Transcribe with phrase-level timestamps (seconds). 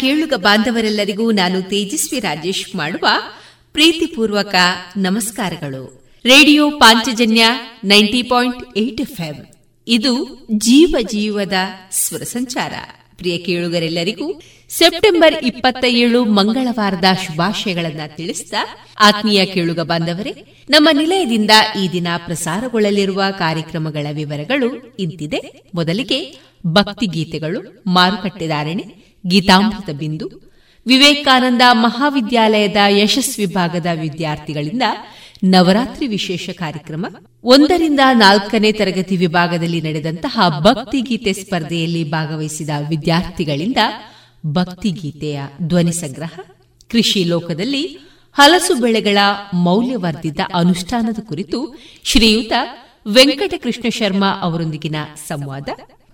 [0.00, 3.06] ಕೇಳುಗ ಬಾಂಧವರೆಲ್ಲರಿಗೂ ನಾನು ತೇಜಸ್ವಿ ರಾಜೇಶ್ ಮಾಡುವ
[3.72, 4.54] ಪ್ರೀತಿಪೂರ್ವಕ
[4.96, 6.04] ನಮಸ್ಕಾರಗಳು.
[6.24, 7.46] Radio Panchajanya
[7.84, 9.46] ninety point eight FM.
[9.88, 11.52] ಇದು ಜೀವ ಜೀವದ
[11.92, 12.72] ಸ್ವರ ಸಂಚಾರ.
[13.16, 18.54] ಪ್ರಿಯ ಕೇಳುಗರೆಲ್ಲರಿಗೂ ಸೆಪ್ಟೆಂಬರ್ ಇಪ್ಪತ್ತ ಏಳು ಮಂಗಳವಾರದ ಶುಭಾಶಯಗಳನ್ನ ತಿಳಿಸಿದ
[19.00, 21.50] ಆತ್ಮೀಯ ಕೇಳುಗ ಬಾಂಧವರೇ, ನಮ್ಮ ನಿಲಯದಿಂದ
[21.84, 25.70] ಈ ದಿನ ಪ್ರಸಾರಗೊಳ್ಳಲಿರುವ ಕಾರ್ಯಕ್ರಮಗಳ ವಿವರಗಳು ಇಂತಿದೆ.
[25.74, 30.26] ಮೊದಲಿಗೆ ಭಕ್ತಿ ಗೀತೆಗಳು ಮಾರುಕಟ್ಟೆದಾರಣೆ ಗೀತಾಮೃತ ಬಿಂದು,
[30.86, 34.82] ವಿವೇಕಾನಂದ ಮಹಾವಿದ್ಯಾಲಯದ ಯಶಸ್ವಿ ವಿಭಾಗದ ವಿದ್ಯಾರ್ಥಿಗಳಿಂದ
[35.44, 37.06] ನವರಾತ್ರಿ ವಿಶೇಷ ಕಾರ್ಯಕ್ರಮ,
[37.44, 43.76] ಒಂದರಿಂದ ನಾಲ್ಕನೇ ತರಗತಿ ವಿಭಾಗದಲ್ಲಿ ನಡೆದಂತಹ ಭಕ್ತಿಗೀತೆ ಸ್ಪರ್ಧೆಯಲ್ಲಿ ಭಾಗವಹಿಸಿದ ವಿದ್ಯಾರ್ಥಿಗಳಿಂದ
[44.46, 46.38] ಭಕ್ತಿಗೀತೆಯ ಧ್ವನಿ ಸಂಗ್ರಹ,
[46.90, 47.98] ಕೃಷಿ ಲೋಕದಲ್ಲಿ
[48.32, 49.18] ಹಲಸು ಬೆಳೆಗಳ
[49.54, 52.52] ಮೌಲ್ಯವರ್ಧಿತ ಅನುಷ್ಠಾನದ ಕುರಿತು ಶ್ರೀಯುತ
[53.06, 54.96] ವೆಂಕಟಕೃಷ್ಣ ಶರ್ಮಾ ಅವರೊಂದಿಗಿನ
[55.28, 55.68] ಸಂವಾದ.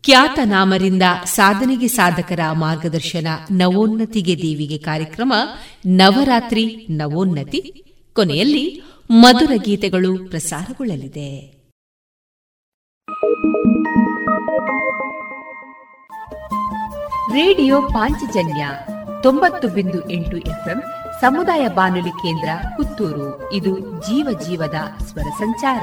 [0.04, 5.32] ಖ್ಯಾತನಾಮರಿಂದ ಸಾಧನೆಗೆ ಸಾಧಕರ ಮಾರ್ಗದರ್ಶನ ನವೋನ್ನತಿಗೆ ದೇವಿಗೆ ಕಾರ್ಯಕ್ರಮ
[5.86, 7.84] ನವರಾತ್ರಿ ನವೋನ್ನತಿ.
[8.12, 11.62] ಕೊನೆಯಲ್ಲಿ ಮಧುರ ಗೀತೆಗಳು ಪ್ರಸಾರಗೊಳ್ಳಲಿದೆ.
[17.32, 18.68] ರೇಡಿಯೋ ಪಾಂಚಜನ್ಯ
[19.22, 20.82] ತೊಂಬತ್ತು ಬಿಂದು ಎಂಟು ಎಫ್ಎಂ
[21.20, 23.52] ಸಮುದಾಯ ಬಾನುಲಿ ಕೇಂದ್ರ ಪುತ್ತೂರು.
[23.52, 25.82] ಇದು ಜೀವ ಜೀವದ ಸ್ವರ ಸಂಚಾರ.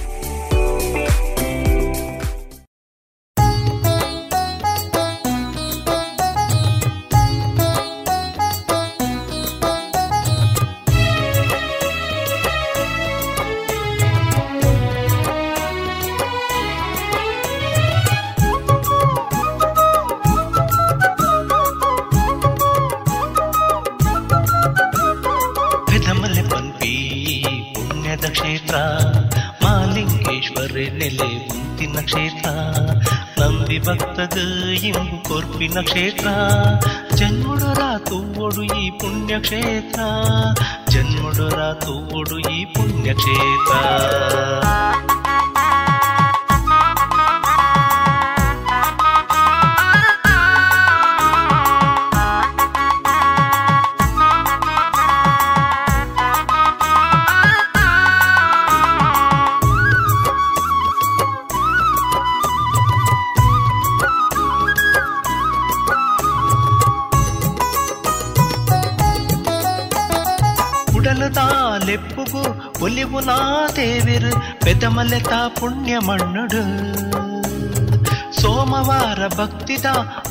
[35.81, 36.29] నక్షేత్ర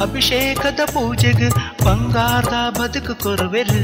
[0.02, 1.49] ಅಭಿಷೇಕದ ಪೂಜೆಗೆ
[1.85, 3.80] ಬಂಗಾರದ ಬದುಕು ಕೊರುವೆರು.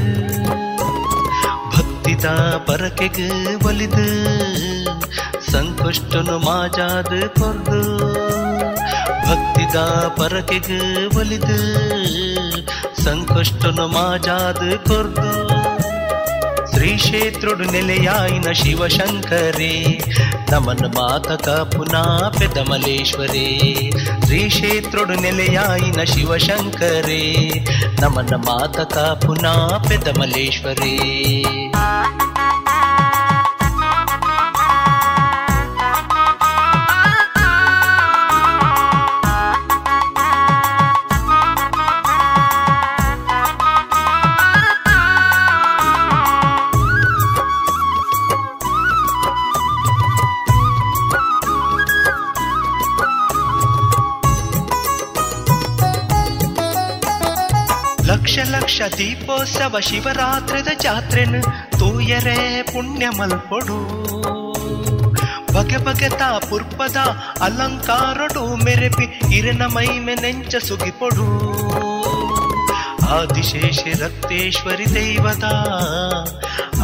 [1.77, 2.25] ಭಕ್ತಿದ
[2.67, 4.07] ಪರಕೆಗೆ ಒಲಿದು
[5.51, 7.81] ಸಂಕಷ್ಟನು ಮಾಜಾದ ಕೊರ್ದು.
[9.29, 9.75] ಭಕ್ತಿದ
[10.17, 11.57] ಪರಕೆಗೆ ಒಲಿದು
[13.03, 15.46] ಸಂಕಷ್ಟನು ಮಾಜಾದ ಕೊರ್ದು.
[16.86, 19.74] శ్రీక్షేత్రుడు నిలయాయిన శివశంకరే
[20.52, 22.02] నమన్ మాతక పునా
[22.40, 23.48] పెదమలేశ్వరే
[24.26, 27.22] శ్రీక్షేత్రుడు నిలయాయిన శివశంకరే
[28.02, 29.54] నమన్ మాతక పునా
[29.88, 30.94] పెదమలేశ్వరే
[58.97, 61.41] ದೀಪೋತ್ಸವ ಶಿವರಾತ್ರಿದ ಜಾತ್ರೆನು
[61.79, 63.77] ತೂಯರೆ ಪುಣ್ಯ ಮಲ್ಪೊಡು
[65.53, 66.95] ಬಗೆ ಬಗೆತ ಪುರ್ಪದ
[67.41, 71.27] ಅಲಂಕಾರಡು ಮೆರೆಪಿ ಇರನ ಮೈಮೆ ನೆಂಚ ಸುಗಿಪೊಡು.
[73.07, 75.43] ಆದಿಶೇಷ ರಕ್ತೇಶ್ವರಿ ದೈವದ,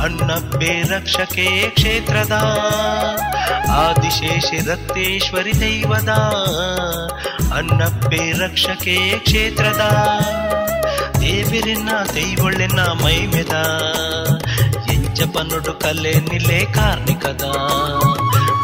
[0.01, 2.31] ಅಣ್ಣಬ್ಬೆ ರಕ್ಷಕೆ ಕ್ಷೇತ್ರದ.
[3.69, 6.09] ಆದಿಶೇಷ ರಕ್ತೇಶ್ವರಿ ದೈವದ,
[7.53, 9.81] ಅಣ್ಣಬ್ಬೆ ರಕ್ಷಕೆ ಕ್ಷೇತ್ರದ.
[11.22, 13.54] ದೇವಿರಿನ ದೈವೊಳ್ಳೆನ ಮೈಮೆದ
[14.94, 17.44] ಎಂಚಪನುಡು ಕಲೆ ನಿಲೆ ಕಾರ್ಣಿಕದ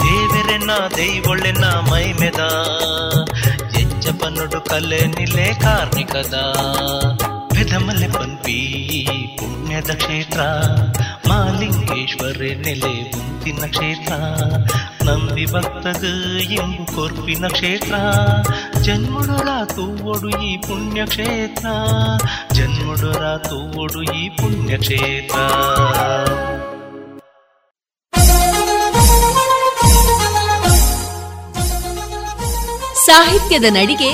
[0.04, 2.42] ದೇವಿರೆನ ದೈವೊಳ್ಳೆನ ಮೈಮೆದ
[3.80, 6.36] ಎಂಚಪನುಡು ಕಲೆ ನಿಲೆ ಕಾರ್ಣಿಕದ
[7.54, 8.58] ಬೆದಮಲೆ ಪನ್ಪಿ
[9.38, 10.40] ಪುಣ್ಯದ ಕ್ಷೇತ್ರ
[11.28, 14.12] ಮಾಲಿಂಗೇಶ್ವರ ನೆಲೆ ಮುಂತಿನ ಕ್ಷೇತ್ರ
[15.04, 16.02] ನಂಬಿ ಭಕ್ತಗ
[16.56, 17.94] ಎಂಬು ಕೊರ್ಪಿನ ಕ್ಷೇತ್ರ
[18.89, 21.65] ಜನ್ಮುಡರ ತೂವಡು ಈ ಪುಣ್ಯಕ್ಷೇತ್ರ.
[22.53, 25.35] ಜನ್ಮುಡರ ತೂವಡು ಈ ಪುಣ್ಯಕ್ಷೇತ್ರ.
[33.05, 34.11] ಸಾಹಿತ್ಯದ ನಡಿಗೆ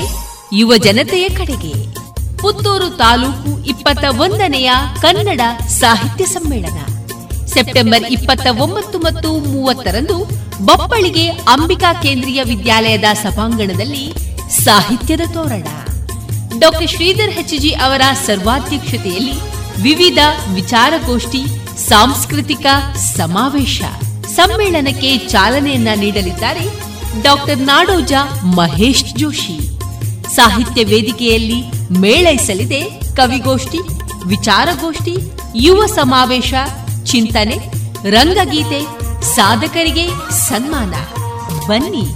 [0.52, 1.92] ಯುವ ಜನತೆಯ ಕಡೆಗೆ.
[2.38, 4.70] ಪುತ್ತೂರು ತಾಲೂಕು ಇಪ್ಪತ್ತ ಒಂದನೆಯ
[5.02, 6.78] ಕನ್ನಡ ಸಾಹಿತ್ಯ ಸಮ್ಮೇಳನ.
[7.46, 10.24] ಸೆಪ್ಟೆಂಬರ್ ಇಪ್ಪತ್ತ ಒಂಬತ್ತು ಮತ್ತು ಮೂವತ್ತರಂದು
[10.64, 15.66] ಬಪ್ಪಳಿಗೆ ಅಂಬಿಕಾ ಕೇಂದ್ರೀಯ ವಿದ್ಯಾಲಯದ ಸಭಾಂಗಣದಲ್ಲಿ ಸಾಹಿತ್ಯದ ತೋರಣ.
[16.58, 19.32] ಡಾಕ್ಟರ್ ಶ್ರೀಧರ್ ಹೆಚ್ಜಿ ಅವರ ಸರ್ವಾಧ್ಯಕ್ಷತೆಯಲ್ಲಿ
[19.82, 20.18] ವಿವಿಧ
[20.54, 21.44] ವಿಚಾರಗೋಷ್ಠಿ,
[21.88, 23.82] ಸಾಂಸ್ಕೃತಿಕ ಸಮಾವೇಶ,
[24.36, 26.68] ಸಮ್ಮೇಳನಕ್ಕೆ ಚಾಲನೆಯನ್ನ ನೀಡಲಿದ್ದಾರೆ
[27.22, 28.12] ಡಾಕ್ಟರ್ ನಾಡೋಜ
[28.44, 29.58] ಮಹೇಶ್ ಜೋಶಿ.
[30.34, 31.62] ಸಾಹಿತ್ಯ ವೇದಿಕೆಯಲ್ಲಿ
[31.98, 32.80] ಮೇಳೈಸಲಿದೆ
[33.16, 33.78] ಕವಿಗೋಷ್ಠಿ,
[34.26, 35.16] ವಿಚಾರಗೋಷ್ಠಿ,
[35.54, 36.54] ಯುವ ಸಮಾವೇಶ,
[37.04, 37.56] ಚಿಂತನೆ,
[38.10, 38.80] ರಂಗಗೀತೆ,
[39.34, 40.94] ಸಾಧಕರಿಗೆ ಸನ್ಮಾನ.
[41.66, 42.06] ಬನ್ನಿ,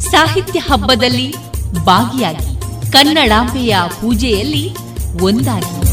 [0.00, 1.34] ಸಾಹಿತ್ಯ ಹಬ್ಬದಲ್ಲಿ
[1.78, 2.60] ಭಾಗಿಯಾಗಿ
[2.92, 4.70] ಕನ್ನಡಾಂಬೆಯ ಪೂಜೆಯಲ್ಲಿ
[5.22, 5.84] ಒಂದಾಗಿ.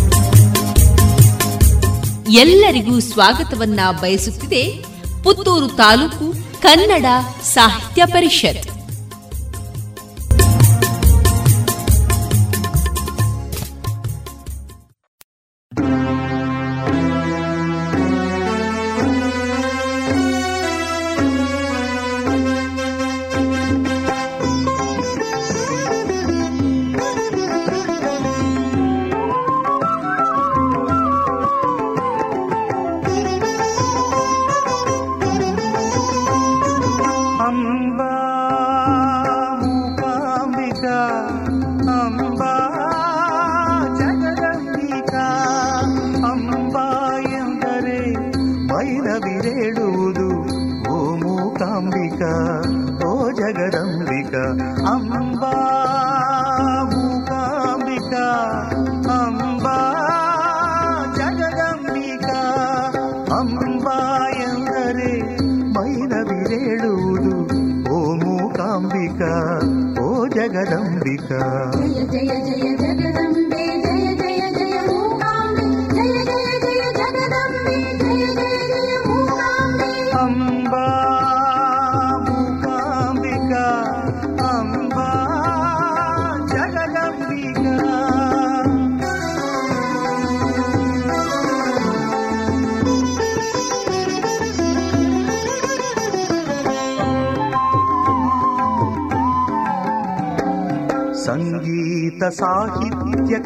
[2.32, 4.86] ಎಲ್ಲರಿಗೂ ಸ್ವಾಗತವನ್ನ ಬಯಸುತ್ತಿದೆ
[5.24, 7.06] ಪುತ್ತೂರು ತಾಲೂಕು ಕನ್ನಡ
[7.44, 8.81] ಸಾಹಿತ್ಯ ಪರಿಷತ್.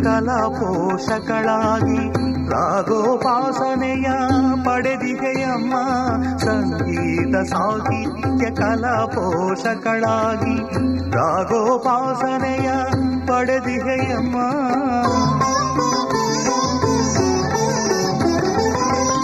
[0.05, 2.13] ಕಲಾ ಪೋಷಕಳಾಗಿ
[2.51, 4.05] ರಾಗೋಪಾಸನೆಯ
[4.65, 5.73] ಪಡೆದಿದೆಯಮ್ಮ.
[6.37, 10.57] ಸಂಗೀತ, ಸಾಹಿತ್ಯ, ಕಲಾ ಪೋಷಕಳಾಗಿ
[11.11, 12.69] ರಾಗೋಪಾಸನೆಯ
[13.27, 14.35] ಪಡೆದಿದೆಯಮ್ಮ.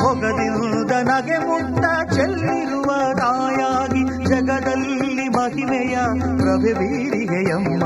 [0.03, 5.97] ಮೊಗದಿಂದ ನಗೆ ಮುಟ್ಟ ಚೆಲ್ಲಿರುವ ತಾಯಾಗಿ ಜಗದಲ್ಲಿ ಮಹಿಮೆಯ
[6.37, 7.83] ಪ್ರಭೆ ಬೀರಿಗೆಯಮ್ಮ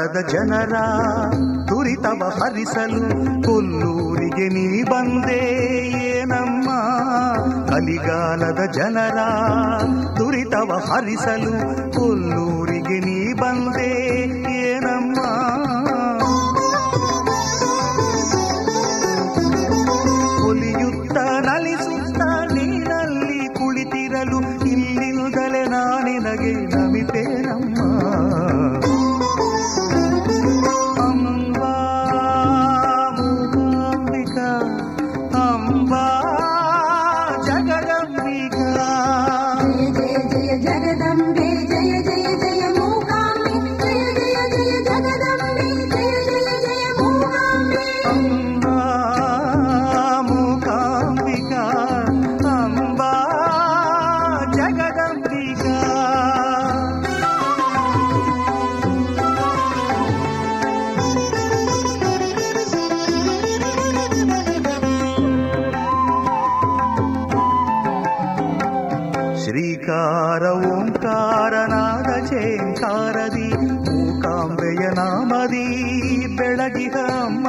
[0.00, 0.74] ಕಲಿಗಾಲದ ಜನರ
[1.68, 3.00] ತುರಿತವ ಹರಿಸಲು
[3.42, 5.40] ಕೊಲ್ಲೂರಿಗೆ ನೀ ಬಂದೇ
[6.12, 6.68] ಏನಮ್ಮ
[7.68, 9.18] ಕಲಿಗಾಲದ ಜನರ
[10.16, 11.52] ತುರಿತವ ಹರಿಸಲು
[70.39, 73.47] ಶ್ರೀಕಾರ ಓಂಕಾರನಾದ ಚೇಂಕಾರದಿ
[73.87, 75.63] ಮೂಕಾಂಬೆಯ ನಾಮದಿ
[76.37, 77.47] ಬೆಳಗಿದ ಅಮ್ಮ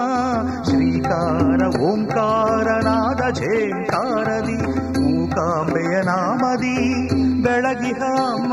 [0.69, 4.59] ಶ್ರೀಕಾರ ಓಂಕಾರನಾದ ಛೇಂಕಾರದಿ
[4.99, 6.75] ಮೂಕಾಂಬೆಯ ನಾಮದಿ
[7.45, 8.53] ಬೆಳಗಿದ ಅಮ್ಮ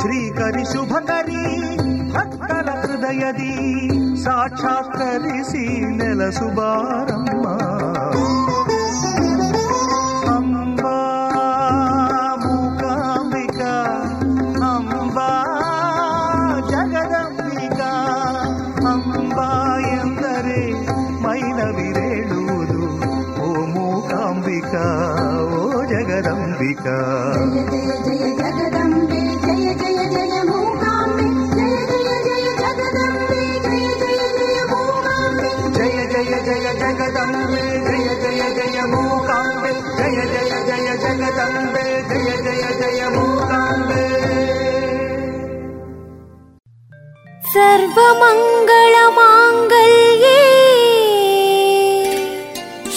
[0.00, 1.44] ಶ್ರೀಕರಿ ಶುಭಕರಿ
[2.12, 3.54] ಭಕ್ತರ ಹೃದಯದಿ
[4.24, 5.64] ಸಾಕ್ಷಾತ್ಕರಿಸಿ
[5.96, 7.65] ನೆಲಸುಬಾರಮ್ಮ ಅಂಬಾ
[47.97, 50.41] सर्वमङ्गलमाङ्गल्ये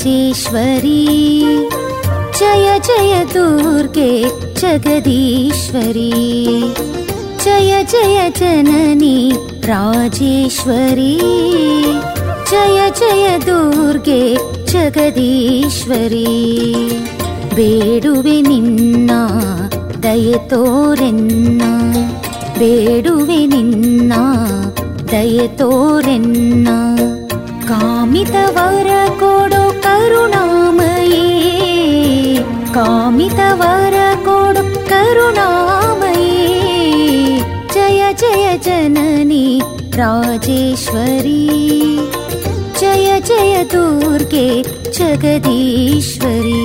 [0.04, 1.00] राजेश्वरी
[2.38, 4.10] जय जय दुर्गे
[4.60, 6.10] जगदीश्वरी
[7.44, 9.16] जय जय जननी
[9.70, 11.14] राजेश्वरी
[12.50, 14.22] जय जय दुर्गे
[14.72, 16.26] ಜಗದೀಶ್ವರಿ
[17.56, 19.10] ಬೇಡುವೆ ನಿನ್ನ
[20.04, 21.62] ದಯೆ ತೋರೆನ್ನ
[22.58, 24.12] ಬೇಡುವೆ ನಿನ್ನ
[25.12, 26.68] ದಯೆ ತೋರೆನ್ನ
[27.70, 28.90] ಕಾಮಿತವರ
[40.45, 41.45] राजेश्वरी
[42.79, 44.49] जय जय दुर्गे
[44.97, 46.61] जगदीश्वरी।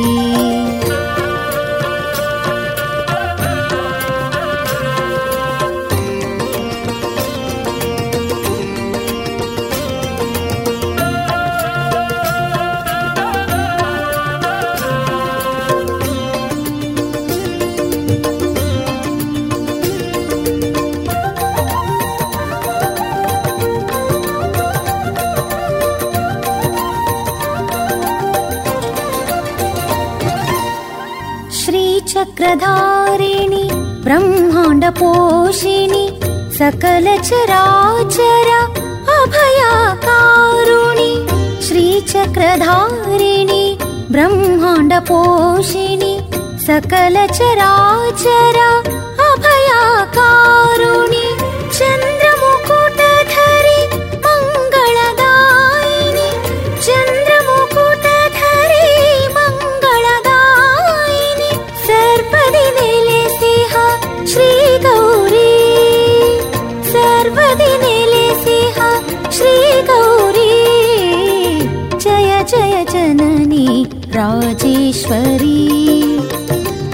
[34.98, 36.06] पोषिणि
[36.58, 37.06] सकल
[39.16, 41.12] अभयाकारुणि
[41.66, 43.64] श्रीचक्रधारिणि
[44.12, 46.14] ब्रह्माण्डपोषिणि पोषिणि
[46.66, 47.16] सकल
[75.12, 76.18] राजेश्वरी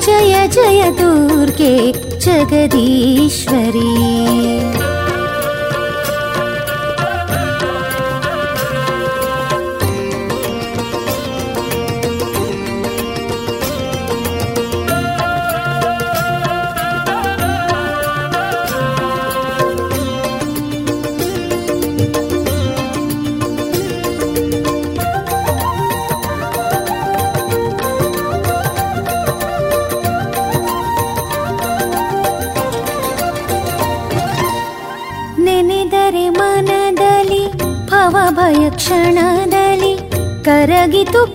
[0.05, 1.77] जय जय दुर्गे
[2.25, 4.26] जगदीश्वरी।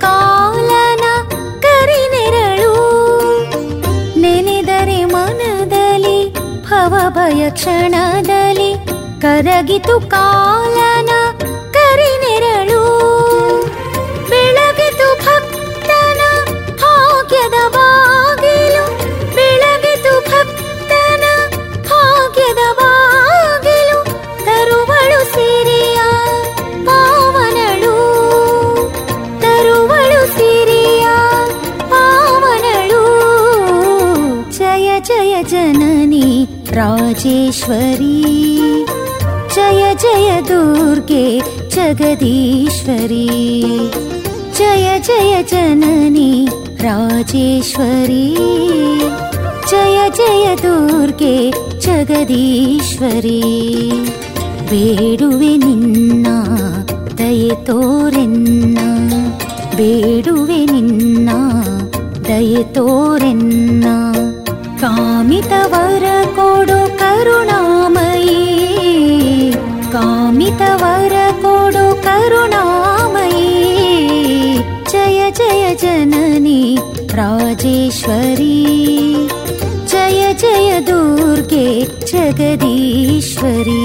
[0.03, 1.05] ಕಾಲನ
[1.65, 2.73] ಕರಿನೆರಳು
[4.21, 6.19] ನೆನೆದರೆ ಮನದಲ್ಲಿ
[6.67, 8.71] ಭವಭಯ ಕ್ಷಣದಲ್ಲಿ
[9.21, 10.90] ಕರಗಿತು ಕಾಲನ
[37.20, 38.14] ರಾಜೇಶ್ವರಿ
[39.54, 41.24] ಜಯ ಜಯ ದುರ್ಗೆ
[41.74, 43.24] ಜಗದೀಶ್ವರಿ
[44.58, 46.30] ಜಯ ಜಯ ಜನನಿ
[46.80, 48.24] ರಾಜೇಶ್ವರಿ
[49.70, 51.34] ಜಯ ಜಯ ದುರ್ಗೆ
[51.86, 53.40] ಜಗದೀಶ್ವರಿ
[54.70, 56.26] ಬೇಡುವೆ ನಿನ್ನ
[57.18, 58.78] ದಯೆ ತೋರೆನ್ನ
[59.76, 61.28] ಬೇಡುವೆ ನಿನ್ನ
[62.28, 63.49] ದಯೆ ತೋರೆನ್ನ
[80.51, 83.83] ಜಯ ಜಯ ದುರ್ಗೆ ಜಗದೀಶ್ವರಿ.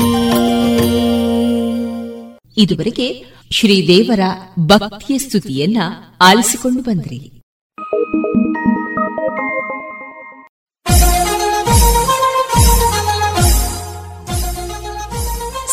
[2.57, 4.21] ಇದುವರೆಗೆ ಶ್ರೀದೇವರ
[4.59, 5.77] ಭಕ್ತಿಯ ಸ್ತುತಿಯನ್ನ
[6.21, 7.43] ಆಲಿಸಿಕೊಂಡು ಬಂದ್ರಿ.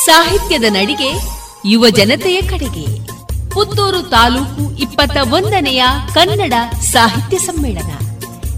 [0.06, 1.12] ಸಾಹಿತ್ಯದ ನಡಿಗೆ
[1.66, 3.08] ಯುವ ಜನತೆಯ ಕಡೆಗೆ.
[3.52, 8.03] ಪುತ್ತೂರು ತಾಲೂಕು ಇಪ್ಪತ್ತ ಒಂದನೆಯ ಕನ್ನಡ ಸಾಹಿತ್ಯ ಸಮ್ಮೇಳನ.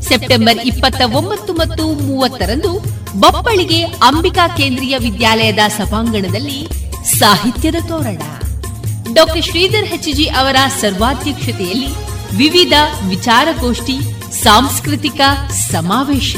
[0.08, 2.72] ಸೆಪ್ಟೆಂಬರ್ ಇಪ್ಪತ್ತ ಒಂಬತ್ತು ಮತ್ತು ಮೂವತ್ತರಂದು
[3.20, 6.60] ಬಪ್ಪಳಿಗೆ ಅಂಬಿಕಾ ಕೇಂದ್ರೀಯ ವಿದ್ಯಾಲಯದ ಸಭಾಂಗಣದಲ್ಲಿ
[7.20, 8.22] ಸಾಹಿತ್ಯದ ತೋರಣ.
[9.13, 11.91] ಡಾಕ್ಟರ್ ಶ್ರೀಧರ್ ಹೆಚ್ಜಿ ಅವರ ಸರ್ವಾಧ್ಯಕ್ಷತೆಯಲ್ಲಿ
[12.38, 12.74] ವಿವಿಧ
[13.08, 13.98] ವಿಚಾರಗೋಷ್ಠಿ,
[14.44, 15.22] ಸಾಂಸ್ಕೃತಿಕ
[15.72, 16.36] ಸಮಾವೇಶ,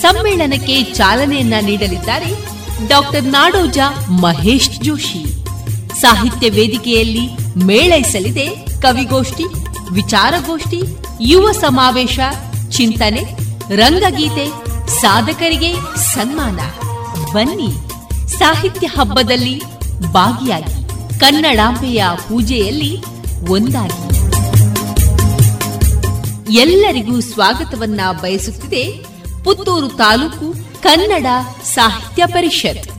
[0.00, 2.30] ಸಮ್ಮೇಳನಕ್ಕೆ ಚಾಲನೆಯನ್ನ ನೀಡಲಿದ್ದಾರೆ
[2.88, 3.78] ಡಾಕ್ಟರ್ ನಾಡೋಜ
[4.10, 5.22] ಮಹೇಶ್ ಜೋಶಿ.
[6.00, 7.26] ಸಾಹಿತ್ಯ ವೇದಿಕೆಯಲ್ಲಿ
[7.64, 8.46] ಮೇಳೈಸಲಿದೆ
[8.82, 9.44] ಕವಿಗೋಷ್ಠಿ,
[9.94, 10.80] ವಿಚಾರಗೋಷ್ಠಿ,
[11.20, 12.18] ಯುವ ಸಮಾವೇಶ
[12.76, 13.22] ಚಿಂತನೆ,
[13.76, 14.46] ರಂಗಗೀತೆ,
[15.00, 16.60] ಸಾಧಕರಿಗೆ ಸನ್ಮಾನ.
[17.32, 17.72] ಬನ್ನಿ,
[18.38, 19.62] ಸಾಹಿತ್ಯ ಹಬ್ಬದಲ್ಲಿ
[20.12, 20.88] ಭಾಗಿಯಾಗಿ
[21.20, 23.02] ಕನ್ನಡಾಂಬೆಯ ಪೂಜೆಯಲ್ಲಿ
[23.50, 24.16] ಒಂದಾಗಿ.
[26.58, 28.92] ಎಲ್ಲರಿಗೂ ಸ್ವಾಗತವನ್ನ ಬಯಸುತ್ತಿದೆ
[29.44, 31.26] ಪುತ್ತೂರು ತಾಲೂಕು ಕನ್ನಡ
[31.64, 32.90] ಸಾಹಿತ್ಯ ಪರಿಷತ್.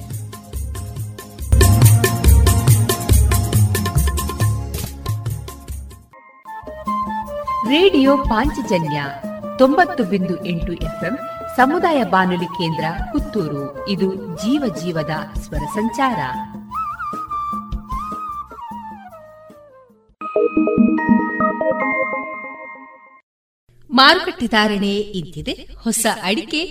[7.70, 9.04] ರೇಡಿಯೋ ಪಾಂಚಜನ್ಯ
[9.58, 11.16] ತೊಂಬತ್ತು ಬಿಂದು ಎಂಟು ಎಫ್ಎಂ
[11.58, 13.64] ಸಮುದಾಯ ಬಾನುಲಿ ಕೇಂದ್ರ ಪುತ್ತೂರು.
[13.90, 16.20] ಇದು ಜೀವ ಜೀವದ ಸ್ವರ ಸಂಚಾರ.
[23.90, 26.62] ಮಾರುಕಟ್ಟೆ ಧಾರಣೆ ಇದ್ದಿದೆ ಹೊಸ ಅಡಿಕೆ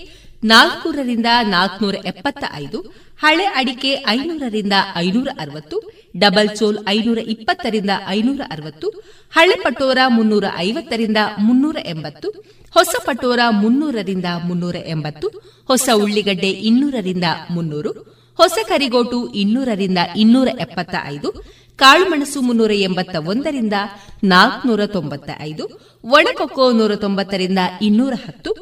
[0.44, 2.81] ನಾಲ್ಕೂರರಿಂದ ನಾಲ್ಕನೂರ ಎಪ್ಪತ್ತ ಐದು
[3.22, 5.77] ಹಳೆ ಅಡಿಕೆ ಐನೂರರಿಂದ ಐನೂರ ಅರವತ್ತು
[6.18, 8.88] ಡಬಲ್ ಚೋಲ್ ಐನೂರ ಇಪ್ಪತ್ತರಿಂದ ಐನೂರ ಅರವತ್ತು
[9.33, 12.29] ಹಳೆ ಪಟೋರ ಮುನ್ನೂರ ಐವತ್ತರಿಂದ ಮುನ್ನೂರ ಎಂಬತ್ತು
[12.76, 15.26] ಹೊಸ ಪಟೋರ ಮುನ್ನೂರರಿಂದ ಮುನ್ನೂರ ಎಂಬತ್ತು,
[15.68, 17.90] ಹೊಸ ಉಳ್ಳಿಗಡ್ಡೆ ಇನ್ನೂರರಿಂದ ಮುನ್ನೂರು,
[18.38, 21.28] ಹೊಸ ಕರಿಗೋಟು ಇನ್ನೂರರಿಂದ ಇನ್ನೂರ ಎಪ್ಪತ್ತ ಐದು
[21.76, 23.76] ಕಾಳುಮೆಣಸು ಮುನ್ನೂರ ಎಂಬತ್ತ ಒಂದರಿಂದ
[24.24, 25.64] ನಾಲ್ಕನೂರ ತೊಂಬತ್ತ ಐದು
[26.04, 28.52] ಒಣಕೊಕ್ಕೋ ನೂರ ತೊಂಬತ್ತರಿಂದ ಇನ್ನೂರ ಹತ್ತು,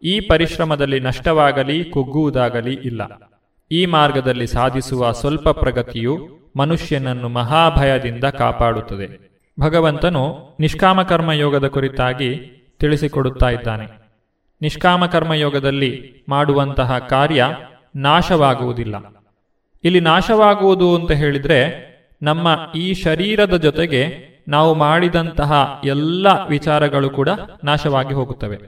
[0.03, 3.33] ಈ ಪರಿಶ್ರಮದಲ್ಲಿ ನಷ್ಟವಾಗಲಿ, ಕುಗ್ಗುವುದಾಗಲಿ ಇಲ್ಲ.
[3.71, 9.33] ಈ ಮಾರ್ಗದಲ್ಲಿ ಸಾಧಿಸುವ ಸ್ವಲ್ಪ ಪ್ರಗತಿಯು ಮನುಷ್ಯನನ್ನು ಮಹಾಭಯದಿಂದ ಕಾಪಾಡುತ್ತದೆ.
[9.61, 12.37] ಭಗವಂತನು ನಿಷ್ಕಾಮಕರ್ಮ ಯೋಗದ ಕುರಿತಾಗಿ
[12.79, 13.87] ತಿಳಿಸಿಕೊಡುತ್ತಾ ಇದ್ದಾನೆ.
[14.63, 17.47] ನಿಷ್ಕಾಮಕರ್ಮಯೋಗದಲ್ಲಿ ಮಾಡುವಂತಹ ಕಾರ್ಯ
[17.97, 19.22] ನಾಶವಾಗುವುದಿಲ್ಲ.
[19.85, 21.93] ಇಲ್ಲಿ ನಾಶವಾಗುವುದು ಅಂತ ಹೇಳಿದ್ರೆ
[22.23, 27.29] ನಮ್ಮ ಈ ಶರೀರದ ಜೊತೆಗೆ ನಾವು ಮಾಡಿದಂತಹ ಎಲ್ಲ ವಿಚಾರಗಳು ಕೂಡ
[27.65, 28.59] ನಾಶವಾಗಿ ಹೋಗುತ್ತವೆ.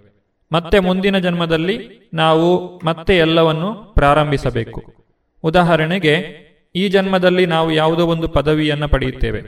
[0.53, 4.95] ಮತ್ತೆ ಮುಂದಿನ ಜನ್ಮದಲ್ಲಿ ನಾವು ಮತ್ತೆ ಎಲ್ಲವನ್ನು ಪ್ರಾರಂಭಿಸಬೇಕು.
[5.43, 9.43] ಉದಾಹರಣೆಗೆ, ಈ ಜನ್ಮದಲ್ಲಿ ನಾವು ಯಾವುದೋ ಒಂದು ಪದವಿಯನ್ನು ಪಡೆಯುತ್ತೇವೆ.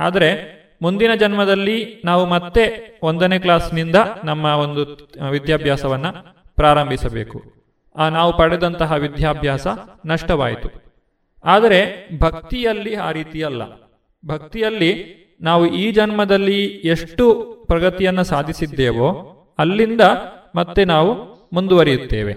[0.00, 6.10] ಆದರೆ ಮುಂದಿನ ಜನ್ಮದಲ್ಲಿ ನಾವು ಮತ್ತೆ ಒಂದನೇ ಕ್ಲಾಸ್ನಿಂದ ನಮ್ಮ ಒಂದು ವಿದ್ಯಾಭ್ಯಾಸವನ್ನ
[6.54, 7.42] ಪ್ರಾರಂಭಿಸಬೇಕು.
[7.96, 9.66] ಆ ನಾವು ಪಡೆದಂತಹ ವಿದ್ಯಾಭ್ಯಾಸ
[10.06, 10.87] ನಷ್ಟವಾಯಿತು.
[11.44, 13.62] ಆದರೆ ಭಕ್ತಿಯಲ್ಲಿ ಆ ರೀತಿಯಲ್ಲ
[14.26, 20.00] ಭಕ್ತಿಯಲ್ಲಿ ನಾವು ಈ ಜನ್ಮದಲ್ಲಿ ಎಷ್ಟು ಪ್ರಗತಿಯನ್ನು ಸಾಧಿಸಿದ್ದೇವೋ ಅಲ್ಲಿಂದ
[20.54, 22.34] ಮತ್ತೆ ನಾವು ಮುಂದುವರಿಯುತ್ತೇವೆ.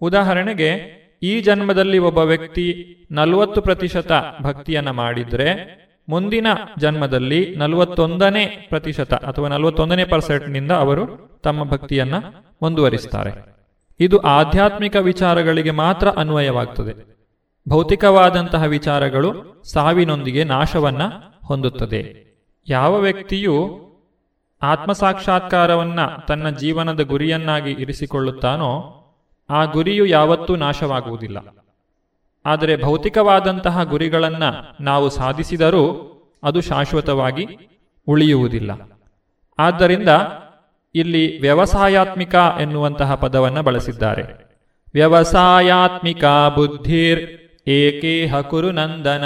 [0.00, 4.12] ಉದಾಹರಣೆಗೆ, ಈ ಜನ್ಮದಲ್ಲಿ ಒಬ್ಬ ವ್ಯಕ್ತಿ ನಲವತ್ತು ಪ್ರತಿಶತ
[4.42, 6.46] ಭಕ್ತಿಯನ್ನ ಮಾಡಿದರೆ, ಮುಂದಿನ
[6.78, 12.14] ಜನ್ಮದಲ್ಲಿ ನಲವತ್ತೊಂದನೇ ಪ್ರತಿಶತ ಅಥವಾ ನಲವತ್ತೊಂದನೇ ಪರ್ಸೆಂಟ್ನಿಂದ ಅವರು ತಮ್ಮ ಭಕ್ತಿಯನ್ನ
[12.62, 13.58] ಮುಂದುವರಿಸ್ತಾರೆ.
[14.00, 17.17] ಇದು ಆಧ್ಯಾತ್ಮಿಕ ವಿಚಾರಗಳಿಗೆ ಮಾತ್ರ ಅನ್ವಯವಾಗ್ತದೆ.
[17.68, 21.02] ಭೌತಿಕವಾದಂತಹ ವಿಚಾರಗಳು ಸಾವಿನೊಂದಿಗೆ ನಾಶವನ್ನ
[21.46, 22.28] ಹೊಂದುತ್ತದೆ.
[22.68, 23.88] ಯಾವ ವ್ಯಕ್ತಿಯು
[24.62, 28.94] ಆತ್ಮಸಾಕ್ಷಾತ್ಕಾರವನ್ನ ತನ್ನ ಜೀವನದ ಗುರಿಯನ್ನಾಗಿ ಇರಿಸಿಕೊಳ್ಳುತ್ತಾನೋ,
[29.50, 31.38] ಆ ಗುರಿಯು ಯಾವತ್ತೂ ನಾಶವಾಗುವುದಿಲ್ಲ.
[32.46, 34.42] ಆದರೆ ಭೌತಿಕವಾದಂತಹ ಗುರಿಗಳನ್ನ
[34.80, 37.46] ನಾವು ಸಾಧಿಸಿದರೂ ಅದು ಶಾಶ್ವತವಾಗಿ
[38.06, 38.70] ಉಳಿಯುವುದಿಲ್ಲ.
[39.58, 40.08] ಆದ್ದರಿಂದ
[40.94, 44.48] ಇಲ್ಲಿ ವ್ಯವಸಾಯಾತ್ಮಿಕ ಎನ್ನುವಂತಹ ಪದವನ್ನು ಬಳಸಿದ್ದಾರೆ.
[44.94, 46.24] ವ್ಯವಸಾಯಾತ್ಮಿಕ
[46.56, 49.24] ಬುದ್ಧಿರ್ ಏಕೇಹ ಕುರುನಂದನ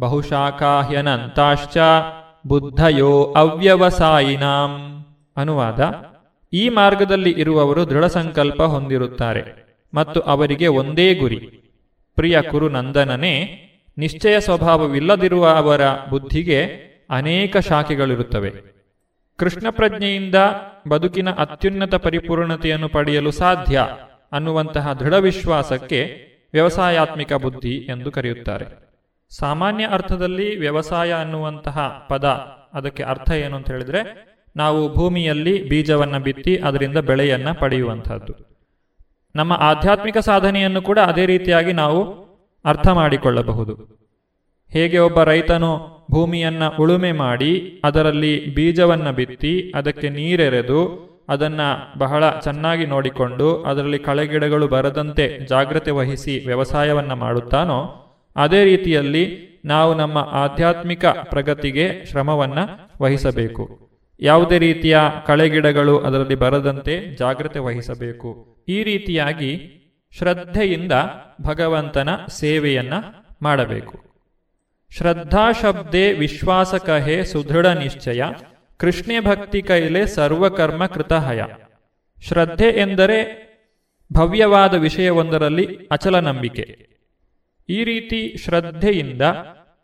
[0.00, 1.76] ಬಹುಶಾಖಾಹ್ಯನಂತಾಶ್ಚ
[2.46, 5.04] ಬುದ್ಧಯೋ ಅವ್ಯವಸಾಯಿನಾಂ.
[5.36, 5.94] ಅನುವಾದ,
[6.52, 9.42] ಈ ಮಾರ್ಗದಲ್ಲಿ ಇರುವವರು ದೃಢ ಸಂಕಲ್ಪ ಹೊಂದಿರುತ್ತಾರೆ
[9.94, 11.38] ಮತ್ತು ಅವರಿಗೆ ಒಂದೇ ಗುರಿ.
[12.14, 13.34] ಪ್ರಿಯ ಕುರುನಂದನನೇ,
[13.98, 15.80] ನಿಶ್ಚಯ ಸ್ವಭಾವವಿಲ್ಲದಿರುವ ಅವರ
[16.10, 16.64] ಬುದ್ಧಿಗೆ
[17.10, 18.50] ಅನೇಕ ಶಾಖೆಗಳಿರುತ್ತವೆ.
[19.36, 20.34] ಕೃಷ್ಣ ಪ್ರಜ್ಞೆಯಿಂದ
[20.88, 23.86] ಬದುಕಿನ ಅತ್ಯುನ್ನತ ಪರಿಪೂರ್ಣತೆಯನ್ನು ಪಡೆಯಲು ಸಾಧ್ಯ
[24.32, 28.66] ಅನ್ನುವಂತಹ ದೃಢ ವಿಶ್ವಾಸಕ್ಕೆ ವ್ಯವಸಾಯಾತ್ಮಿಕ ಬುದ್ಧಿ ಎಂದು ಕರೆಯುತ್ತಾರೆ.
[29.36, 32.24] ಸಾಮಾನ್ಯ ಅರ್ಥದಲ್ಲಿ ವ್ಯವಸಾಯ ಅನ್ನುವಂತಹ ಪದ,
[32.74, 38.52] ಅದಕ್ಕೆ ಅರ್ಥ ಏನು ಅಂತ ಹೇಳಿದ್ರೆ, ನಾವು ಭೂಮಿಯಲ್ಲಿ ಬೀಜವನ್ನು ಬಿತ್ತಿ ಅದರಿಂದ ಬೆಳೆಯನ್ನು ಪಡೆಯುವಂತಹದ್ದು.
[39.34, 42.22] ನಮ್ಮ ಆಧ್ಯಾತ್ಮಿಕ ಸಾಧನೆಯನ್ನು ಕೂಡ ಅದೇ ರೀತಿಯಾಗಿ ನಾವು
[42.64, 44.02] ಅರ್ಥ ಮಾಡಿಕೊಳ್ಳಬಹುದು.
[44.72, 51.60] ಹೇಗೆ ಒಬ್ಬ ರೈತನು ಭೂಮಿಯನ್ನು ಉಳುಮೆ ಮಾಡಿ ಅದರಲ್ಲಿ ಬೀಜವನ್ನು ಬಿತ್ತಿ ಅದಕ್ಕೆ ನೀರೆರೆದು ಅದನ್ನ
[51.98, 57.80] ಬಹಳ ಚೆನ್ನಾಗಿ ನೋಡಿಕೊಂಡು ಅದರಲ್ಲಿ ಕಳೆಗಿಡಗಳು ಬರದಂತೆ ಜಾಗ್ರತೆ ವಹಿಸಿ ವ್ಯವಸಾಯವನ್ನು ಮಾಡುತ್ತಾನೋ,
[58.36, 59.24] ಅದೇ ರೀತಿಯಲ್ಲಿ
[59.64, 62.64] ನಾವು ನಮ್ಮ ಆಧ್ಯಾತ್ಮಿಕ ಪ್ರಗತಿಗೆ ಶ್ರಮವನ್ನು
[63.02, 63.64] ವಹಿಸಬೇಕು.
[64.20, 68.30] ಯಾವುದೇ ರೀತಿಯ ಕಳೆಗಿಡಗಳು ಅದರಲ್ಲಿ ಬರದಂತೆ ಜಾಗ್ರತೆ ವಹಿಸಬೇಕು.
[68.68, 69.50] ಈ ರೀತಿಯಾಗಿ
[70.18, 70.92] ಶ್ರದ್ಧೆಯಿಂದ
[71.42, 73.00] ಭಗವಂತನ ಸೇವೆಯನ್ನು
[73.42, 73.96] ಮಾಡಬೇಕು.
[74.90, 78.22] ಶ್ರದ್ಧಾಶಬ್ದೆ ವಿಶ್ವಾಸಕಹೇ ವಿಶ್ವಾಸ ಕಹೆ ಸುದೃಢ ನಿಶ್ಚಯ.
[78.82, 81.42] ಕೃಷ್ಣೆ ಭಕ್ತಿ ಕೈಲೆ ಸರ್ವಕರ್ಮ ಕೃತಹಯ
[82.22, 83.42] ಶ್ರದ್ಧೆ ಎಂದರೆ
[84.12, 86.88] ಭವ್ಯವಾದ ವಿಷಯವೊಂದರಲ್ಲಿ ಅಚಲ ನಂಬಿಕೆ.
[87.68, 89.22] ಈ ರೀತಿ ಶ್ರದ್ಧೆಯಿಂದ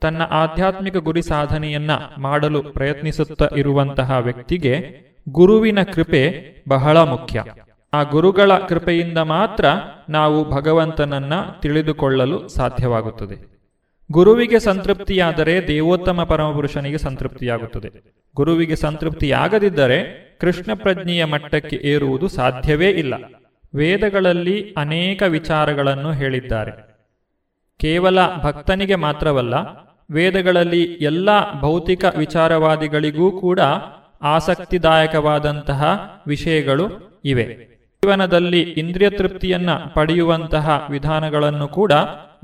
[0.00, 7.44] ತನ್ನ ಆಧ್ಯಾತ್ಮಿಕ ಗುರಿ ಸಾಧನೆಯನ್ನ ಮಾಡಲು ಪ್ರಯತ್ನಿಸುತ್ತಾ ಇರುವಂತಹ ವ್ಯಕ್ತಿಗೆ ಗುರುವಿನ ಕೃಪೆ ಬಹಳ ಮುಖ್ಯ.
[7.92, 9.64] ಆ ಗುರುಗಳ ಕೃಪೆಯಿಂದ ಮಾತ್ರ
[10.08, 11.32] ನಾವು ಭಗವಂತನನ್ನ
[11.62, 13.57] ತಿಳಿದುಕೊಳ್ಳಲು ಸಾಧ್ಯವಾಗುತ್ತದೆ.
[14.12, 17.90] ಗುರುವಿಗೆ ಸಂತೃಪ್ತಿಯಾದರೆ ದೇವೋತ್ತಮ ಪರಮಪುರುಷನಿಗೆ ಸಂತೃಪ್ತಿಯಾಗುತ್ತದೆ.
[18.34, 23.14] ಗುರುವಿಗೆ ಸಂತೃಪ್ತಿಯಾಗದಿದ್ದರೆ ಕೃಷ್ಣ ಪ್ರಜ್ಞೆಯ ಮಟ್ಟಕ್ಕೆ ಏರುವುದು ಸಾಧ್ಯವೇ ಇಲ್ಲ.
[23.74, 26.70] ವೇದಗಳಲ್ಲಿ ಅನೇಕ ವಿಚಾರಗಳನ್ನು ಹೇಳಿದ್ದಾರೆ.
[27.80, 29.54] ಕೇವಲ ಭಕ್ತನಿಗೆ ಮಾತ್ರವಲ್ಲ,
[30.10, 33.60] ವೇದಗಳಲ್ಲಿ ಎಲ್ಲ ಭೌತಿಕ ವಿಚಾರವಾದಿಗಳಿಗೂ ಕೂಡ
[34.22, 35.84] ಆಸಕ್ತಿದಾಯಕವಾದಂತಹ
[36.26, 36.86] ವಿಷಯಗಳು
[37.24, 37.44] ಇವೆ.
[38.04, 41.92] ಜೀವನದಲ್ಲಿ ಇಂದ್ರಿಯ ತೃಪ್ತಿಯನ್ನ ಪಡೆಯುವಂತಹ ವಿಧಾನಗಳನ್ನು ಕೂಡ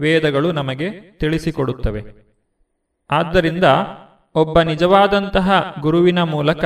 [0.01, 2.03] ವೇದಗಳು ನಮಗೆ ತಿಳಿಸಿಕೊಡುತ್ತವೆ.
[3.11, 3.65] ಆದ್ದರಿಂದ
[4.35, 6.65] ಒಬ್ಬ ನಿಜವಾದಂತಹ ಗುರುವಿನ ಮೂಲಕ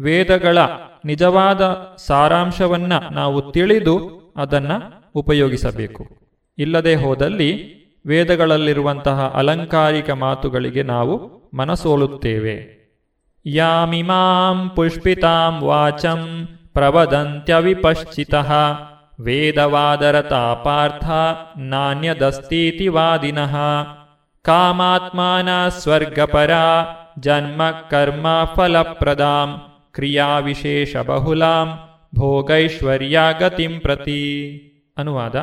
[0.00, 0.58] ವೇದಗಳ
[1.04, 4.72] ನಿಜವಾದ ಸಾರಾಂಶವನ್ನ ನಾವು ತಿಳಿದು ಅದನ್ನ
[5.14, 6.06] ಉಪಯೋಗಿಸಬೇಕು.
[6.58, 7.74] ಇಲ್ಲದೆ ಹೋದಲ್ಲಿ
[8.06, 12.84] ವೇದಗಳಲ್ಲಿರುವಂತಹ ಅಲಂಕಾರಿಕ ಮಾತುಗಳಿಗೆ ನಾವು ಮನಸೋಲುತ್ತೇವೆ.
[13.46, 18.52] ಯಾಮಿಮಾಂ ಪುಷ್ಪಿತಾಂ ವಾಚಂ ಪ್ರವದಂತ್ಯವಿಪಶ್ಚಿತಃ.
[19.20, 21.10] ವೇದವಾದರತಾ ಪಾರ್ಥ
[21.58, 23.56] ನಾಣ್ಯದಸ್ತೀತಿ ವಾದಿನಃ
[24.42, 26.50] ಕಾಮಾತ್ಮಾನ ಸ್ವರ್ಗಪರ
[27.18, 29.58] ಜನ್ಮ ಕರ್ಮ ಫಲಪ್ರದಾಂ.
[29.92, 31.78] ಕ್ರಿಯಾವಿಶೇಷ ಬಹುಲಾಂ
[32.14, 34.60] ಭೋಗೈಶ್ವರ್ಯ ಗತಿಂ ಪ್ರತಿ.
[34.96, 35.36] ಅನುವಾದ.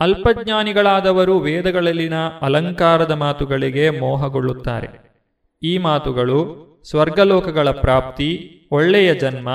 [0.00, 5.20] ಅಲ್ಪಜ್ಞಾನಿಗಳಾದವರು ವೇದಗಳಲ್ಲಿನ ಅಲಂಕಾರದ ಮಾತುಗಳಿಗೆ ಮೋಹಗೊಳ್ಳುತ್ತಾರೆ.
[5.62, 9.48] ಈ ಮಾತುಗಳು ಸ್ವರ್ಗಲೋಕಗಳ ಪ್ರಾಪ್ತಿ, ಒಳ್ಳೆಯ ಜನ್ಮ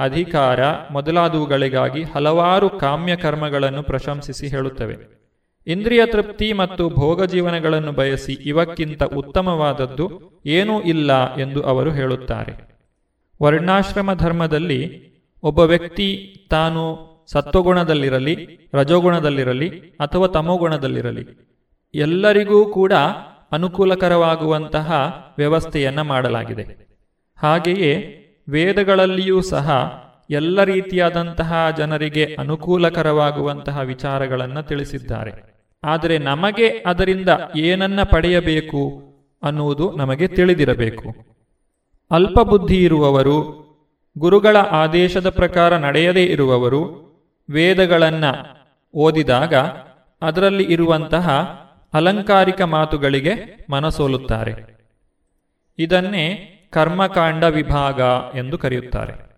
[0.00, 0.60] ಅಧಿಕಾರ
[0.90, 4.96] ಮೊದಲಾದವುಗಳಿಗಾಗಿ ಹಲವಾರು ಕಾಮ್ಯ ಕರ್ಮಗಳನ್ನು ಪ್ರಶಂಸಿಸಿ ಹೇಳುತ್ತವೆ.
[5.66, 10.06] ಇಂದ್ರಿಯ ತೃಪ್ತಿ ಮತ್ತು ಭೋಗ ಜೀವನಗಳನ್ನು ಬಯಸಿ ಇವಕ್ಕಿಂತ ಉತ್ತಮವಾದದ್ದು
[10.46, 12.52] ಏನೂ ಇಲ್ಲ ಎಂದು ಅವರು ಹೇಳುತ್ತಾರೆ.
[13.42, 14.80] ವರ್ಣಾಶ್ರಮ ಧರ್ಮದಲ್ಲಿ
[15.42, 16.82] ಒಬ್ಬ ವ್ಯಕ್ತಿ ತಾನು
[17.32, 18.34] ಸತ್ವಗುಣದಲ್ಲಿರಲಿ,
[18.74, 21.24] ರಜೋಗುಣದಲ್ಲಿರಲಿ ಅಥವಾ ತಮೋಗುಣದಲ್ಲಿರಲಿ,
[21.94, 22.92] ಎಲ್ಲರಿಗೂ ಕೂಡ
[23.52, 24.92] ಅನುಕೂಲಕರವಾಗುವಂತಹ
[25.38, 26.64] ವ್ಯವಸ್ಥೆಯನ್ನು ಮಾಡಲಾಗಿದೆ.
[27.38, 28.19] ಹಾಗೆಯೇ
[28.50, 29.70] ವೇದಗಳಲ್ಲಿಯೂ ಸಹ
[30.30, 35.32] ಎಲ್ಲ ರೀತಿಯಾದಂತಹ ಜನರಿಗೆ ಅನುಕೂಲಕರವಾಗುವಂತಹ ವಿಚಾರಗಳನ್ನು ತಿಳಿಸಿದ್ದಾರೆ.
[35.84, 39.02] ಆದರೆ ನಮಗೆ ಅದರಿಂದ ಏನನ್ನ ಪಡೆಯಬೇಕು
[39.42, 41.14] ಅನ್ನುವುದು ನಮಗೆ ತಿಳಿದಿರಬೇಕು.
[42.10, 43.60] ಅಲ್ಪಬುದ್ಧಿ ಇರುವವರು,
[44.18, 47.10] ಗುರುಗಳ ಆದೇಶದ ಪ್ರಕಾರ ನಡೆಯದೇ ಇರುವವರು,
[47.50, 48.60] ವೇದಗಳನ್ನು
[48.94, 49.54] ಓದಿದಾಗ
[50.22, 51.30] ಅದರಲ್ಲಿ ಇರುವಂತಹ
[51.94, 54.80] ಅಲಂಕಾರಿಕ ಮಾತುಗಳಿಗೆ ಮನಸೋಲುತ್ತಾರೆ.
[55.78, 58.00] ಇದನ್ನೇ ಕರ್ಮಕಾಂಡ ವಿಭಾಗ
[58.34, 59.30] ಎಂದು ಕರೆಯುತ್ತಾರೆ.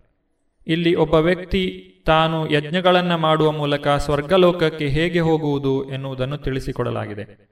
[0.67, 7.49] ಇಲ್ಲಿ ಒಬ್ಬ ವ್ಯಕ್ತಿ ತಾನು ಯಜ್ಞಗಳನ್ನು ಮಾಡುವ ಮೂಲಕ ಸ್ವರ್ಗಲೋಕಕ್ಕೆ ಹೇಗೆ ಹೋಗುವುದು ಎನ್ನುವುದನ್ನು ತಿಳಿಸಿಕೊಡಲಾಗಿದೆ.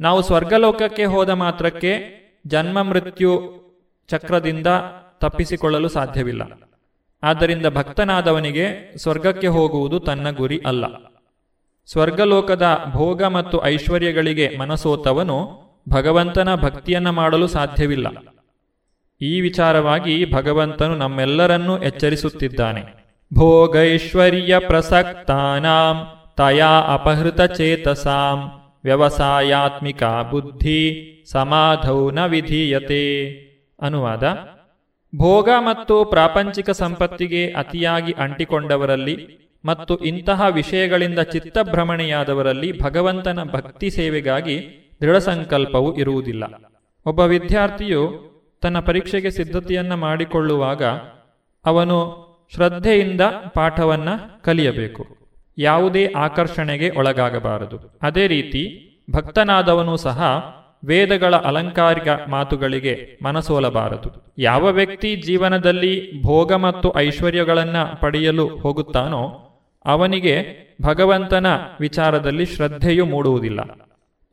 [0.00, 2.14] ನಾವು ಸ್ವರ್ಗಲೋಕಕ್ಕೆ ಹೋದ ಮಾತ್ರಕ್ಕೆ
[2.46, 3.54] ಜನ್ಮ ಮೃತ್ಯು
[4.08, 4.66] ಚಕ್ರದಿಂದ
[5.20, 6.42] ತಪ್ಪಿಸಿಕೊಳ್ಳಲು ಸಾಧ್ಯವಿಲ್ಲ.
[7.22, 10.84] ಆದ್ದರಿಂದ ಭಕ್ತನಾದವನಿಗೆ ಸ್ವರ್ಗಕ್ಕೆ ಹೋಗುವುದು ತನ್ನ ಗುರಿ ಅಲ್ಲ.
[11.86, 18.33] ಸ್ವರ್ಗಲೋಕದ ಭೋಗ ಮತ್ತು ಐಶ್ವರ್ಯಗಳಿಗೆ ಮನಸೋತವನು ಭಗವಂತನ ಭಕ್ತಿಯನ್ನ ಮಾಡಲು ಸಾಧ್ಯವಿಲ್ಲ.
[19.20, 23.04] ಈ ವಿಚಾರವಾಗಿ ಭಗವಂತನು ನಮ್ಮೆಲ್ಲರನ್ನೂ ಎಚ್ಚರಿಸುತ್ತಿದ್ದಾನೆ.
[23.34, 28.50] ಭೋಗೈಶ್ವರ್ಯ ಪ್ರಸಕ್ತಾನಾಂ ತಯಾ ಅಪಹೃತ ಚೇತಸಾಂ
[28.84, 33.04] ವ್ಯವಸಾಯಾತ್ಮಿಕ ಬುದ್ಧಿ ಸಮಾಧೌ ನ ವಿಧೀಯತೆ.
[33.82, 34.38] ಅನುವಾದ,
[35.16, 44.56] ಭೋಗ ಮತ್ತು ಪ್ರಾಪಂಚಿಕ ಸಂಪತ್ತಿಗೆ ಅತಿಯಾಗಿ ಅಂಟಿಕೊಂಡವರಲ್ಲಿ ಮತ್ತು ಇಂತಹ ವಿಷಯಗಳಿಂದ ಚಿತ್ತಭ್ರಮಣೆಯಾದವರಲ್ಲಿ ಭಗವಂತನ ಭಕ್ತಿ ಸೇವೆಗಾಗಿ
[45.00, 46.44] ದೃಢ ಸಂಕಲ್ಪವು ಇರುವುದಿಲ್ಲ.
[47.06, 48.33] ಒಬ್ಬ ವಿದ್ಯಾರ್ಥಿಯು
[48.64, 50.84] ತನ್ನ ಪರೀಕ್ಷೆಗೆ ಸಿದ್ಧತೆಯನ್ನು ಮಾಡಿಕೊಳ್ಳುವಾಗ
[51.64, 51.96] ಅವನು
[52.54, 53.20] ಶ್ರದ್ಧೆಯಿಂದ
[53.54, 54.08] ಪಾಠವನ್ನ
[54.42, 55.06] ಕಲಿಯಬೇಕು.
[55.58, 57.98] ಯಾವುದೇ ಆಕರ್ಷಣೆಗೆ ಒಳಗಾಗಬಾರದು.
[58.02, 58.62] ಅದೇ ರೀತಿ
[59.10, 60.20] ಭಕ್ತನಾದವನು ಸಹ
[60.84, 64.34] ವೇದಗಳ ಅಲಂಕಾರಿಕ ಮಾತುಗಳಿಗೆ ಮನಸೋಲಬಾರದು.
[64.38, 69.22] ಯಾವ ವ್ಯಕ್ತಿ ಜೀವನದಲ್ಲಿ ಭೋಗ ಮತ್ತು ಐಶ್ವರ್ಯಗಳನ್ನು ಪಡೆಯಲು ಹೋಗುತ್ತಾನೋ
[69.84, 70.34] ಅವನಿಗೆ
[70.82, 71.46] ಭಗವಂತನ
[71.80, 73.60] ವಿಚಾರದಲ್ಲಿ ಶ್ರದ್ಧೆಯು ಮೂಡುವುದಿಲ್ಲ.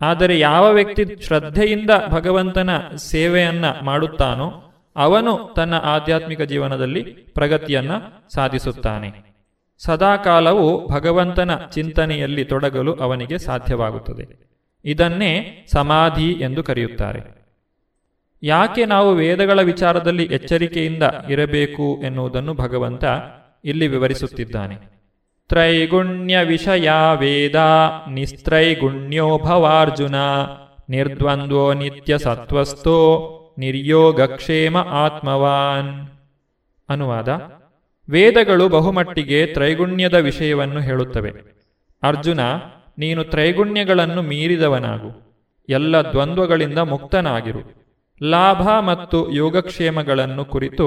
[0.02, 7.92] ಆದರೆ ಯಾವ ವ್ಯಕ್ತಿ ಶ್ರದ್ಧೆಯಿಂದ ಭಗವಂತನ ಸೇವೆಯನ್ನ ಮಾಡುತ್ತಾನೋ ಅವನು ತನ್ನ ಆಧ್ಯಾತ್ಮಿಕ ಜೀವನದಲ್ಲಿ ಪ್ರಗತಿಯನ್ನ
[8.34, 9.32] ಸಾಧಿಸುತ್ತಾನೆ.
[9.78, 14.52] ಸದಾಕಾಲವು ಭಗವಂತನ ಚಿಂತನೆಯಲ್ಲಿ ತೊಡಗಲು ಅವನಿಗೆ ಸಾಧ್ಯವಾಗುತ್ತದೆ.
[14.86, 17.42] ಇದನ್ನೇ ಸಮಾಧಿ ಎಂದು ಕರೆಯುತ್ತಾರೆ.
[18.44, 23.04] ಯಾಕೆ ನಾವು ವೇದಗಳ ವಿಚಾರದಲ್ಲಿ ಎಚ್ಚರಿಕೆಯಿಂದ ಇರಬೇಕು ಎನ್ನುವುದನ್ನು ಭಗವಂತ
[23.66, 25.01] ಇಲ್ಲಿ ವಿವರಿಸುತ್ತಿದ್ದಾನೆ.
[25.52, 27.56] ತ್ರೈಗುಣ್ಯ ವಿಷಯ ವೇದ
[28.10, 30.16] ನಿಸ್ತ್ರೈಗುಣ್ಯೋ ಭವಾರ್ಜುನ
[30.90, 36.08] ನಿರ್ದ್ವಂದ್ವೋ ನಿತ್ಯ ಸತ್ವಸ್ಥೋ ನಿರ್ಯೋಗಕ್ಷೇಮ ಆತ್ಮವಾನ್
[36.90, 37.30] ಅನುವಾದ
[38.10, 41.34] ವೇದಗಳು ಬಹುಮಟ್ಟಿಗೆ ತ್ರೈಗುಣ್ಯದ ವಿಷಯವನ್ನು ಹೇಳುತ್ತವೆ.
[42.04, 42.40] ಅರ್ಜುನ,
[42.98, 45.42] ನೀನು ತ್ರೈಗುಣ್ಯಗಳನ್ನು ಮೀರಿದವನಾಗು.
[45.70, 47.86] ಎಲ್ಲ ದ್ವಂದ್ವಗಳಿಂದ ಮುಕ್ತನಾಗಿರು.
[48.24, 50.86] ಲಾಭ ಮತ್ತು ಯೋಗಕ್ಷೇಮಗಳನ್ನು ಕುರಿತು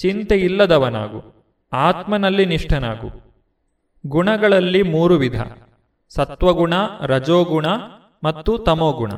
[0.00, 1.46] ಚಿಂತೆಯಿಲ್ಲದವನಾಗು.
[1.72, 3.23] ಆತ್ಮನಲ್ಲಿ ನಿಷ್ಠನಾಗು.
[4.06, 5.42] ಗುಣಗಳಲ್ಲಿ ಮೂರು ವಿಧ.
[6.08, 7.66] ಸತ್ವಗುಣ, ರಜೋಗುಣ
[8.24, 9.10] ಮತ್ತು ತಮೋಗುಣ.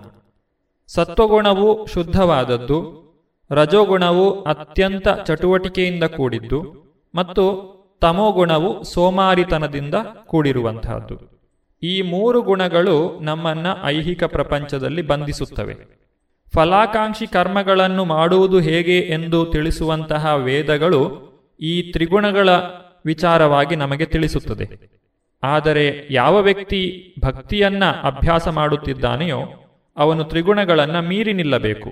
[0.87, 3.07] ಸತ್ವಗುಣವು ಶುದ್ಧವಾದದ್ದು,
[3.51, 6.61] ರಜೋಗುಣವು ಅತ್ಯಂತ ಚಟುವಟಿಕೆಯಿಂದ ಕೂಡಿದ್ದು
[7.15, 9.95] ಮತ್ತು ತಮೋಗುಣವು ಸೋಮಾರಿತನದಿಂದ
[10.27, 11.37] ಕೂಡಿರುವಂತಹದ್ದು.
[11.83, 16.07] ಈ ಮೂರು ಗುಣಗಳು ನಮ್ಮನ್ನ ಐಹಿಕ ಪ್ರಪಂಚದಲ್ಲಿ ಬಂಧಿಸುತ್ತವೆ.
[16.55, 21.27] ಫಲಾಕಾಂಕ್ಷಿ ಕರ್ಮಗಳನ್ನು ಮಾಡುವುದು ಹೇಗೆ ಎಂದು ತಿಳಿಸುವಂತಹ ವೇದಗಳು
[21.61, 22.49] ಈ ತ್ರಿಗುಣಗಳ
[23.07, 24.97] ವಿಚಾರವಾಗಿ ನಮಗೆ ತಿಳಿಸುತ್ತದೆ.
[25.43, 29.41] ಆದರೆ ಯಾವ ವ್ಯಕ್ತಿ ಭಕ್ತಿಯನ್ನ ಅಭ್ಯಾಸ ಮಾಡುತ್ತಿದ್ದಾನೆಯೋ
[29.97, 31.91] ಅವನು ತ್ರಿಗುಣಗಳನ್ನು ಮೀರಿ ನಿಲ್ಲಬೇಕು.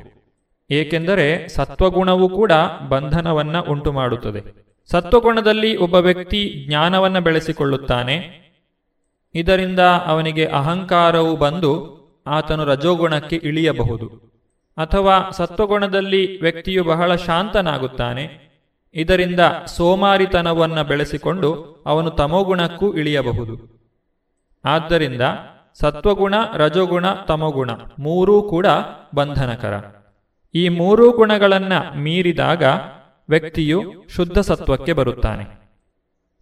[0.70, 2.52] ಏಕೆಂದರೆ ಸತ್ವಗುಣವು ಕೂಡ
[2.88, 8.44] ಬಂಧನವನ್ನ ಉಂಟು ಮಾಡುತ್ತದೆ ಸತ್ವಗುಣದಲ್ಲಿ ಒಬ್ಬ ವ್ಯಕ್ತಿ ಜ್ಞಾನವನ್ನು ಬೆಳೆಸಿಕೊಳ್ಳುತ್ತಾನೆ.
[9.34, 14.06] ಇದರಿಂದ ಅವನಿಗೆ ಅಹಂಕಾರವು ಬಂದು ಆತನು ರಜೋಗುಣಕ್ಕೆ ಇಳಿಯಬಹುದು.
[14.76, 18.44] ಅಥವಾ ಸತ್ವಗುಣದಲ್ಲಿ ವ್ಯಕ್ತಿಯು ಬಹಳ ಶಾಂತನಾಗುತ್ತಾನೆ.
[18.94, 23.74] ಇದರಿಂದ ಸೋಮಾರಿತನವನ್ನು ಬೆಳೆಸಿಕೊಂಡು ಅವನು ತಮೋಗುಣಕ್ಕೂ ಇಳಿಯಬಹುದು.
[24.64, 25.22] ಆದ್ದರಿಂದ
[25.74, 28.66] ಸತ್ವಗುಣ, ರಜೋಗುಣ, ತಮೋಗುಣ ಮೂರೂ ಕೂಡ
[29.14, 29.74] ಬಂಧನಕರ.
[30.54, 32.62] ಈ ಮೂರೂ ಗುಣಗಳನ್ನು ಮೀರಿದಾಗ
[33.28, 35.72] ವ್ಯಕ್ತಿಯು ಶುದ್ಧ ಸತ್ವಕ್ಕೆ ಬರುತ್ತಾನೆ.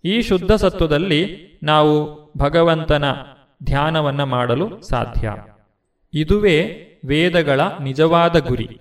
[0.04, 3.04] ಈ ಶುದ್ಧ ಸತ್ವದಲ್ಲಿ ನಾವು ಭಗವಂತನ
[3.64, 5.32] ಧ್ಯಾನವನ್ನು ಮಾಡಲು ಸಾಧ್ಯ.
[6.14, 6.60] ಇದುವೇ
[7.06, 8.78] ವೇದಗಳ ನಿಜವಾದ ಗುರಿ.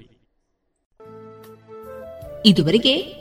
[2.45, 3.20] ಇದುವರೆಗೆ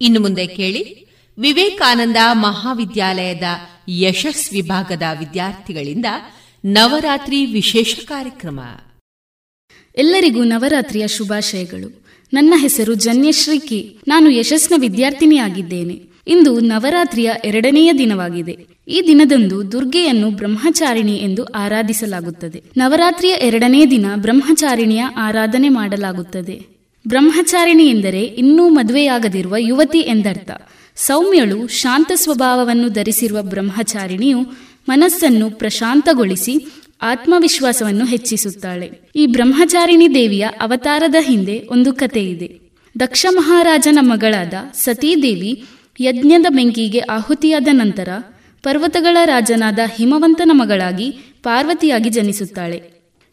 [0.00, 1.06] ಇನ್ನು ಮುಂದೆ ಕೇಳಿ.
[1.38, 3.42] ವಿವೇಕಾನಂದ ಮಹಾವಿದ್ಯಾಲಯದ
[3.88, 6.06] ಯಶಸ್ ವಿಭಾಗದ ವಿದ್ಯಾರ್ಥಿಗಳಿಂದ
[6.64, 8.60] ನವರಾತ್ರಿ ವಿಶೇಷ ಕಾರ್ಯಕ್ರಮ.
[9.96, 12.06] ಎಲ್ಲರಿಗೂ ನವರಾತ್ರಿಯ ಶುಭಾಶಯಗಳು.
[12.32, 16.02] ನನ್ನ ಹೆಸರು ಜನ್ಯಶ್ರೀ ಕೆ ನಾನು ಯಶಸ್ನ ವಿದ್ಯಾರ್ಥಿನಿಯಾಗಿದ್ದೇನೆ.
[16.26, 18.66] ಇಂದು ನವರಾತ್ರಿಯ ಎರಡನೆಯ ದಿನವಾಗಿದೆ.
[18.88, 22.62] ಈ ದಿನದಂದು ದುರ್ಗೆಯನ್ನು ಬ್ರಹ್ಮಚಾರಿಣಿ ಎಂದು ಆರಾಧಿಸಲಾಗುತ್ತದೆ.
[22.76, 26.69] ನವರಾತ್ರಿಯ ಎರಡನೇ ದಿನ ಬ್ರಹ್ಮಚಾರಿಣಿಯ ಆರಾಧನೆ ಮಾಡಲಾಗುತ್ತದೆ.
[27.08, 30.50] ಬ್ರಹ್ಮಚಾರಿಣಿ ಎಂದರೆ ಇನ್ನೂ ಮದುವೆಯಾಗದಿರುವ ಯುವತಿ ಎಂದರ್ಥ.
[30.96, 34.38] ಸೌಮ್ಯಳು ಶಾಂತ ಸ್ವಭಾವವನ್ನು ಧರಿಸಿರುವ ಬ್ರಹ್ಮಚಾರಿಣಿಯು
[34.88, 36.72] ಮನಸ್ಸನ್ನು ಪ್ರಶಾಂತಗೊಳಿಸಿ
[37.02, 38.90] ಆತ್ಮವಿಶ್ವಾಸವನ್ನು ಹೆಚ್ಚಿಸುತ್ತಾಳೆ.
[39.16, 42.60] ಈ ಬ್ರಹ್ಮಚಾರಿಣಿ ದೇವಿಯ ಅವತಾರದ ಹಿಂದೆ ಒಂದು ಕಥೆ ಇದೆ.
[43.00, 45.64] ದಕ್ಷ ಮಹಾರಾಜನ ಮಗಳಾದ ಸತೀದೇವಿ
[46.00, 48.08] ಯಜ್ಞದ ಬೆಂಕಿಗೆ ಆಹುತಿಯಾದ ನಂತರ
[48.62, 51.10] ಪರ್ವತಗಳ ರಾಜನಾದ ಹಿಮವಂತನ ಮಗಳಾಗಿ
[51.42, 52.82] ಪಾರ್ವತಿಯಾಗಿ ಜನಿಸುತ್ತಾಳೆ.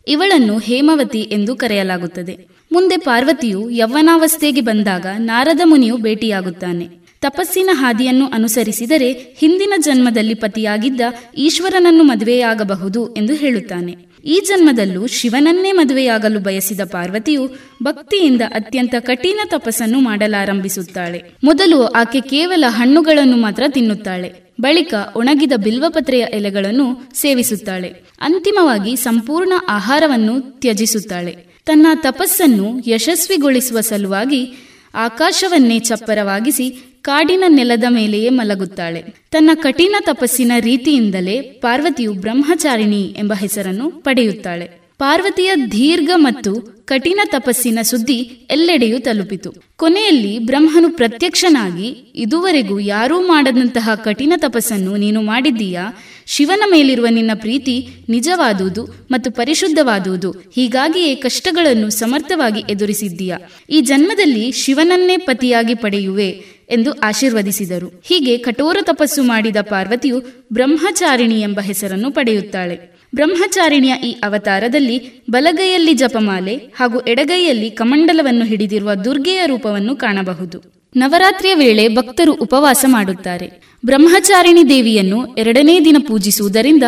[0.07, 2.56] ಇವಳನ್ನು ಹೇಮವತಿ ಎಂದು ಕರೆಯಲಾಗುತ್ತದೆ.
[2.71, 6.89] ಮುಂದೆ ಪಾರ್ವತಿಯು ಯೌವನಾವಸ್ಥೆಗೆ ಬಂದಾಗ ನಾರದ ಮುನಿಯು ಭೇಟಿಯಾಗುತ್ತಾನೆ.
[7.21, 11.01] ತಪಸ್ಸಿನ ಹಾದಿಯನ್ನು ಅನುಸರಿಸಿದರೆ ಹಿಂದಿನ ಜನ್ಮದಲ್ಲಿ ಪತಿಯಾಗಿದ್ದ
[11.37, 14.07] ಈಶ್ವರನನ್ನು ಮದುವೆಯಾಗಬಹುದು ಎಂದು ಹೇಳುತ್ತಾನೆ.
[14.25, 17.49] ಈ ಜನ್ಮದಲ್ಲೂ ಶಿವನನ್ನೇ ಮದುವೆಯಾಗಲು ಬಯಸಿದ ಪಾರ್ವತಿಯು
[17.83, 21.23] ಭಕ್ತಿಯಿಂದ ಅತ್ಯಂತ ಕಠಿಣ ತಪಸ್ಸನ್ನು ಮಾಡಲಾರಂಭಿಸುತ್ತಾಳೆ.
[21.43, 24.53] ಮೊದಲು ಆಕೆ ಕೇವಲ ಹಣ್ಣುಗಳನ್ನು ಮಾತ್ರ ತಿನ್ನುತ್ತಾಳೆ.
[24.61, 27.93] ಬಳಿಕ ಒಣಗಿದ ಬಿಲ್ವಪತ್ರೆಯ ಎಲೆಗಳನ್ನು ಸೇವಿಸುತ್ತಾಳೆ.
[28.21, 31.56] ಅಂತಿಮವಾಗಿ ಸಂಪೂರ್ಣ ಆಹಾರವನ್ನು ತ್ಯಜಿಸುತ್ತಾಳೆ.
[31.67, 34.53] ತನ್ನ ತಪಸ್ಸನ್ನು ಯಶಸ್ವಿಗೊಳಿಸುವ ಸಲುವಾಗಿ
[34.95, 39.03] ಆಕಾಶವನ್ನೇ ಚಪ್ಪರವಾಗಿಸಿ ಕಾಡಿನ ನೆಲದ ಮೇಲೆಯೇ ಮಲಗುತ್ತಾಳೆ.
[39.31, 44.65] ತನ್ನ ಕಠಿಣ ತಪಸ್ಸಿನ ರೀತಿಯಿಂದಲೇ ಪಾರ್ವತಿಯು ಬ್ರಹ್ಮಚಾರಿಣಿ ಎಂಬ ಹೆಸರನ್ನು ಪಡೆಯುತ್ತಾಳೆ.
[44.97, 49.53] ಪಾರ್ವತಿಯ ದೀರ್ಘ ಮತ್ತು ಕಠಿಣ ತಪಸ್ಸಿನ ಸುದ್ದಿ ಎಲ್ಲೆಡೆಯೂ ತಲುಪಿತು.
[49.75, 55.93] ಕೊನೆಯಲ್ಲಿ ಬ್ರಹ್ಮನು ಪ್ರತ್ಯಕ್ಷನಾಗಿ, ಇದುವರೆಗೂ ಯಾರೂ ಮಾಡದಂತಹ ಕಠಿಣ ತಪಸ್ಸನ್ನು ನೀನು ಮಾಡಿದ್ದೀಯಾ?
[56.27, 60.31] ಶಿವನ ಮೇಲಿರುವ ನಿನ್ನ ಪ್ರೀತಿ ನಿಜವಾದುದು ಮತ್ತು ಪರಿಶುದ್ಧವಾದುದು.
[60.31, 63.35] ಹೀಗಾಗಿಯೇ ಕಷ್ಟಗಳನ್ನು ಸಮರ್ಥವಾಗಿ ಎದುರಿಸಿದ್ದೀಯ.
[63.69, 66.29] ಈ ಜನ್ಮದಲ್ಲಿ ಶಿವನನ್ನೇ ಪತಿಯಾಗಿ ಪಡೆಯುವೆ
[66.69, 68.01] ಎಂದು ಆಶೀರ್ವದಿಸಿದರು.
[68.05, 70.21] ಹೀಗೆ ಕಠೋರ ತಪಸ್ಸು ಮಾಡಿದ ಪಾರ್ವತಿಯು
[70.53, 72.97] ಬ್ರಹ್ಮಚಾರಿಣಿ ಎಂಬ ಹೆಸರನ್ನು ಪಡೆಯುತ್ತಾಳೆ.
[73.15, 80.76] ಬ್ರಹ್ಮಚಾರಿಣಿಯ ಈ ಅವತಾರದಲ್ಲಿ ಬಲಗೈಯಲ್ಲಿ ಜಪಮಾಲೆ ಹಾಗೂ ಎಡಗೈಯಲ್ಲಿ ಕಮಂಡಲವನ್ನು ಹಿಡಿದಿರುವ ದುರ್ಗೆಯ ರೂಪವನ್ನು ಕಾಣಬಹುದು.
[80.95, 83.77] ನವರಾತ್ರಿಯ ವೇಳೆ ಭಕ್ತರು ಉಪವಾಸ ಮಾಡುತ್ತಾರೆ.
[83.85, 86.83] ಬ್ರಹ್ಮಚಾರಿಣಿ ದೇವಿಯನ್ನು ಎರಡನೇ ದಿನ ಪೂಜಿಸುವುದರಿಂದ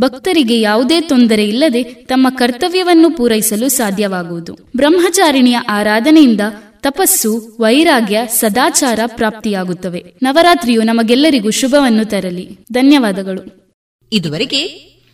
[0.00, 4.54] ಭಕ್ತರಿಗೆ ಯಾವುದೇ ತೊಂದರೆ ಇಲ್ಲದೆ ತಮ್ಮ ಕರ್ತವ್ಯವನ್ನು ಪೂರೈಸಲು ಸಾಧ್ಯವಾಗುವುದು.
[4.76, 6.40] ಬ್ರಹ್ಮಚಾರಿಣಿಯ ಆರಾಧನೆಯಿಂದ
[6.82, 10.04] ತಪಸ್ಸು, ವೈರಾಗ್ಯ, ಸದಾಚಾರ ಪ್ರಾಪ್ತಿಯಾಗುತ್ತವೆ.
[10.22, 12.58] ನವರಾತ್ರಿಯು ನಮಗೆಲ್ಲರಿಗೂ ಶುಭವನ್ನು ತರಲಿ.
[12.72, 13.72] ಧನ್ಯವಾದಗಳು.
[14.12, 14.66] ಇದುವರೆಗೆ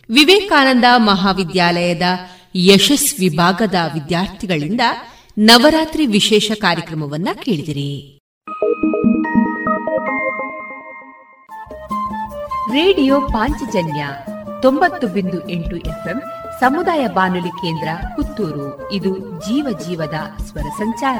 [0.09, 2.01] ವಿವೇಕಾನಂದ ಮಹಾವಿದ್ಯಾಲಯದ
[2.55, 4.81] ಯಶಸ್ ವಿಭಾಗದ ವಿದ್ಯಾರ್ಥಿಗಳಿಂದ
[5.37, 8.20] ನವರಾತ್ರಿ ವಿಶೇಷ ಕಾರ್ಯಕ್ರಮವನ್ನ ಕೇಳಿದಿರಿ.
[12.71, 14.07] ರೇಡಿಯೋ ಪಾಂಚಜನ್ಯ
[14.61, 16.21] ತೊಂಬತ್ತು ಬಿಂದು ಎಂಟು ಎಫ್ಎಂ
[16.59, 18.91] ಸಮುದಾಯ ಬಾನುಲಿ ಕೇಂದ್ರ ಪುತ್ತೂರು.
[18.91, 21.19] ಇದು ಜೀವ ಜೀವದ ಸ್ವರ ಸಂಚಾರ.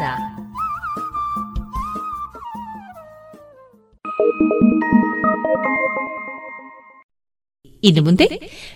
[7.84, 8.26] ಇನ್ನು ಮುಂದೆ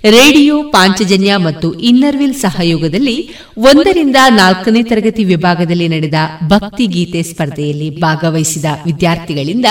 [0.03, 6.13] ರೇಡಿಯೋ ಪಾಂಚಜನ್ಯ ಮತ್ತು ಇನ್ನರ್ವಿಲ್ ಸಹಯೋಗದಲ್ಲಿ ಒಂದರಿಂದ ನಾಲ್ಕನೇ ತರಗತಿ ವಿಭಾಗದಲ್ಲಿ ನಡೆದ
[6.47, 9.65] ಭಕ್ತಿ ಗೀತೆ ಸ್ಪರ್ಧೆಯಲ್ಲಿ ಭಾಗವಹಿಸಿದ ವಿದ್ಯಾರ್ಥಿಗಳಿಂದ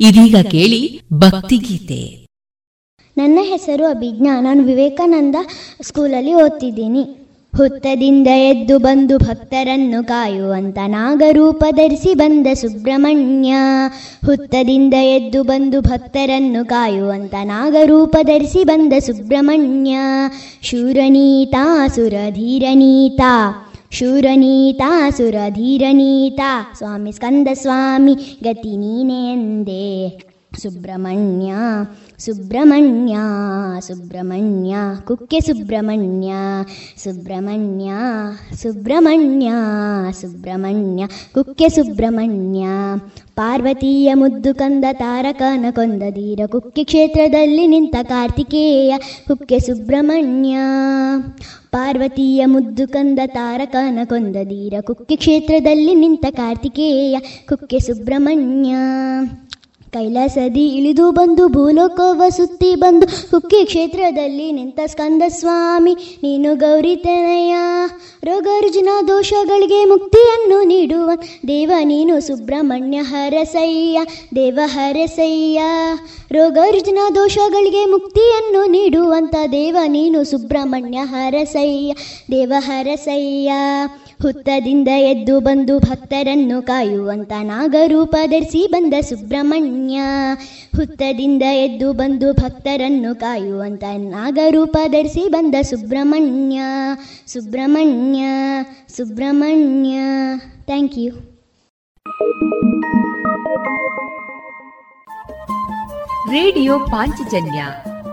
[0.00, 2.19] ಇದೀಗ ಕೇಳಿ ಭಕ್ತಿ ಗೀತೆ.
[3.20, 4.40] ನನ್ನ ಹೆಸರು ಅಭಿಜ್ಞಾ.
[4.40, 5.36] ನಾನು ವಿವೇಕಾನಂದ
[5.82, 7.16] ಸ್ಕೂಲಲ್ಲಿ ಓದ್ತಿದ್ದೀನಿ.
[7.56, 13.54] ಹುತ್ತದಿಂದ ಎದ್ದು ಬಂದು ಭಕ್ತರನ್ನು ಕಾಯುವಂತ ನಾಗರೂಪ ಧರಿಸಿ ಬಂದ ಸುಬ್ರಹ್ಮಣ್ಯ.
[14.26, 19.96] ಹುತ್ತದಿಂದ ಎದ್ದು ಬಂದು ಭಕ್ತರನ್ನು ಕಾಯುವಂತ ನಾಗರೂಪ ಧರಿಸಿ ಬಂದ ಸುಬ್ರಹ್ಮಣ್ಯ.
[20.62, 28.14] ಶೂರನೀತಾ, ಸುರಧೀರನೀತಾ ಶೂರನೀತಾ, ಸುರಧೀರನೀತಾ, ಸ್ವಾಮಿ ಸ್ಕಂದ ಸ್ವಾಮಿ,
[28.44, 30.20] ಗತಿ ನೀನೆ ಎಂದೇ
[30.62, 31.52] ಸುಬ್ರಹ್ಮಣ್ಯ.
[32.24, 33.16] ಸುಬ್ರಹ್ಮಣ್ಯ
[33.80, 36.32] ಸುಬ್ರಹ್ಮಣ್ಯ, ಕುಕ್ಕೆ ಸುಬ್ರಹ್ಮಣ್ಯ
[36.96, 37.90] ಸುಬ್ರಹ್ಮಣ್ಯ
[38.62, 39.50] ಸುಬ್ರಹ್ಮಣ್ಯ
[40.20, 42.64] ಸುಬ್ರಹ್ಮಣ್ಯ, ಕುಕ್ಕೆ ಸುಬ್ರಹ್ಮಣ್ಯ.
[43.36, 48.96] ಪಾರ್ವತಿಯ ಮುದ್ದು ಕಂದ ತಾರಕನ ಕೊಂದ ಧೀರ ಕುಕ್ಕೆ ಕ್ಷೇತ್ರದಲ್ಲಿ ನಿಂತ ಕಾರ್ತಿಕೇಯ,
[49.28, 50.56] ಕುಕ್ಕೆ ಸುಬ್ರಹ್ಮಣ್ಯ.
[51.70, 57.18] ಪಾರ್ವತಿಯ ಮುದ್ದು ಕಂದ ತಾರಕನ ಕೊಂದ ಧೀರ ಕುಕ್ಕೆ ಕ್ಷೇತ್ರದಲ್ಲಿ ನಿಂತ ಕಾರ್ತಿಕೇಯ,
[57.48, 58.74] ಕುಕ್ಕೆ ಸುಬ್ರಹ್ಮಣ್ಯ.
[59.92, 67.54] ಕೈಲಾಸದಿ ಇಳಿದು ಬಂದು ಭೂಲೋಕವ ಸುತ್ತಿ ಬಂದು ಹುಕ್ಕಿ ಕ್ಷೇತ್ರದಲ್ಲಿ ನಿಂತ ಸ್ಕಂದ ಸ್ವಾಮಿ, ನೀನು ಗೌರಿತನಯ
[68.24, 71.10] ರೋಗರುಜಿನ ದೋಷಗಳಿಗೆ ಮುಕ್ತಿಯನ್ನು ನೀಡುವ
[71.48, 74.00] ದೇವ, ನೀನು ಸುಬ್ರಹ್ಮಣ್ಯ ಹರಸಯ್ಯ,
[74.36, 75.60] ದೇವ ಹರಸಯ್ಯ.
[76.32, 81.92] ರೋಗರುಜಿನ ದೋಷಗಳಿಗೆ ಮುಕ್ತಿಯನ್ನು ನೀಡುವಂತ ದೇವ, ನೀನು ಸುಬ್ರಹ್ಮಣ್ಯ ಹರಸಯ್ಯ,
[82.30, 83.50] ದೇವ ಹರಸಯ್ಯ.
[84.22, 90.00] ಹುತ್ತದಿಂದ ಎದ್ದು ಬಂದು ಭಕ್ತರನ್ನು ಕಾಯುವಂತ ನಾಗರೂಪ ಧರಿಸಿ ಬಂದ ಸುಬ್ರಹ್ಮಣ್ಯ.
[90.76, 96.60] ಹುತ್ತದಿಂದ ಎದ್ದು ಬಂದು ಭಕ್ತರನ್ನು ಕಾಯುವಂತ ನಾಗರೂಪ ಧರಿಸಿ ಬಂದ Subrahmanya.
[97.26, 98.24] Subrahmanya
[98.96, 99.98] Subrahmanya.
[100.64, 101.30] Thank you
[106.30, 107.64] radio Panchajanya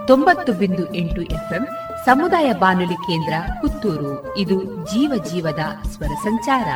[0.08, 1.68] ತೊಂಬತ್ತು ಬಿಂದು ಎಂಟು ಎಫ್ಎಂ
[2.08, 4.38] ಸಮುದಾಯ ಬಾನುಲಿ ಕೇಂದ್ರ ಪುತ್ತೂರು.
[4.38, 6.68] ಇದು ಜೀವ ಜೀವದ ಸ್ವರ ಸಂಚಾರ.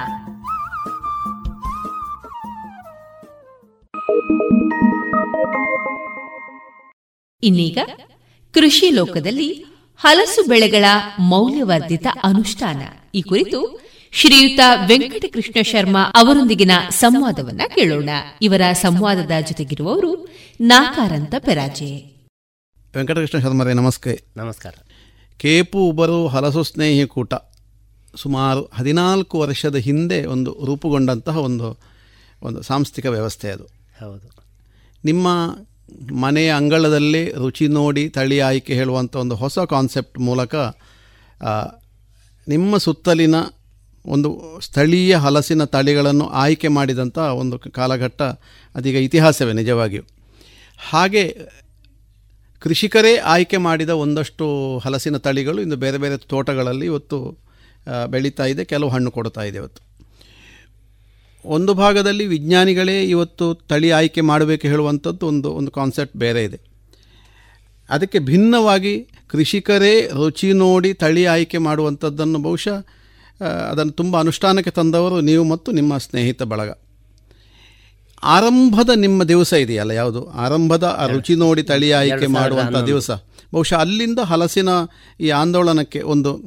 [7.43, 7.77] ಇನ್ನೀಗ
[8.53, 9.65] ಕೃಷಿ ಲೋಕದಲ್ಲಿ
[9.97, 10.85] ಹಲಸು ಬೆಳೆಗಳ
[11.19, 12.81] ಮೌಲ್ಯವರ್ಧಿತ ಅನುಷ್ಠಾನ.
[13.15, 18.09] ಈ ಕುರಿತು ಶ್ರೀಯುತ ವೆಂಕಟಕೃಷ್ಣ ಶರ್ಮಾ ಅವರೊಂದಿಗಿನ ಸಂವಾದವನ್ನ ಕೇಳೋಣ.
[18.41, 22.21] ಇವರ ಸಂವಾದದ ಜೊತೆಗಿರುವವರು ನಾಕಾರಂತ ಪೆರಾಜೆ.
[22.95, 24.21] ವೆಂಕಟಕೃಷ್ಣ ಶರ್ಮರೇ ನಮಸ್ತೆ.
[24.37, 24.73] ನಮಸ್ಕಾರ.
[25.41, 27.33] ಕೇಪು ಉಬರು ಹಲಸು ಸ್ನೇಹಿ ಕೂಟ.
[28.15, 31.67] ಸುಮಾರು ಹದಿನಾಲ್ಕು ವರ್ಷದ ಹಿಂದೆ ಒಂದು ರೂಪುಗೊಂಡಂತಹ ಒಂದು
[32.43, 33.63] ಒಂದು ಸಾಂಸ್ಥಿಕ ವ್ಯವಸ್ಥೆ ಅದು.
[33.99, 34.27] ಹೌದು.
[35.05, 35.27] ನಿಮ್ಮ
[36.13, 40.55] ಮನೆಯ ಅಂಗಳದಲ್ಲಿ ರುಚಿ ನೋಡಿ ತಳಿ ಆಯ್ಕೆ ಹೇಳುವಂಥ ಒಂದು ಹೊಸ ಕಾನ್ಸೆಪ್ಟ್ ಮೂಲಕ
[42.47, 43.35] ನಿಮ್ಮ ಸುತ್ತಲಿನ
[44.05, 48.21] ಒಂದು ಸ್ಥಳೀಯ ಹಲಸಿನ ತಳಿಗಳನ್ನು ಆಯ್ಕೆ ಮಾಡಿದಂಥ ಒಂದು ಕಾಲಘಟ್ಟ
[48.75, 50.03] ಅದೀಗ ಇತಿಹಾಸವೇ ನಿಜವಾಗಿಯೂ.
[50.89, 51.23] ಹಾಗೆ
[52.61, 54.45] ಕೃಷಿಕರೇ ಆಯ್ಕೆ ಮಾಡಿದ ಒಂದಷ್ಟು
[54.77, 57.17] ಹಲಸಿನ ತಳಿಗಳು ಇಂದು ಬೇರೆ ಬೇರೆ ತೋಟಗಳಲ್ಲಿ ಇವತ್ತು
[58.13, 59.81] ಬೆಳೀತಾ ಇದೆ, ಕೆಲವು ಹಣ್ಣು ಕೊಡ್ತಾ ಇದೆ ಇವತ್ತು.
[61.45, 66.59] ಒಂದು ಭಾಗದಲ್ಲಿ ವಿಜ್ಞಾನಿಗಳೇ ಇವತ್ತು ತಳಿ ಆಯ್ಕೆ ಮಾಡಬೇಕು ಹೇಳುವಂಥದ್ದು ಒಂದು ಒಂದು ಕಾನ್ಸೆಪ್ಟ್ ಬೇರೆ ಇದೆ.
[67.89, 68.93] ಅದಕ್ಕೆ ಭಿನ್ನವಾಗಿ
[69.31, 72.77] ಕೃಷಿಕರೇ ರುಚಿ ನೋಡಿ ತಳಿ ಆಯ್ಕೆ ಮಾಡುವಂಥದ್ದನ್ನು ಬಹುಶಃ
[73.71, 76.71] ಅದನ್ನು ತುಂಬ ಅನುಷ್ಠಾನಕ್ಕೆ ತಂದವರು ನೀವು ಮತ್ತು ನಿಮ್ಮ ಸ್ನೇಹಿತ ಬಳಗ.
[78.23, 80.29] ಆರಂಭದ ನಿಮ್ಮ ದಿವಸ ಇದೆಯಲ್ಲ ಯಾವುದು?
[80.29, 83.11] ಆರಂಭದ ಆ ರುಚಿ ನೋಡಿ ತಳಿ ಆಯ್ಕೆ ಮಾಡುವಂಥ ದಿವಸ.
[83.53, 84.69] ಬಹುಶಃ ಅಲ್ಲಿಂದ ಹಲಸಿನ
[85.19, 86.41] ಈ ಆಂದೋಲನಕ್ಕೆ ಒಂದು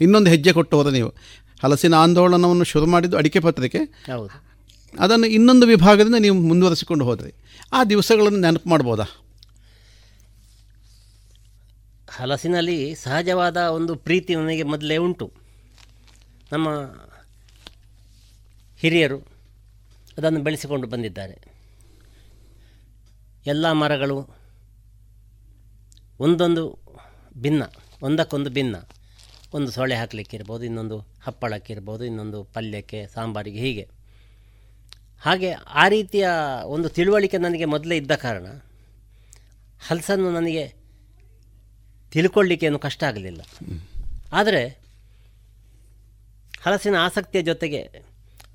[0.00, 1.14] ಇನ್ನೊಂದು ಹೆಜ್ಜೆ ಕೊಟ್ಟವರು ನೀವು.
[1.62, 3.78] ಹಲಸಿನ ಆಂದೋಲನವನ್ನು ಶುರು ಮಾಡಿದ್ದು ಅಡಿಕೆ ಪತ್ರಿಕೆ.
[4.98, 7.34] ಅದನ್ನು ಇನ್ನೊಂದು ವಿಭಾಗದಿಂದ ನೀವು ಮುಂದುವರಿಸಿಕೊಂಡು ಹೋದ್ರಿ.
[7.72, 9.04] ಆ ದಿವಸಗಳನ್ನು ನೆನಪು ಮಾಡ್ಬೋದಾ?
[12.08, 15.32] ಹಲಸಿನಲ್ಲಿ ಸಹಜವಾದ ಒಂದು ಪ್ರೀತಿ ನನಗೆ ಮೊದಲೇ ಉಂಟು.
[16.52, 16.68] ನಮ್ಮ
[18.78, 19.27] ಹಿರಿಯರು
[20.18, 21.36] ಅದನ್ನು ಬೆಳೆಸಿಕೊಂಡು ಬಂದಿದ್ದಾರೆ.
[23.46, 24.16] ಎಲ್ಲ ಮರಗಳು
[26.20, 26.62] ಒಂದೊಂದು
[27.38, 27.62] ಭಿನ್ನ,
[28.02, 28.76] ಒಂದಕ್ಕೊಂದು ಭಿನ್ನ.
[29.54, 33.88] ಒಂದು ಸೊಳ್ಳೆ ಹಾಕಲಿಕ್ಕೆ ಇರ್ಬೋದು, ಇನ್ನೊಂದು ಹಪ್ಪಳಕ್ಕೆ ಇರ್ಬೋದು, ಇನ್ನೊಂದು ಪಲ್ಯಕ್ಕೆ, ಸಾಂಬಾರಿಗೆ, ಹೀಗೆ.
[35.20, 36.28] ಹಾಗೆ ಆ ರೀತಿಯ
[36.64, 38.46] ಒಂದು ತಿಳುವಳಿಕೆ ನನಗೆ ಮೊದಲೇ ಇದ್ದ ಕಾರಣ
[39.88, 40.64] ಹಲಸನ್ನು ನನಗೆ
[42.10, 43.40] ತಿಳ್ಕೊಳ್ಳಿಕ್ಕೆ ಏನು ಕಷ್ಟ ಆಗಲಿಲ್ಲ.
[44.32, 44.62] ಆದರೆ
[46.64, 47.80] ಹಲಸಿನ ಆಸಕ್ತಿಯ ಜೊತೆಗೆ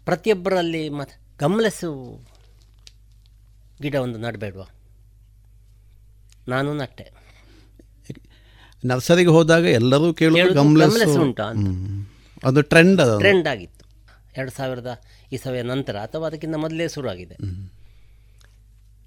[0.05, 1.89] ಪ್ರತಿಯೊಬ್ಬರಲ್ಲಿ ಮತ್ತು ಗಮಲೆಸು
[3.81, 4.65] ಗಿಡ ಒಂದು ನಡಬೇಡುವ?
[6.47, 7.11] ನಾನು ನಟ್ಟೆ.
[8.85, 11.43] ನರ್ಸರಿಗೆ ಹೋದಾಗ ಎಲ್ಲರೂ ಕೇಳೋದು ಗಮಲೆಸು ಉಂಟಾ
[12.43, 13.85] ಅದು ಟ್ರೆಂಡ್ ಟ್ರೆಂಡ್ ಆಗಿತ್ತು.
[14.37, 17.37] ಎರಡು ಸಾವಿರದ ಇಸವಿಯ ನಂತರ ಅಥವಾ ಅದಕ್ಕಿಂತ ಮೊದಲೇ ಶುರುವಾಗಿದೆ.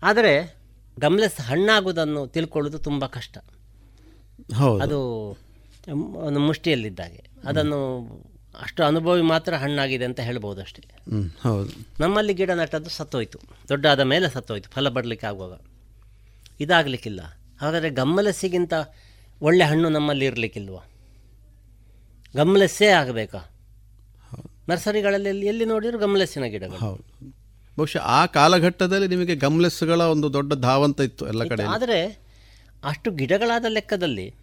[0.02, 0.56] ಆದರೆ
[1.00, 3.38] ಗಮ್ಲೆಸ್ ಹಣ್ಣಾಗುವುದನ್ನು ತಿಳ್ಕೊಳ್ಳೋದು ತುಂಬ ಕಷ್ಟ.
[4.82, 4.98] ಅದು
[6.16, 7.80] ಒಂದು ಮುಷ್ಟಿಯಲ್ಲಿದ್ದಾಗೆ ಅದನ್ನು
[8.62, 10.82] ಅಷ್ಟು ಅನುಭವಿ ಮಾತ್ರ ಹಣ್ಣಾಗಿದೆ ಅಂತ ಹೇಳ್ಬೋದು ಅಷ್ಟೇ
[11.42, 11.70] ಹೌದು.
[12.00, 13.38] ನಮ್ಮಲ್ಲಿ ಗಿಡ ನಟ್ಟದ್ದು ಸತ್ತೋಯ್ತು.
[13.68, 14.70] ದೊಡ್ಡಾದ ಮೇಲೆ ಸತ್ತೋಯ್ತು.
[14.70, 15.60] ಫಲ ಬರಲಿಕ್ಕೆ ಆಗುವಾಗ.
[16.60, 17.20] ಇದಾಗಲಿಕ್ಕಿಲ್ಲ.
[17.60, 18.72] ಹಾಗಾದರೆ ಗಮ್ಮಲಸ್ಸಿಗಿಂತ
[19.42, 20.76] ಒಳ್ಳೆ ಹಣ್ಣು ನಮ್ಮಲ್ಲಿ ಇರಲಿಕ್ಕಿಲ್ವ?
[22.36, 23.50] ಗಮ್ಮಲಸ್ಸೇ ಆಗಬೇಕಾ?
[24.68, 26.78] ನರ್ಸರಿಗಳಲ್ಲಿ ಎಲ್ಲಿ ನೋಡಿದ್ರು ಗಮ್ಲಸ್ಸಿನ ಗಿಡಗಳು.
[26.78, 27.02] ಹೌದು.
[27.78, 32.26] ಬಹುಶಃ ಆ ಕಾಲಘಟ್ಟದಲ್ಲಿ ನಿಮಗೆ ಗಮ್ಲೆಸ್ಗಳ ಒಂದು ದೊಡ್ಡ ಧಾವಂತ ಇತ್ತು ಎಲ್ಲ ಕಡೆ ಆದರೆ
[32.84, 34.34] ಅಷ್ಟು ಗಿಡಗಳಾದ ಲೆಕ್ಕದಲ್ಲಿ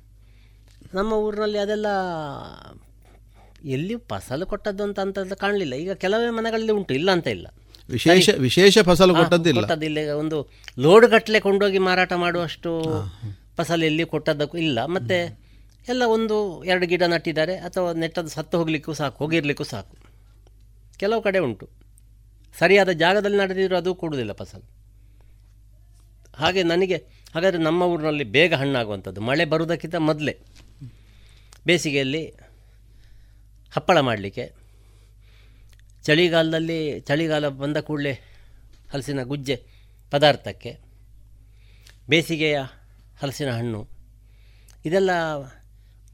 [0.93, 1.87] ನಮ್ಮ ಊರಿನಲ್ಲಿ ಅದೆಲ್ಲ
[3.63, 5.73] ಎಲ್ಲಿಯೂ ಫಸಲು ಕೊಟ್ಟದ್ದು ಅಂತ ಅಂತ ಕಾಣಲಿಲ್ಲ.
[5.73, 7.47] ಈಗ ಕೆಲವೇ ಮನೆಗಳಲ್ಲಿ ಉಂಟು ಇಲ್ಲ ಅಂತ ಇಲ್ಲ.
[7.89, 9.59] ವಿಶೇಷ ವಿಶೇಷ ಫಸಲು ಕೊಟ್ಟದ್ದಿಲ್ಲ.
[9.59, 9.99] ಕೊಟ್ಟದ್ದಿಲ್ಲ.
[9.99, 10.49] ಈಗ ಒಂದು
[10.79, 12.83] ಲೋಡ್ ಗಟ್ಟಲೆ ಕೊಂಡೋಗಿ ಮಾರಾಟ ಮಾಡುವಷ್ಟು
[13.57, 14.85] ಫಸಲು ಎಲ್ಲಿ ಕೊಟ್ಟದ್ದಕ್ಕೂ ಇಲ್ಲ.
[14.85, 15.39] ಮತ್ತೆ
[15.87, 19.97] ಎಲ್ಲ ಒಂದು ಎರಡು ಗಿಡ ನಟ್ಟಿದ್ದಾರೆ ಅಥವಾ ನೆಟ್ಟದ್ದು ಸತ್ತು ಹೋಗ್ಲಿಕ್ಕೂ ಸಾಕು ಹೋಗಿರ್ಲಿಕ್ಕೂ ಸಾಕು.
[20.97, 21.69] ಕೆಲವು ಕಡೆ ಉಂಟು.
[22.59, 24.69] ಸರಿಯಾದ ಜಾಗದಲ್ಲಿ ನಡೆದಿದ್ರು ಅದು ಕೊಡುವುದಿಲ್ಲ ಫಸಲು.
[26.35, 26.95] ಹಾಗೆ ನನಗೆ
[27.35, 29.21] ಹಾಗಾದರೆ ನಮ್ಮ ಊರಿನಲ್ಲಿ ಬೇಗ ಹಣ್ಣಾಗುವಂಥದ್ದು.
[29.21, 30.39] ಮಳೆ ಬರುವುದಕ್ಕಿಂತ ಮೊದಲೇ.
[31.65, 32.33] ಬೇಸಿಗೆಯಲ್ಲಿ
[33.73, 34.53] ಹಪ್ಪಳ ಮಾಡಲಿಕ್ಕೆ.
[36.03, 38.13] ಚಳಿಗಾಲದಲ್ಲಿ, ಚಳಿಗಾಲ ಬಂದ ಕೂಡಲೇ
[38.91, 39.63] ಹಲಸಿನ ಗುಜ್ಜೆ
[40.11, 40.77] ಪದಾರ್ಥಕ್ಕೆ.
[42.09, 42.59] ಬೇಸಿಗೆಯ
[43.19, 43.87] ಹಲಸಿನ ಹಣ್ಣು.
[44.85, 45.09] ಇದೆಲ್ಲ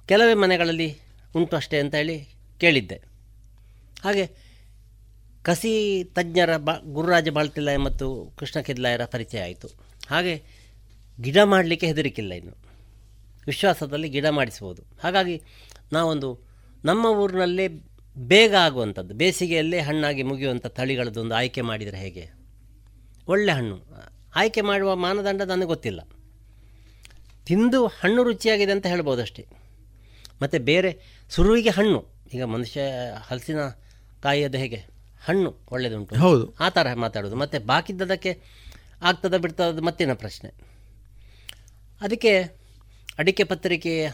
[0.06, 1.00] ಕೆಲವೇ ಮನೆಗಳಲ್ಲಿ
[1.36, 2.28] ಉಂಟು ಅಷ್ಟೇ ಅಂತ ಹೇಳಿ
[2.60, 3.02] ಕೇಳಿದ್ದೆ.
[4.04, 4.28] ಹಾಗೆ
[5.44, 9.68] ಕಸಿ ತಜ್ಞರ ಬಾ, ಗುರುರಾಜ ಬಾಳ್ತಿಲ್ಲಾಯ ಮತ್ತು ಕೃಷ್ಣ ಕಿದ್ಲಾಯರ ಪರಿಚಯ ಆಯಿತು.
[10.10, 10.44] ಹಾಗೆ
[11.22, 12.58] ಗಿಡ ಮಾಡಲಿಕ್ಕೆ ಹೆದರಿಕಿಲ್ಲ ಇನ್ನು.
[13.48, 14.84] ವಿಶ್ವಾಸದಲ್ಲಿ ಗಿಡ ಮಾಡಿಸ್ಬೋದು.
[15.04, 15.42] ಹಾಗಾಗಿ
[15.94, 16.49] ನಾವೊಂದು
[16.86, 17.68] ನಮ್ಮ ಊರಿನಲ್ಲೇ
[18.18, 22.30] ಬೇಗ ಆಗುವಂಥದ್ದು ಬೇಸಿಗೆಯಲ್ಲೇ ಹಣ್ಣಾಗಿ ಮುಗಿಯುವಂಥ ತಳಿಗಳದ್ದೊಂದು ಆಯ್ಕೆ ಮಾಡಿದರೆ ಹೇಗೆ?
[23.28, 23.86] ಒಳ್ಳೆ ಹಣ್ಣು.
[24.36, 26.02] ಆಯ್ಕೆ ಮಾಡುವ ಮಾನದಂಡ ನನಗೆ ಗೊತ್ತಿಲ್ಲ.
[27.46, 29.46] ತಿಂದು ಹಣ್ಣು ರುಚಿಯಾಗಿದೆ ಅಂತ ಹೇಳ್ಬೋದು ಅಷ್ಟೇ
[30.42, 31.00] ಮತ್ತು ಬೇರೆ
[31.30, 32.06] ಸುರುವಿಗೆ ಹಣ್ಣು.
[32.34, 32.82] ಈಗ ಮನುಷ್ಯ
[33.28, 33.58] ಹಲಸಿನ
[34.24, 34.86] ಕಾಯಿಯದು ಹೇಗೆ?
[35.26, 36.56] ಹಣ್ಣು ಒಳ್ಳೆಯದುಂಟು ಹೌದು.
[36.60, 37.36] ಆ ಥರ ಮಾತಾಡೋದು.
[37.36, 38.42] ಮತ್ತು ಬಾಕಿದ್ದದಕ್ಕೆ
[39.02, 40.54] ಆಗ್ತದ ಬಿಡ್ತದ ಮತ್ತಿನ ಪ್ರಶ್ನೆ.
[42.02, 42.44] ಅದಕ್ಕೆ
[43.20, 44.12] ಅಡಿಕೆ ಪತ್ರಿಕೆಯ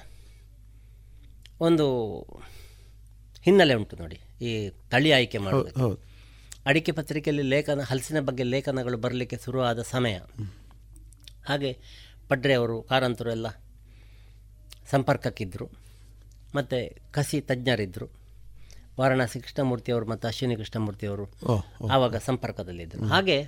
[1.62, 1.86] ಒಂದು
[3.42, 6.04] ಹಿನ್ನೆಲೆ ಉಂಟು ನೋಡಿ ಈ ತಳಿ ಆಯ್ಕೆ ಮಾಡೋದು
[6.66, 10.20] ಅಡಿಕೆ ಪತ್ರಿಕೆಯಲ್ಲಿ ಲೇಖನ ಹಲಸಿನ ಬಗ್ಗೆ ಲೇಖನಗಳು ಬರಲಿಕ್ಕೆ ಶುರುವಾದ ಸಮಯ.
[11.46, 11.78] ಹಾಗೆ
[12.30, 13.48] ಪಡ್ರೆ ಅವರು ಕಾರಂತರು ಎಲ್ಲ
[14.90, 15.72] ಸಂಪರ್ಕಕ್ಕಿದ್ದರು
[16.56, 18.12] ಮತ್ತು ಕಸಿ ತಜ್ಞರಿದ್ದರು
[19.00, 21.26] ವಾರಣಾಸಿ ಕೃಷ್ಣಮೂರ್ತಿಯವರು ಮತ್ತು ಅಶ್ವಿನಿ ಕೃಷ್ಣಮೂರ್ತಿಯವರು.
[21.92, 23.06] ಆವಾಗ ಸಂಪರ್ಕದಲ್ಲಿದ್ದರು.
[23.06, 23.44] ಹಾಗೆ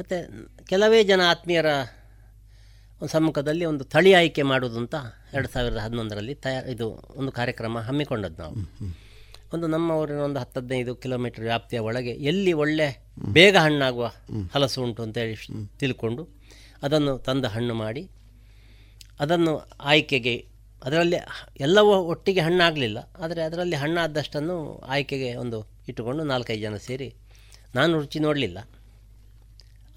[0.00, 0.16] ಮತ್ತು
[0.64, 1.66] ಕೆಲವೇ ಜನ ಆತ್ಮೀಯರ
[3.12, 4.96] ಸಮ್ಮುಖದಲ್ಲಿ ಒಂದು ತಳಿ ಆಯ್ಕೆ ಮಾಡೋದು ಅಂತ
[5.36, 6.86] ಎರಡು ಸಾವಿರದ ಹನ್ನೊಂದರಲ್ಲಿ ತಯಾರು, ಇದು
[7.20, 8.54] ಒಂದು ಕಾರ್ಯಕ್ರಮ ಹಮ್ಮಿಕೊಂಡದ್ದು ನಾವು.
[9.54, 12.86] ಒಂದು ನಮ್ಮ ಊರಿನ ಒಂದು ಹತ್ತು ಹದಿನೈದು ಕಿಲೋಮೀಟರ್ ವ್ಯಾಪ್ತಿಯ ಒಳಗೆ ಎಲ್ಲಿ ಒಳ್ಳೆ
[13.36, 14.06] ಬೇಗ ಹಣ್ಣಾಗುವ
[14.54, 15.36] ಹಲಸು ಉಂಟು ಅಂತೇಳಿ
[15.80, 16.22] ತಿಳ್ಕೊಂಡು
[16.86, 18.02] ಅದನ್ನು ತಂದು ಹಣ್ಣು ಮಾಡಿ,
[19.24, 19.52] ಅದನ್ನು
[19.92, 20.34] ಆಯ್ಕೆಗೆ,
[20.86, 21.18] ಅದರಲ್ಲಿ
[21.66, 24.56] ಎಲ್ಲವೂ ಒಟ್ಟಿಗೆ ಹಣ್ಣಾಗಲಿಲ್ಲ, ಆದರೆ ಅದರಲ್ಲಿ ಹಣ್ಣಾದಷ್ಟನ್ನು
[24.94, 27.08] ಆಯ್ಕೆಗೆ ಒಂದು ಇಟ್ಟುಕೊಂಡು ನಾಲ್ಕೈದು ಜನ ಸೇರಿ
[27.76, 28.58] ನಾನು ರುಚಿ ನೋಡಲಿಲ್ಲ.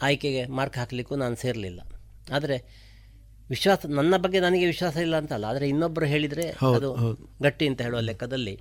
[0.07, 1.81] ಆಯ್ಕೆಗೆ ಮಾರ್ಕ್ ಹಾಕಲಿಕ್ಕೂ ನಾನು ಸೇರಲಿಲ್ಲ.
[2.37, 2.57] ಆದರೆ
[3.49, 6.45] ವಿಶ್ವಾಸ ನನ್ನ ಬಗ್ಗೆ ನನಗೆ ವಿಶ್ವಾಸ ಇಲ್ಲ ಅಂತಲ್ಲ ಆದರೆ ಇನ್ನೊಬ್ಬರು ಹೇಳಿದರೆ
[6.75, 6.89] ಅದು
[7.41, 8.55] ಗಟ್ಟಿ ಅಂತ ಹೇಳುವ ಲೆಕ್ಕದಲ್ಲಿ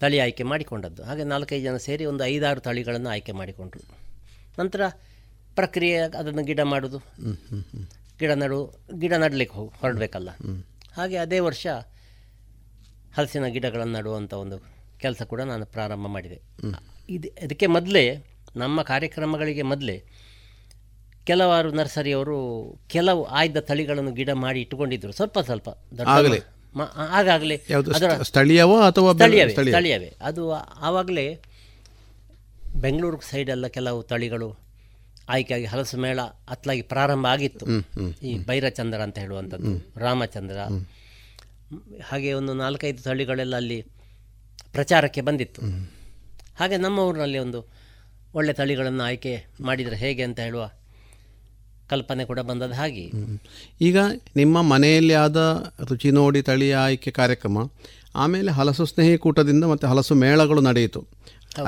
[0.00, 1.02] ತಳಿ ಆಯ್ಕೆ ಮಾಡಿಕೊಂಡದ್ದು.
[1.02, 3.82] ಹಾಗೆ ನಾಲ್ಕೈದು ಜನ ಸೇರಿ ಒಂದು ಐದಾರು ತಳಿಗಳನ್ನು ಆಯ್ಕೆ ಮಾಡಿಕೊಂಡ್ರು.
[4.58, 4.80] ನಂತರ
[5.54, 6.98] ಪ್ರಕ್ರಿಯೆ ಅದನ್ನು ಗಿಡ ಮಾಡೋದು.
[8.18, 8.58] ಗಿಡ ನಡು
[8.98, 10.30] ಗಿಡ ನಡಲಿಕ್ಕೆ ಹೋಗಿ ಹೊರಡಬೇಕಲ್ಲ.
[10.92, 11.66] ಹಾಗೆ ಅದೇ ವರ್ಷ
[13.16, 14.56] ಹಲಸಿನ ಗಿಡಗಳನ್ನು ನಡುವಂಥ ಒಂದು
[14.98, 16.38] ಕೆಲಸ ಕೂಡ ನಾನು ಪ್ರಾರಂಭ ಮಾಡಿದೆ.
[17.08, 18.04] ಇದು ಇದಕ್ಕೆ ಮೊದಲೇ
[18.56, 19.96] ನಮ್ಮ ಕಾರ್ಯಕ್ರಮಗಳಿಗೆ ಮೊದಲೇ
[21.24, 22.38] ಕೆಲವಾರು ನರ್ಸರಿಯವರು
[22.88, 25.12] ಕೆಲವು ಆಯ್ದ ತಳಿಗಳನ್ನು ಗಿಡ ಮಾಡಿ ಇಟ್ಟುಕೊಂಡಿದ್ರು.
[25.12, 25.68] ಸ್ವಲ್ಪ ಸ್ವಲ್ಪ
[27.18, 27.56] ಆಗಾಗಲೇ
[28.22, 30.10] ಸ್ಥಳೀಯವೋ ಅಥವಾ ಸ್ಥಳೀಯವೇ ಸ್ಥಳೀಯವೇ?
[30.22, 30.42] ಅದು
[30.80, 31.26] ಆವಾಗಲೇ
[32.76, 34.48] ಬೆಂಗಳೂರು ಸೈಡೆಲ್ಲ ಕೆಲವು ತಳಿಗಳು
[35.28, 37.66] ಆಯ್ಕೆಯಾಗಿ ಹಲಸು ಮೇಳ ಅತ್ಲಾಗಿ ಪ್ರಾರಂಭ ಆಗಿತ್ತು.
[38.22, 40.58] ಈ ಭೈರಚಂದ್ರ ಅಂತ ಹೇಳುವಂಥದ್ದು ರಾಮಚಂದ್ರ.
[42.08, 43.78] ಹಾಗೆ ಒಂದು ನಾಲ್ಕೈದು ತಳಿಗಳೆಲ್ಲ ಅಲ್ಲಿ
[44.72, 45.62] ಪ್ರಚಾರಕ್ಕೆ ಬಂದಿತ್ತು.
[46.58, 47.60] ಹಾಗೆ ನಮ್ಮ ಊರಿನಲ್ಲಿ ಒಂದು
[48.34, 50.64] ಒಳ್ಳೆ ತಳಿಗಳನ್ನು ಆಯ್ಕೆ ಮಾಡಿದರೆ ಹೇಗೆ ಅಂತ ಹೇಳುವ
[51.92, 53.04] ಕಲ್ಪನೆ ಕೂಡ ಬಂದದ ಹಾಗೆ.
[53.88, 53.98] ಈಗ
[54.40, 55.38] ನಿಮ್ಮ ಮನೆಯಲ್ಲಿ ಆದ
[55.90, 57.58] ರುಚಿ ನೋಡಿ ತಳಿ ಆಯ್ಕೆ ಕಾರ್ಯಕ್ರಮ
[58.22, 61.00] ಆಮೇಲೆ ಹಲಸು ಸ್ನೇಹಿ ಕೂಟದಿಂದ ಮತ್ತು ಹಲಸು ಮೇಳಗಳು ನಡೆಯಿತು.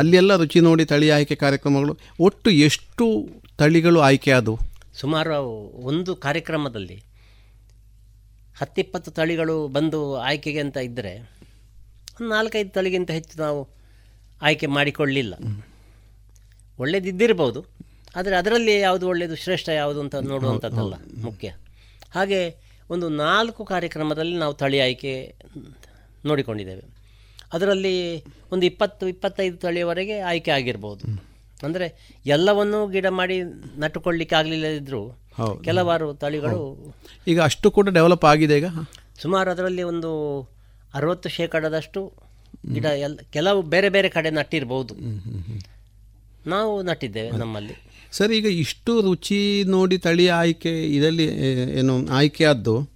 [0.00, 1.94] ಅಲ್ಲೆಲ್ಲ ರುಚಿ ನೋಡಿ ತಳಿ ಆಯ್ಕೆ ಕಾರ್ಯಕ್ರಮಗಳು
[2.26, 3.06] ಒಟ್ಟು ಎಷ್ಟು
[3.60, 4.58] ತಳಿಗಳು ಆಯ್ಕೆ ಆದವು?
[5.00, 5.36] ಸುಮಾರು
[5.90, 6.98] ಒಂದು ಕಾರ್ಯಕ್ರಮದಲ್ಲಿ
[8.60, 11.12] ಹತ್ತಿಪ್ಪತ್ತು ತಳಿಗಳು ಬಂದು ಆಯ್ಕೆಗೆ ಅಂತ ಇದ್ದರೆ
[12.16, 13.60] ಒಂದು ನಾಲ್ಕೈದು ತಳಿಗಿಂತ ಹೆಚ್ಚು ನಾವು
[14.48, 15.34] ಆಯ್ಕೆ ಮಾಡಿಕೊಳ್ಳಲಿಲ್ಲ
[16.78, 17.60] ಒಳ್ಳೇದಿದ್ದಿರ್ಬೋದು.
[18.16, 20.94] ಆದರೆ ಅದರಲ್ಲಿ ಯಾವುದು ಒಳ್ಳೆಯದು ಶ್ರೇಷ್ಠ ಯಾವುದು ಅಂತ ನೋಡುವಂಥದ್ದಲ್ಲ
[21.26, 21.48] ಮುಖ್ಯ.
[22.16, 22.40] ಹಾಗೆ
[22.90, 25.12] ಒಂದು ನಾಲ್ಕು ಕಾರ್ಯಕ್ರಮದಲ್ಲಿ ನಾವು ತಳಿ ಆಯ್ಕೆ
[26.30, 26.84] ನೋಡಿಕೊಂಡಿದ್ದೇವೆ.
[27.56, 27.94] ಅದರಲ್ಲಿ
[28.52, 31.04] ಒಂದು ಇಪ್ಪತ್ತು ಇಪ್ಪತ್ತೈದು ತಳಿಯವರೆಗೆ ಆಯ್ಕೆ ಆಗಿರ್ಬೋದು.
[31.66, 31.86] ಅಂದರೆ
[32.26, 33.36] ಎಲ್ಲವನ್ನೂ ಗಿಡ ಮಾಡಿ
[33.82, 35.02] ನಟ್ಟುಕೊಳ್ಳಿಕ್ಕೆ ಆಗಲಿಲ್ಲದಿದ್ದರೂ.
[35.68, 36.60] ಕೆಲವಾರು ತಳಿಗಳು
[37.32, 38.68] ಈಗ ಅಷ್ಟು ಕೂಡ ಡೆವಲಪ್ ಆಗಿದೆ ಈಗ?
[39.22, 40.10] ಸುಮಾರು ಅದರಲ್ಲಿ ಒಂದು
[40.94, 42.00] ಅರವತ್ತು ಶೇಕಡದಷ್ಟು
[42.74, 44.94] ಗಿಡ ಎಲ್ಲ ಕೆಲವು ಬೇರೆ ಬೇರೆ ಕಡೆ ನಟ್ಟಿರ್ಬೋದು.
[46.54, 47.76] ನಾವು ನಟ್ಟಿದ್ದೇವೆ ನಮ್ಮಲ್ಲಿ.
[48.12, 52.92] ಸರ್ ಈಗ ಇಷ್ಟು ರುಚಿ ನೋಡಿ ತಳಿ ಆಯ್ಕೆ ಇದರಲ್ಲಿ ಏನು ಏನು ಆಯ್ಕೆಯಾದ್ದು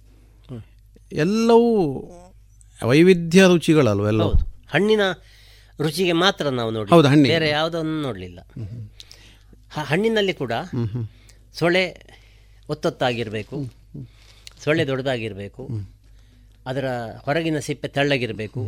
[1.11, 1.71] ಎಲ್ಲವೂ
[2.85, 4.29] ವೈವಿಧ್ಯ ರುಚಿಗಳಲ್ವ ಎಲ್ಲವೂ?
[4.29, 4.45] ಹೌದು.
[4.69, 5.01] ಹಣ್ಣಿನ
[5.79, 6.89] ರುಚಿಗೆ ಮಾತ್ರ ನಾವು ನೋಡಿ.
[6.89, 8.39] ಹೌದು, ಹಣ್ಣು ಬೇರೆ ಯಾವುದನ್ನು ನೋಡಲಿಲ್ಲ.
[9.69, 10.51] ಹಣ್ಣಿನಲ್ಲಿ ಕೂಡ
[11.53, 11.83] ಸೊಳೆ
[12.69, 13.57] ಒತ್ತೊತ್ತಾಗಿರಬೇಕು.
[14.63, 15.69] ಸೊಳ್ಳೆ ದೊಡ್ಡದಾಗಿರಬೇಕು.
[16.65, 16.85] ಅದರ
[17.21, 18.61] ಹೊರಗಿನ ಸಿಪ್ಪೆ ತೆಳ್ಳಗಿರಬೇಕು.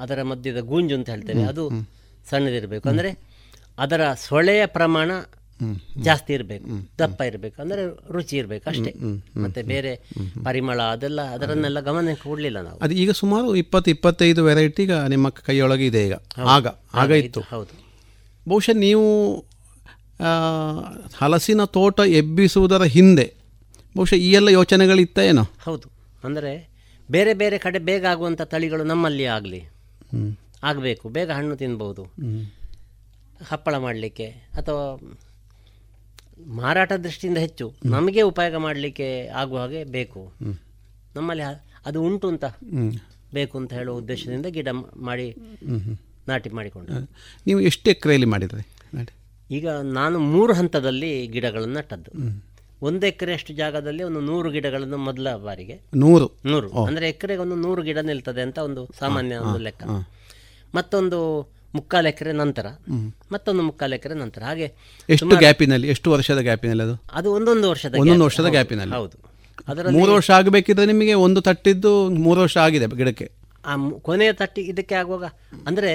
[0.00, 1.42] ಅದರ ಮಧ್ಯದ ಗೂಂಜು ಅಂತ ಹೇಳ್ತೇವೆ.
[1.42, 1.70] ಅದು
[2.30, 2.88] ಸಣ್ಣದಿರಬೇಕು.
[2.88, 3.18] ಅಂದರೆ
[3.78, 5.10] ಅದರ ಸೊಳೆಯ ಪ್ರಮಾಣ
[6.02, 6.66] ಜಾಸ್ತಿ ಇರಬೇಕು
[6.98, 7.82] ದಪ್ಪ ಇರಬೇಕು ಅಂದರೆ
[8.12, 8.92] ರುಚಿ ಇರಬೇಕು ಅಷ್ಟೇ.
[9.42, 9.92] ಮತ್ತೆ ಬೇರೆ
[10.44, 12.78] ಪರಿಮಳ ಅದೆಲ್ಲ ಅದರನ್ನೆಲ್ಲ ಗಮನ ಕೊಡಲಿಲ್ಲ ನಾವು.
[12.78, 16.14] ಅದು ಈಗ ಸುಮಾರು ಇಪ್ಪತ್ತು ಇಪ್ಪತ್ತೈದು ವೆರೈಟಿ ಈಗ ನಿಮ್ಮ ಕೈಯೊಳಗೆ ಇದೆ ಈಗ.
[16.38, 17.40] ಆಗ ಆಗ ಇತ್ತು.
[17.40, 17.74] ಹೌದು.
[18.48, 19.06] ಬಹುಶಃ ನೀವು
[21.18, 23.26] ಹಲಸಿನ ತೋಟ ಎಬ್ಬಿಸುವುದರ ಹಿಂದೆ
[23.96, 25.42] ಬಹುಶಃ ಈ ಎಲ್ಲ ಯೋಚನೆಗಳಿತ್ತ ಏನೋ?
[25.42, 25.88] ಹೌದು.
[26.24, 26.52] ಅಂದರೆ
[27.10, 29.60] ಬೇರೆ ಬೇರೆ ಕಡೆ ಬೇಗ ಆಗುವಂಥ ತಳಿಗಳು ನಮ್ಮಲ್ಲಿ ಆಗಲಿ.
[30.64, 31.08] ಆಗಬೇಕು.
[31.08, 32.02] ಬೇಗ ಹಣ್ಣು ತಿನ್ಬೋದು.
[33.44, 34.84] ಹಪ್ಪಳ ಮಾಡಲಿಕ್ಕೆ ಅಥವಾ
[36.38, 37.74] ಮಾರಾಟ ದೃಷ್ಟಿಯಿಂದ ಹೆಚ್ಚು.
[37.84, 40.32] ನಮಗೆ ಉಪಯೋಗ ಮಾಡಲಿಕ್ಕೆ ಆಗುವ ಹಾಗೆ ಬೇಕು.
[41.16, 41.42] ನಮ್ಮಲ್ಲಿ
[41.86, 42.44] ಅದು ಉಂಟು ಅಂತ
[43.34, 45.36] ಬೇಕು ಅಂತ ಹೇಳುವ ಉದ್ದೇಶದಿಂದ ಗಿಡ ಮಾಡಿ.
[46.28, 47.10] ನಾಟಿ ಮಾಡಿಕೊಂಡು.
[47.46, 48.64] ನೀವು ಎಷ್ಟು ಎಕರೆಯಲ್ಲಿ ಮಾಡಿದ್ರಿ
[49.50, 52.12] ಈಗ ನಾನು ಮೂರು ಹಂತದಲ್ಲಿ ಗಿಡಗಳನ್ನು ನಟ್ಟದ್ದು.
[52.82, 55.80] ಒಂದು ಎಕರೆಯಷ್ಟು ಜಾಗದಲ್ಲಿ ಒಂದು ನೂರು ಗಿಡಗಳನ್ನು ಮೊದಲ ಬಾರಿಗೆ.
[55.94, 56.32] ನೂರು?
[56.44, 56.84] ನೂರು.
[56.84, 59.84] ಅಂದರೆ ಎಕರೆಗೆ ಒಂದು ನೂರು ಗಿಡ ನಿಲ್ತದೆ ಅಂತ ಒಂದು ಸಾಮಾನ್ಯ ಒಂದು ಲೆಕ್ಕ.
[60.74, 62.66] ಮತ್ತೊಂದು ಮುಕ್ಕಾಲು ಎಕರೆ ನಂತರ
[63.32, 64.42] ಮತ್ತೊಂದು ಮುಕ್ಕಾಲು ಎಕರೆ ನಂತರ.
[64.48, 64.66] ಹಾಗೆ
[65.08, 66.96] ಎಷ್ಟು ಗ್ಯಾಪಿನಲ್ಲಿ ಎಷ್ಟು ವರ್ಷದ ಗ್ಯಾಪಿನಲ್ಲಿ ಅದು?
[67.18, 68.94] ಅದು ಒಂದೊಂದು ವರ್ಷದ ಒಂದೊಂದು ವರ್ಷದ ಗ್ಯಾಪಿನಲ್ಲಿ.
[68.94, 69.16] ಹೌದು.
[69.68, 71.92] ಅದರ ಮೂರು ವರ್ಷ ಆಗಬೇಕಿದ್ರೆ ನಿಮಗೆ ಒಂದು ತಟ್ಟಿದ್ದು
[72.26, 73.26] ಮೂರು ವರ್ಷ ಆಗಿದೆ ಗಿಡಕ್ಕೆ.
[73.66, 75.26] ಆ ಕೊನೆಯ ತಟ್ಟಿ ಇದಕ್ಕೆ ಆಗುವಾಗ
[75.66, 75.92] ಅಂದರೆ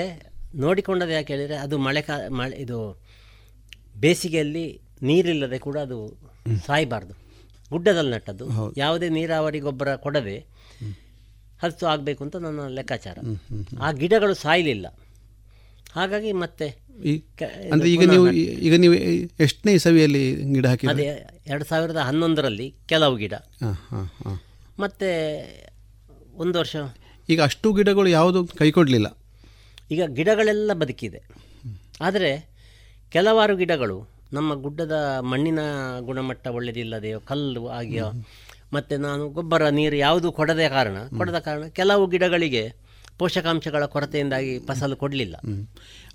[0.64, 2.80] ನೋಡಿಕೊಂಡದ್ದು ಯಾಕೆ ಹೇಳಿದರೆ ಅದು ಮಳೆ ಕಾ ಮಳೆ ಇದು
[3.98, 4.66] ಬೇಸಿಗೆಯಲ್ಲಿ
[5.02, 5.98] ನೀರಿಲ್ಲದೆ ಕೂಡ ಅದು
[6.66, 7.14] ಸಾಯಬಾರ್ದು.
[7.70, 8.46] ಗುಡ್ಡದಲ್ಲಿ ನಟ್ಟದ್ದು.
[8.78, 10.38] ಯಾವುದೇ ನೀರಾವರಿ ಗೊಬ್ಬರ ಕೊಡದೆ
[11.62, 13.18] ಹತ್ತು ಆಗಬೇಕು ಅಂತ ನನ್ನ ಲೆಕ್ಕಾಚಾರ.
[13.82, 14.88] ಆ ಗಿಡಗಳು ಸಾಯಲಿಲ್ಲ.
[15.92, 16.68] ಹಾಗಾಗಿ ಮತ್ತೆ
[17.72, 18.26] ಅಂದ್ರೆ ಈಗ ನೀವು
[18.66, 18.96] ಈಗ ನೀವು
[19.40, 20.22] ಎಷ್ಟನೇ ಇಸವಿಯಲ್ಲಿ
[20.54, 21.06] ಗಿಡ ಹಾಕಿ ಅದೇ
[21.48, 23.34] ಎರಡು ಸಾವಿರದ ಹನ್ನೊಂದರಲ್ಲಿ ಕೆಲವು ಗಿಡ.
[24.80, 25.10] ಮತ್ತೆ
[26.36, 26.76] ಒಂದು ವರ್ಷ.
[27.30, 29.08] ಈಗ ಅಷ್ಟು ಗಿಡಗಳು ಯಾವುದು ಕೈಕೊಡ್ಲಿಲ್ಲ
[29.92, 31.20] ಈಗ ಗಿಡಗಳೆಲ್ಲ ಬದುಕಿದೆ.
[32.02, 32.32] ಆದರೆ
[33.12, 33.98] ಕೆಲವಾರು ಗಿಡಗಳು
[34.34, 35.62] ನಮ್ಮ ಗುಡ್ಡದ ಮಣ್ಣಿನ
[36.00, 38.08] ಗುಣಮಟ್ಟ ಒಳ್ಳೆಯದಿಲ್ಲದೆಯೋ ಕಲ್ಲು ಆಗಿಯೋ
[38.74, 42.64] ಮತ್ತು ನಾನು ಗೊಬ್ಬರ ನೀರು ಯಾವುದು ಕೊಡದೆ ಕಾರಣ ಕೊಡದ ಕಾರಣ ಕೆಲವು ಗಿಡಗಳಿಗೆ
[43.22, 45.36] ಪೋಷಕಾಂಶಗಳ ಕೊರತೆಯಿಂದಾಗಿ ಫಸಲು ಕೊಡಲಿಲ್ಲ.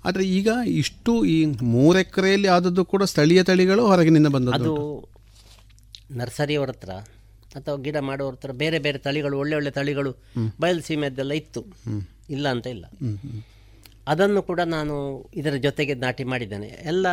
[0.05, 0.49] ಆದರೆ ಈಗ
[0.81, 1.37] ಇಷ್ಟು ಈ
[1.75, 4.73] ಮೂರು ಎಕರೆಯಲ್ಲಿ ಆದದ್ದು ಕೂಡ ಸ್ಥಳೀಯ ತಳಿಗಳು ಹೊರಗಿನಿಂದ ಬಂದದ್ದು ಅದು
[6.19, 6.91] ನರ್ಸರಿಯವರ ಹತ್ರ
[7.57, 10.11] ಅಥವಾ ಗಿಡ ಮಾಡುವವ್ರ ಹತ್ರ ಬೇರೆ ಬೇರೆ ತಳಿಗಳು ಒಳ್ಳೆ ಒಳ್ಳೆ ತಳಿಗಳು
[10.61, 11.61] ಬಯಲು ಸೀಮೆದ್ದೆಲ್ಲ ಇತ್ತು.
[12.35, 12.85] ಇಲ್ಲ ಅಂತ ಇಲ್ಲ.
[14.13, 14.95] ಅದನ್ನು ಕೂಡ ನಾನು
[15.39, 16.67] ಇದರ ಜೊತೆಗೆ ನಾಟಿ ಮಾಡಿದ್ದೇನೆ.
[16.91, 17.07] ಎಲ್ಲ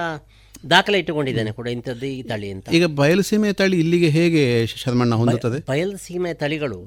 [0.73, 2.75] ದಾಖಲೆ ಇಟ್ಟುಕೊಂಡಿದ್ದೇನೆ ಕೂಡ ಇಂಥದ್ದು ಈ ತಳಿ ಅಂತ.
[2.79, 4.43] ಈಗ ಬಯಲುಸೀಮೆ ತಳಿ ಇಲ್ಲಿಗೆ ಹೇಗೆ
[4.83, 5.59] ಶರ್ಮಣ್ಣ ಹೊಂದುತ್ತದೆ?
[5.71, 6.79] ಬಯಲು ಸೀಮೆ ತಳಿಗಳು.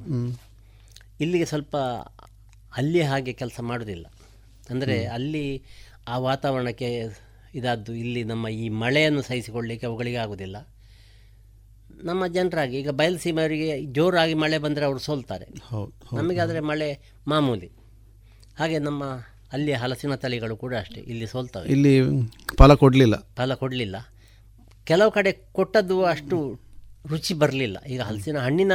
[1.26, 1.76] ಇಲ್ಲಿಗೆ ಸ್ವಲ್ಪ
[2.78, 4.05] ಅಲ್ಲಿ ಹಾಗೆ ಕೆಲಸ ಮಾಡೋದಿಲ್ಲ.
[4.69, 5.61] ಅಂದರೆ ಅಲ್ಲಿ
[6.07, 6.89] ಆ ವಾತಾವರಣಕ್ಕೆ
[7.55, 10.57] ಇದಾದ್ದು ಇಲ್ಲಿ ನಮ್ಮ ಈ ಮಳೆಯನ್ನು ಸಹಿಸಿಕೊಳ್ಳಿಕ್ಕೆ ಅವುಗಳಿಗೆ ಆಗೋದಿಲ್ಲ.
[12.03, 15.47] ನಮ್ಮ ಜನರಾಗಿ ಈಗ ಬಯಲುಸೀಮೆಯವರಿಗೆ ಜೋರಾಗಿ ಮಳೆ ಬಂದರೆ ಅವರು ಸೋಲ್ತಾರೆ.
[15.63, 16.89] ಹೌದು ನಮಗೆ ಆದರೆ ಮಳೆ
[17.28, 17.69] ಮಾಮೂಲಿ.
[18.59, 19.03] ಹಾಗೆ ನಮ್ಮ
[19.53, 21.67] ಅಲ್ಲಿ ಹಲಸಿನ ತಳಿಗಳು ಕೂಡ ಅಷ್ಟೇ ಇಲ್ಲಿ ಸೋಲ್ತವೆ.
[21.67, 21.93] ಇಲ್ಲಿ
[22.57, 23.15] ಫಲ ಕೊಡಲಿಲ್ಲ.
[23.36, 23.95] ಫಲ ಕೊಡಲಿಲ್ಲ.
[24.86, 26.59] ಕೆಲವು ಕಡೆ ಕೊಟ್ಟದ್ದು ಅಷ್ಟು
[27.07, 27.78] ರುಚಿ ಬರಲಿಲ್ಲ.
[27.84, 28.71] ಈಗ ಹಲಸಿನ ಹಣ್ಣಿನ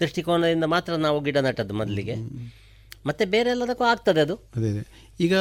[0.00, 2.16] ದೃಷ್ಟಿಕೋನದಿಂದ ಮಾತ್ರ ನಾವು ಗಿಡ ನಟ್ಟದ್ದು ಮೊದಲಿಗೆ.
[3.06, 4.34] ಮತ್ತೆ ಬೇರೆ ಎಲ್ಲದಕ್ಕೂ ಆಗ್ತದೆ ಅದು.
[4.56, 4.84] ಅದೇ ಅದೇ.
[5.20, 5.34] ಈಗ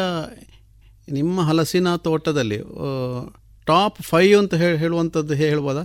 [1.12, 2.58] ನಿಮ್ಮ ಹಲಸಿನ ತೋಟದಲ್ಲಿ
[3.66, 5.84] ಟಾಪ್ ಫೈವ್ ಅಂತ ಹೇಳಿ ಹೇಳುವಂಥದ್ದು ಹೇಳ್ಬೋದಾ?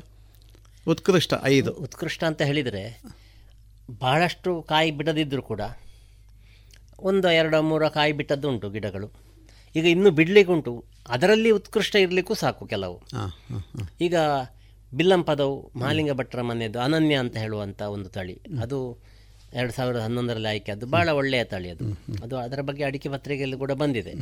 [0.89, 1.73] ಉತ್ಕೃಷ್ಟ ಐದು.
[1.73, 2.83] ಉತ್ಕೃಷ್ಟ ಅಂತ ಹೇಳಿದರೆ
[4.01, 5.61] ಭಾಳಷ್ಟು ಕಾಯಿ ಬಿಡದಿದ್ದರೂ ಕೂಡ
[7.01, 9.09] ಒಂದು ಎರಡು ಮೂರು ಕಾಯಿ ಬಿಟ್ಟದ್ದು ಉಂಟು ಗಿಡಗಳು.
[9.77, 12.97] ಈಗ ಇನ್ನೂ ಬಿಡಲಿಕ್ಕೆ ಉಂಟು ಅದರಲ್ಲಿ ಉತ್ಕೃಷ್ಟ ಇರಲಿಕ್ಕೂ ಸಾಕು ಕೆಲವು.
[14.01, 14.17] ಈಗ
[14.95, 18.41] ಬಿಲ್ಲಂಪದವು ಮಾಲಿಂಗ ಭಟ್ರ ಮನೆಯದು ಅನನ್ಯ ಅಂತ ಹೇಳುವಂಥ ಒಂದು ತಳಿ.
[18.63, 18.79] ಅದು
[19.55, 21.99] ಎರಡು ಸಾವಿರದ ಹನ್ನೊಂದರಲ್ಲಿ ಆಯ್ಕೆ ಅದು ಭಾಳ ಒಳ್ಳೆಯ ತಳಿ ಅದು.
[22.23, 24.15] ಅದು ಅದರ ಬಗ್ಗೆ ಅಡಿಕೆ ಪತ್ರಿಕೆಯಲ್ಲಿ ಕೂಡ ಬಂದಿದೆ.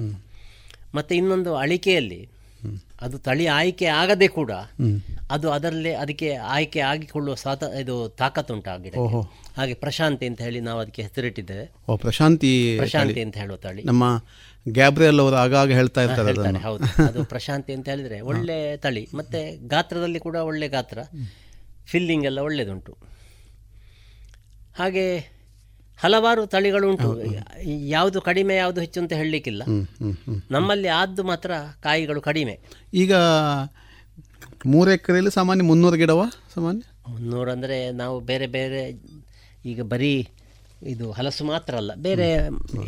[0.94, 2.28] ಮತ್ತು ಇನ್ನೊಂದು ಅಳಿಕೆಯಲ್ಲಿ
[3.00, 4.50] ಅದು ತಳಿ ಆಯ್ಕೆ ಆಗದೆ ಕೂಡ
[5.30, 9.20] ಅದು ಅದರಲ್ಲಿ ಅದಕ್ಕೆ ಆಯ್ಕೆ ಆಗಿಕೊಳ್ಳುವ ಸ್ವಾತ ಇದು ತಾಕತ್ತುಂಟು ಆ ಗಿಡಕ್ಕೆ
[9.56, 11.70] ಹಾಗೆ ಪ್ರಶಾಂತಿ ಅಂತ ಹೇಳಿ ನಾವು ಅದಕ್ಕೆ ಹೆಸರಿಟ್ಟಿದ್ದೇವೆ.
[11.88, 13.82] ಓ ಪ್ರಶಾಂತಿ ಪ್ರಶಾಂತಿ ಅಂತ ಹೇಳುವ ತಳಿ.
[13.82, 14.24] ನಮ್ಮ
[14.68, 17.04] ಗ್ಯಾಬ್ರಿಯಲ್ ಅವರು ಆಗಾಗ ಹೇಳ್ತಾ ಇರ್ತಾರೆ ಹೌದು.
[17.04, 19.08] ಅದು ಪ್ರಶಾಂತಿ ಅಂತ ಹೇಳಿದ್ರೆ ಒಳ್ಳೆ ತಳಿ.
[19.14, 20.98] ಮತ್ತೆ ಗಾತ್ರದಲ್ಲಿ ಕೂಡ ಒಳ್ಳೆ ಗಾತ್ರ.
[21.86, 23.17] ಫಿಲ್ಲಿಂಗ್ ಎಲ್ಲ ಒಳ್ಳೆದುಂಟು.
[24.78, 25.04] ಹಾಗೆ
[26.02, 27.08] ಹಲವಾರು ತಳಿಗಳುಂಟು
[27.94, 29.62] ಯಾವುದು ಕಡಿಮೆ ಯಾವುದು ಹೆಚ್ಚು ಅಂತ ಹೇಳಲಿಕ್ಕಿಲ್ಲ.
[30.54, 31.50] ನಮ್ಮಲ್ಲಿ ಆದ್ದು ಮಾತ್ರ
[31.86, 32.54] ಕಾಯಿಗಳು ಕಡಿಮೆ.
[33.02, 33.12] ಈಗ
[34.72, 36.22] ಮೂರು ಎಕರೆಯಲ್ಲಿ ಸಾಮಾನ್ಯ ಮುನ್ನೂರು ಗಿಡವ
[36.54, 36.82] ಸಾಮಾನ್ಯ?
[37.14, 38.82] ಮುನ್ನೂರು ಅಂದರೆ ನಾವು ಬೇರೆ ಬೇರೆ
[39.72, 40.12] ಈಗ ಬರೀ
[40.92, 42.26] ಇದು ಹಲಸು ಮಾತ್ರ ಅಲ್ಲ ಬೇರೆ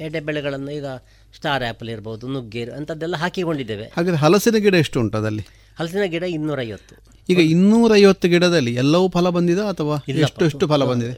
[0.07, 0.89] ಎಡೆ ಬೆಳೆಗಳನ್ನು ಈಗ
[1.37, 3.87] ಸ್ಟಾರ್ ಆ್ಯಪಲ್ ಇರ್ಬೋದು ನುಗ್ಗೆ ಅಂಥದ್ದೆಲ್ಲ ಹಾಕಿಕೊಂಡಿದ್ದೇವೆ.
[3.97, 5.45] ಹಾಗಾದರೆ ಹಲಸಿನ ಗಿಡ ಎಷ್ಟು ಉಂಟು ಅದಲ್ಲಿ
[5.81, 6.95] ಹಲಸಿನ ಗಿಡ ಇನ್ನೂರೈವತ್ತು.
[7.33, 11.15] ಈಗ ಇನ್ನೂರೈವತ್ತು ಗಿಡದಲ್ಲಿ ಎಲ್ಲವೂ ಫಲ ಬಂದಿದೆ ಅಥವಾ ಎಷ್ಟು ಫಲ ಬಂದಿದೆ?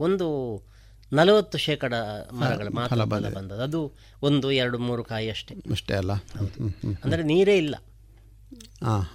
[0.00, 0.26] ಒಂದು
[1.12, 1.94] ನಲವತ್ತು ಶೇಕಡ
[2.32, 3.54] ಮರಗಳು ಮಾತ್ರ ಫಲ ಬಂದದ್ದು.
[3.54, 3.92] ಅದು
[4.22, 5.54] ಒಂದು ಎರಡು ಮೂರು ಕಾಯಿ ಅಷ್ಟೇ.
[5.70, 6.12] ಅಷ್ಟೇ ಅಲ್ಲ.
[7.04, 7.74] ಅಂದರೆ ನೀರೇ ಇಲ್ಲ.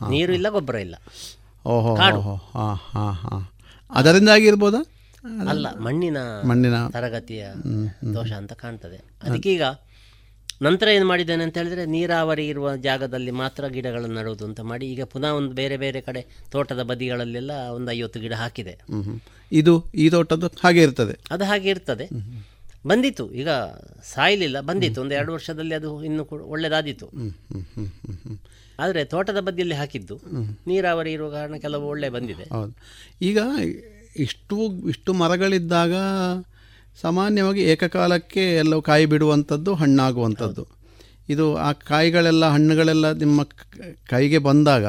[0.10, 0.96] ನೀರು ಇಲ್ಲ ಗೊಬ್ಬರ ಇಲ್ಲ.
[1.66, 1.96] ಓಹೋ
[3.92, 4.86] ಅದರಿಂದಾಗಿ ಇರ್ಬೋದಾ?
[5.50, 7.48] ಅಲ್ಲ ಮಣ್ಣಿನ ಮಣ್ಣಿನ ತರಗತಿಯ
[8.14, 8.98] ದೋಷ ಅಂತ ಕಾಣ್ತದೆ.
[9.24, 9.62] ಅದಕ್ಕೀಗ
[10.62, 15.28] ನಂತರ ಏನು ಮಾಡಿದ್ದೇನೆ ಅಂತ ಹೇಳಿದ್ರೆ ನೀರಾವರಿ ಇರುವ ಜಾಗದಲ್ಲಿ ಮಾತ್ರ ಗಿಡಗಳನ್ನು ನಡುವುದು ಅಂತ ಮಾಡಿ ಈಗ ಪುನಃ
[15.28, 18.82] ಒಂದು ಬೇರೆ ಬೇರೆ ಕಡೆ ತೋಟದ ಬದಿಗಳಲ್ಲೆಲ್ಲ ಒಂದು ಐವತ್ತು ಗಿಡ ಹಾಕಿದೆ.
[19.51, 21.20] ಇದು ಈ ತೋಟದ್ದು ಹಾಗೆ ಇರ್ತದೆ.
[21.32, 22.09] ಅದು ಹಾಗೆ ಇರ್ತದೆ.
[22.88, 23.34] ಬಂದಿತ್ತು.
[23.34, 23.49] ಈಗ
[24.03, 24.59] ಸಾಯಲಿಲ್ಲ.
[24.62, 25.01] ಬಂದಿತ್ತು.
[25.01, 28.38] ಒಂದು ಎರಡು ವರ್ಷದಲ್ಲಿ ಅದು ಇನ್ನು ಕೂಡ ಹ್ಮ್.
[28.80, 30.20] ಆದರೆ ತೋಟದ ಬದಿಯಲ್ಲಿ ಹಾಕಿದ್ದು
[30.68, 32.45] ನೀರಾವರಿ ಇರುವ ಕಾರಣ ಕೆಲವು ಒಳ್ಳೆ ಬಂದಿದೆ.
[33.22, 33.39] ಈಗ
[34.18, 35.93] ಇಷ್ಟು ಇಷ್ಟು ಮರಗಳಿದ್ದಾಗ
[37.02, 40.68] ಸಾಮಾನ್ಯವಾಗಿ ಏಕಕಾಲಕ್ಕೆ ಎಲ್ಲವೂ ಕಾಯಿ ಬಿಡುವಂಥದ್ದು, ಹಣ್ಣಾಗುವಂಥದ್ದು.
[41.30, 43.44] ಇದು ಆ ಕಾಯಿಗಳೆಲ್ಲ, ಹಣ್ಣುಗಳೆಲ್ಲ ನಿಮ್ಮ
[44.10, 44.86] ಕೈಗೆ ಬಂದಾಗ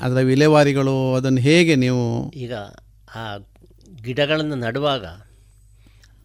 [0.00, 2.54] ಅದರ ವಿಲೇವಾರಿಗಳು ಅದನ್ನು ಹೇಗೆ ನೀವು ಈಗ
[3.14, 3.36] ಆ
[4.02, 5.04] ಗಿಡಗಳನ್ನು ನಡುವಾಗ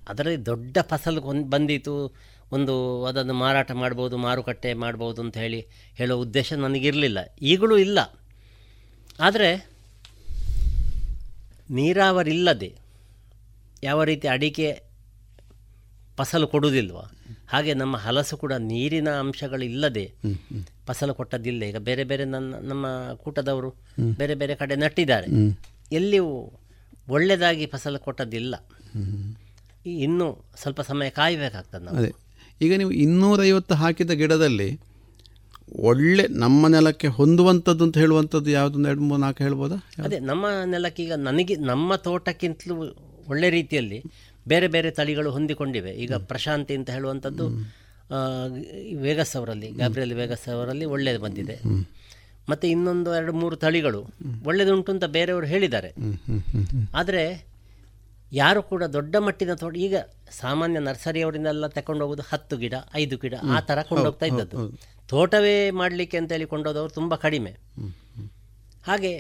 [0.08, 2.16] ಅದರಲ್ಲಿ ದೊಡ್ಡ ಫಸಲು ಹೊಂದ್- ಬಂದಿತು,
[2.52, 7.20] ಒಂದು ಅದನ್ನು ಮಾರಾಟ ಮಾಡ್ಬೋದು, ಮಾರುಕಟ್ಟೆ ಮಾಡ್ಬೋದು ಅಂತ ಹೇಳಿ ಹೇಳೋ ಉದ್ದೇಶ ನನಗಿರಲಿಲ್ಲ.
[7.42, 8.20] ಈಗಲೂ ಇಲ್ಲ.
[9.20, 9.70] ಆದರೆ
[11.70, 12.83] ನೀರಾವರಿ ಇಲ್ಲದೆ
[13.84, 14.68] ಯಾವ ರೀತಿ ಅಡಿಕೆ
[16.18, 17.00] ಫಸಲು ಕೊಡುವುದಿಲ್ವ
[17.48, 20.04] ಹಾಗೆ ನಮ್ಮ ಹಲಸು ಕೂಡ ನೀರಿನ ಅಂಶಗಳಿಲ್ಲದೆ
[20.86, 23.70] ಫಸಲು ಕೊಟ್ಟದಿಲ್ಲ ಈಗ ಬೇರೆ ಬೇರೆ ನನ್ನ ನಮ್ಮ ಕೂಟದವರು
[24.18, 25.28] ಬೇರೆ ಬೇರೆ ಕಡೆ ನಟ್ಟಿದ್ದಾರೆ.
[25.92, 26.28] ಎಲ್ಲಿಯೂ
[27.10, 28.56] ಒಳ್ಳೆಯದಾಗಿ ಫಸಲು ಕೊಟ್ಟದಿಲ್ಲ
[30.02, 31.98] ಇನ್ನೂ ಸ್ವಲ್ಪ ಸಮಯ ಕಾಯಬೇಕಾಗ್ತದೆ ನಾವು.
[31.98, 32.12] ಅದೇ.
[32.62, 34.70] ಈಗ ನೀವು ಇನ್ನೂರೈವತ್ತು ಹಾಕಿದ ಗಿಡದಲ್ಲಿ
[35.84, 39.78] ಒಳ್ಳೆ ನಮ್ಮ ನೆಲಕ್ಕೆ ಹೊಂದುವಂಥದ್ದು ಅಂತ ಹೇಳುವಂಥದ್ದು ಯಾವುದೊಂದು ಎರಡು ಮೂರು ನಾಲ್ಕು ಹೇಳ್ಬೋದಾ?
[40.04, 42.76] ಅದೇ ನಮ್ಮ ನೆಲಕ್ಕೀಗ ನನಗೆ ನಮ್ಮ ತೋಟಕ್ಕಿಂತಲೂ
[43.28, 44.04] ಒಳ್ಳೆ ರೀತಿಯಲ್ಲಿ
[44.48, 45.92] ಬೇರೆ ಬೇರೆ ತಳಿಗಳು ಹೊಂದಿಕೊಂಡಿವೆ.
[45.92, 47.46] ಈಗ ಪ್ರಶಾಂತಿ ಅಂತ ಹೇಳುವಂಥದ್ದು
[48.12, 48.18] ಆ,
[48.96, 51.56] ವೇಗಸ್ ಅವರಲ್ಲಿ ಗಾಬ್ರಿಯಲ್ಲಿ ವೇಗಸ್ ಅವರಲ್ಲಿ ಒಳ್ಳೇದು ಬಂದಿದೆ.
[52.50, 54.02] ಮತ್ತು ಇನ್ನೊಂದು ಎರಡು ಮೂರು ತಳಿಗಳು
[54.46, 55.94] ಒಳ್ಳೆಯದುಂಟು ಅಂತ ಬೇರೆಯವರು ಹೇಳಿದ್ದಾರೆ.
[56.94, 57.54] ಆದರೆ
[58.32, 59.96] ಯಾರು ಕೂಡ ದೊಡ್ಡ ಮಟ್ಟಿನ ತೋಟ ಈಗ
[60.32, 64.58] ಸಾಮಾನ್ಯ ನರ್ಸರಿಯವರಿಂದೆಲ್ಲ ತಕೊಂಡು ಹೋಗೋದು ಹತ್ತು ಗಿಡ ಐದು ಗಿಡ ಆ ಥರ ಕೊಂಡೋಗ್ತಾ ಇದ್ದದ್ದು.
[65.08, 67.52] ತೋಟವೇ ಮಾಡಲಿಕ್ಕೆ ಅಂತೇಳಿ ಕೊಂಡೋದವರು ತುಂಬ ಕಡಿಮೆ.
[68.84, 69.14] ಹಾಗೆ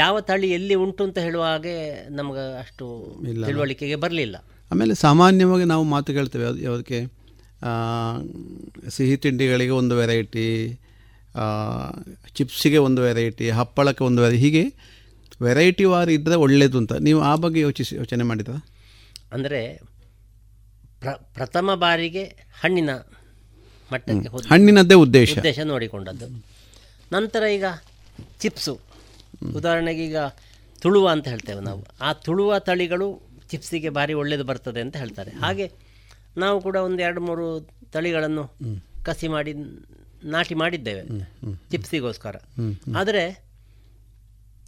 [0.00, 1.74] ಯಾವ ತಳಿ ಎಲ್ಲಿ ಉಂಟು ಅಂತ ಹೇಳುವ ಹಾಗೆ
[2.16, 2.86] ನಮ್ಗೆ ಅಷ್ಟು
[3.46, 4.36] ತಿಳುವಳಿಕೆಗೆ ಬರಲಿಲ್ಲ.
[4.72, 6.44] ಆಮೇಲೆ ಸಾಮಾನ್ಯವಾಗಿ ನಾವು ಮಾತು ಕೇಳ್ತೇವೆ.
[6.44, 7.00] ಯಾವ್ದು ಯಾವುದಕ್ಕೆ?
[8.96, 10.46] ಸಿಹಿ ತಿಂಡಿಗಳಿಗೆ ಒಂದು ವೆರೈಟಿ
[12.38, 14.64] ಚಿಪ್ಸಿಗೆ ಒಂದು ವೆರೈಟಿ ಹಪ್ಪಳಕ್ಕೆ ಒಂದು ವೆರೈಟಿ ಹೀಗೆ
[15.42, 16.92] ವೆರೈಟಿ ವಾರು ಇದ್ದರೆ ಒಳ್ಳೆಯದು ಅಂತ.
[17.08, 18.50] ನೀವು ಆ ಬಗ್ಗೆ ಯೋಚಿಸಿ ಯೋಚನೆ ಮಾಡಿದ
[19.32, 19.60] ಅಂದರೆ
[21.02, 22.24] ಪ್ರ ಪ್ರಥಮ ಬಾರಿಗೆ
[22.62, 22.90] ಹಣ್ಣಿನ
[23.92, 25.34] ಮಟ್ಟಕ್ಕೆ ಹಣ್ಣಿನದ್ದೇ ಉದ್ದೇಶ.
[25.38, 26.26] ಉದ್ದೇಶ ನೋಡಿಕೊಂಡದ್ದು.
[27.12, 27.66] ನಂತರ ಈಗ
[28.42, 28.74] ಚಿಪ್ಸು.
[29.58, 30.20] ಉದಾಹರಣೆಗೆ ಈಗ
[30.82, 31.82] ತುಳುವ ಅಂತ ಹೇಳ್ತೇವೆ ನಾವು.
[32.00, 33.08] ಆ ತುಳುವ ತಳಿಗಳು
[33.50, 35.30] ಚಿಪ್ಸಿಗೆ ಭಾರಿ ಒಳ್ಳೇದು ಬರ್ತದೆ ಅಂತ ಹೇಳ್ತಾರೆ.
[35.44, 35.66] ಹಾಗೆ
[36.36, 37.46] ನಾವು ಕೂಡ ಒಂದು ಎರಡು ಮೂರು
[37.92, 38.44] ತಳಿಗಳನ್ನು
[39.02, 39.52] ಕಸಿ ಮಾಡಿ
[40.24, 41.02] ನಾಟಿ ಮಾಡಿದ್ದೇವೆ
[41.70, 42.36] ಚಿಪ್ಸಿಗೋಸ್ಕರ.
[42.96, 43.24] ಆದರೆ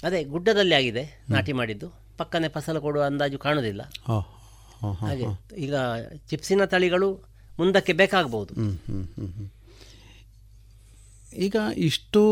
[0.05, 1.89] ಅದೇ ಗುಡ್ಡದಲ್ಲಿ ಆಗಿದೆ ನಾಟಿ ಮಾಡಿದ್ದು.
[2.21, 5.27] ಪಕ್ಕನೆ ಫಸಲು ಕೊಡುವ ಅಂದಾಜು ಕಾಣುವುದಿಲ್ಲ ಹಾಂ ಹಾಗೆ
[5.65, 5.75] ಈಗ
[6.31, 7.09] ಚಿಪ್ಸಿನ ತಳಿಗಳು
[7.59, 8.53] ಮುಂದಕ್ಕೆ ಬೇಕಾಗಬಹುದು.
[11.47, 11.57] ಈಗ
[11.89, 12.23] ಇಷ್ಟು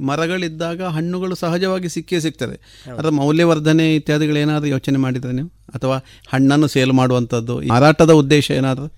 [0.00, 2.82] ಮರಗಳಿದ್ದಾಗ ಹಣ್ಣುಗಳು ಸಹಜವಾಗಿ ಸಿಕ್ಕೇ ಸಿಗ್ತದೆ.
[2.90, 5.48] ಅದರ ಮೌಲ್ಯವರ್ಧನೆ ಇತ್ಯಾದಿಗಳು ಏನಾದರೂ ಯೋಚನೆ ಮಾಡಿದ್ರೆ ನೀವು?
[5.74, 8.92] ಅಥವಾ ಹಣ್ಣನ್ನು ಸೇಲ್ ಮಾಡುವಂಥದ್ದು ಮಾರಾಟದ ಉದ್ದೇಶ ಏನಾದರೂ?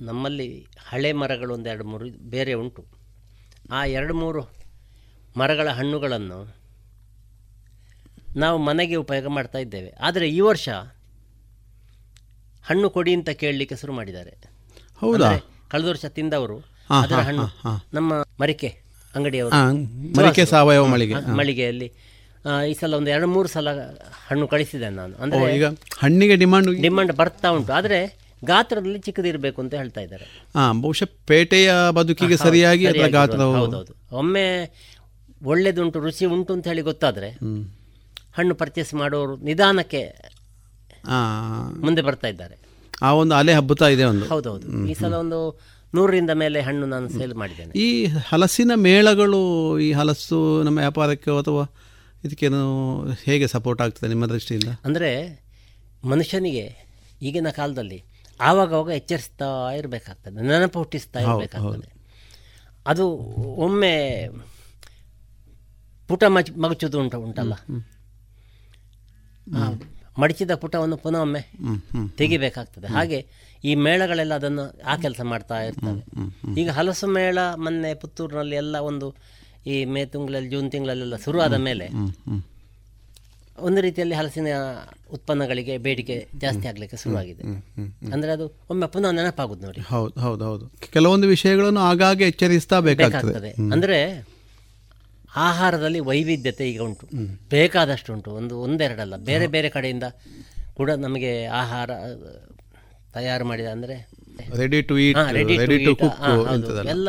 [0.00, 2.84] ನಮ್ಮಲ್ಲಿ ಹಳೆ ಮರಗಳು ಒಂದೆರಡು ಎರಡು ಮೂರು ಬೇರೆ ಉಂಟು.
[3.72, 4.42] ಆ ಎರಡು ಮೂರು
[5.36, 6.56] ಮರಗಳ ಹಣ್ಣುಗಳನ್ನು
[8.36, 9.94] ನಾವು ಮನೆಗೆ ಉಪಯೋಗ ಮಾಡ್ತಾ ಇದ್ದೇವೆ.
[10.00, 10.68] ಆದರೆ ಈ ವರ್ಷ
[12.64, 14.30] ಹಣ್ಣು ಕೊಡಿ ಅಂತ ಕೇಳಲಿಕ್ಕೆ ಶುರು ಮಾಡಿದ್ದಾರೆ.
[15.00, 15.38] ಹೌದಾ?
[15.68, 16.58] ಕಳೆದ ವರ್ಷ ತಿಂದವರು
[16.90, 17.42] ಅದರ ಹಣ್ಣು.
[17.94, 18.81] ನಮ್ಮ ಮರಿಕೆ.
[19.14, 20.46] ಅಂಗಡಿಯವರು.
[20.46, 21.14] ಸಾವಯವ ಮಳಿಗೆ.
[21.34, 21.88] ಮಳಿಗೆಯಲ್ಲಿ
[22.68, 23.68] ಈ ಸಲ ಒಂದು ಎರಡು ಮೂರು ಸಲ
[24.28, 25.14] ಹಣ್ಣು ಕಳಿಸಿದೆ ನಾನು.
[25.16, 25.66] ಅಂದರೆ ಈಗ
[25.98, 27.72] ಹಣ್ಣಿಗೆ ಡಿಮಾಂಡ್ ಡಿಮಾಂಡ್ ಬರ್ತಾ ಉಂಟು.
[27.72, 27.98] ಆದರೆ
[28.42, 30.24] ಗಾತ್ರದಲ್ಲಿ ಚಿಕ್ಕದಿರಬೇಕು ಅಂತ ಹೇಳ್ತಾ ಇದ್ದಾರೆ.
[30.80, 33.92] ಬಹುಶಃ ಪೇಟೆಯ ಬದುಕಿಗೆ ಸರಿಯಾಗಿ ಹೌದೌದು.
[34.12, 34.46] ಒಮ್ಮೆ
[35.44, 37.28] ಒಳ್ಳೆದುಂಟು ರುಚಿ ಉಂಟು ಅಂತ ಹೇಳಿ ಗೊತ್ತಾದರೆ
[38.34, 40.02] ಹಣ್ಣು ಪರ್ಚೇಸ್ ಮಾಡೋರು ನಿಧಾನಕ್ಕೆ
[41.08, 41.16] ಆ,
[41.80, 42.56] ಮುಂದೆ ಬರ್ತಾ ಇದ್ದಾರೆ.
[43.02, 44.24] ಆ ಒಂದು ಅಲೆ ಹಬ್ಬುತ್ತಾ ಇದೆ ಒಂದು.
[44.26, 44.66] ಹೌದೌದು.
[44.86, 45.38] ಈ ಸಲ ಒಂದು
[45.94, 47.72] ನೂರರಿಂದ ಮೇಲೆ ಹಣ್ಣು ನಾನು ಸೇಲ್ ಮಾಡಿದ್ದೇನೆ.
[47.78, 49.40] ಈ ಹಲಸಿನ ಮೇಳಗಳು
[49.78, 51.64] ಈ ಹಲಸು ನಮ್ಮ ವ್ಯಾಪಾರಕ್ಕೆ ಅಥವಾ
[52.24, 52.62] ಇದಕ್ಕೇನು
[53.24, 54.70] ಹೇಗೆ ಸಪೋರ್ಟ್ ಆಗ್ತದೆ ನಿಮ್ಮ ದೃಷ್ಟಿಯಿಂದ?
[54.84, 55.10] ಅಂದರೆ
[56.04, 56.66] ಮನುಷ್ಯನಿಗೆ
[57.22, 57.98] ಈಗಿನ ಕಾಲದಲ್ಲಿ
[58.40, 61.88] ಆವಾಗವಾಗ ಎಚ್ಚರಿಸ್ತಾ ಇರಬೇಕಾಗ್ತದೆ ನೆನಪು ಹುಟ್ಟಿಸ್ತಾ ಇರಬೇಕಾಗ್ತದೆ.
[62.86, 63.04] ಅದು
[63.66, 63.94] ಒಮ್ಮೆ
[66.08, 67.54] ಪುಟ ಮಚ್ ಮಗಚುದು ಉಂಟು ಉಂಟಲ್ಲ?
[70.18, 71.42] ಮಡಚಿದ ಪುಟವನ್ನು ಪುನಃ ಒಮ್ಮೆ
[72.16, 72.86] ತೆಗಿಬೇಕಾಗ್ತದೆ.
[72.86, 73.18] ಹಾಗೆ
[73.64, 76.02] ಈ ಮೇಳಗಳೆಲ್ಲ ಅದನ್ನು ಆ ಕೆಲಸ ಮಾಡ್ತಾ ಇರ್ತವೆ.
[76.60, 79.14] ಈಗ ಹಲಸು ಮೇಳ ಮೊನ್ನೆ ಪುತ್ತೂರಿನಲ್ಲಿ ಎಲ್ಲ ಒಂದು
[79.66, 81.90] ಈ ಮೇ ತಿಂಗಳಲ್ಲಿ ಜೂನ್ ತಿಂಗಳಲ್ಲೆಲ್ಲ ಶುರುವಾದ ಮೇಲೆ
[83.58, 84.46] ಒಂದು ರೀತಿಯಲ್ಲಿ ಹಲಸಿನ
[85.12, 87.42] ಉತ್ಪನ್ನಗಳಿಗೆ ಬೇಡಿಕೆ ಜಾಸ್ತಿ ಆಗಲಿಕ್ಕೆ ಶುರುವಾಗಿದೆ.
[88.12, 89.80] ಅಂದ್ರೆ ಅದು ಒಮ್ಮೆ ಪುನಃ ನೆನಪಾಗುದು ನೋಡಿ.
[89.80, 90.72] ಹೌದು ಹೌದು ಹೌದು.
[90.92, 93.50] ಕೆಲವೊಂದು ವಿಷಯಗಳನ್ನು ಆಗಾಗ್ಗೆ ಎಚ್ಚರಿಸ್ತಾ ಬೇಕಾಗ್ತದೆ.
[93.72, 94.28] ಅಂದ್ರೆ
[95.36, 97.06] ಆಹಾರದಲ್ಲಿ ವೈವಿಧ್ಯತೆ ಈಗ ಉಂಟು.
[97.50, 98.30] ಬೇಕಾದಷ್ಟು ಉಂಟು.
[98.30, 99.16] ಒಂದು ಒಂದೆರಡಲ್ಲ.
[99.16, 100.04] ಬೇರೆ ಬೇರೆ ಕಡೆಯಿಂದ
[100.74, 101.90] ಕೂಡ ನಮಗೆ ಆಹಾರ
[103.16, 103.96] ತಯಾರು ಮಾಡಿದ ಅಂದರೆ
[104.60, 105.18] ರೆಡಿ ಟು ಈಟ್
[106.92, 107.08] ಎಲ್ಲ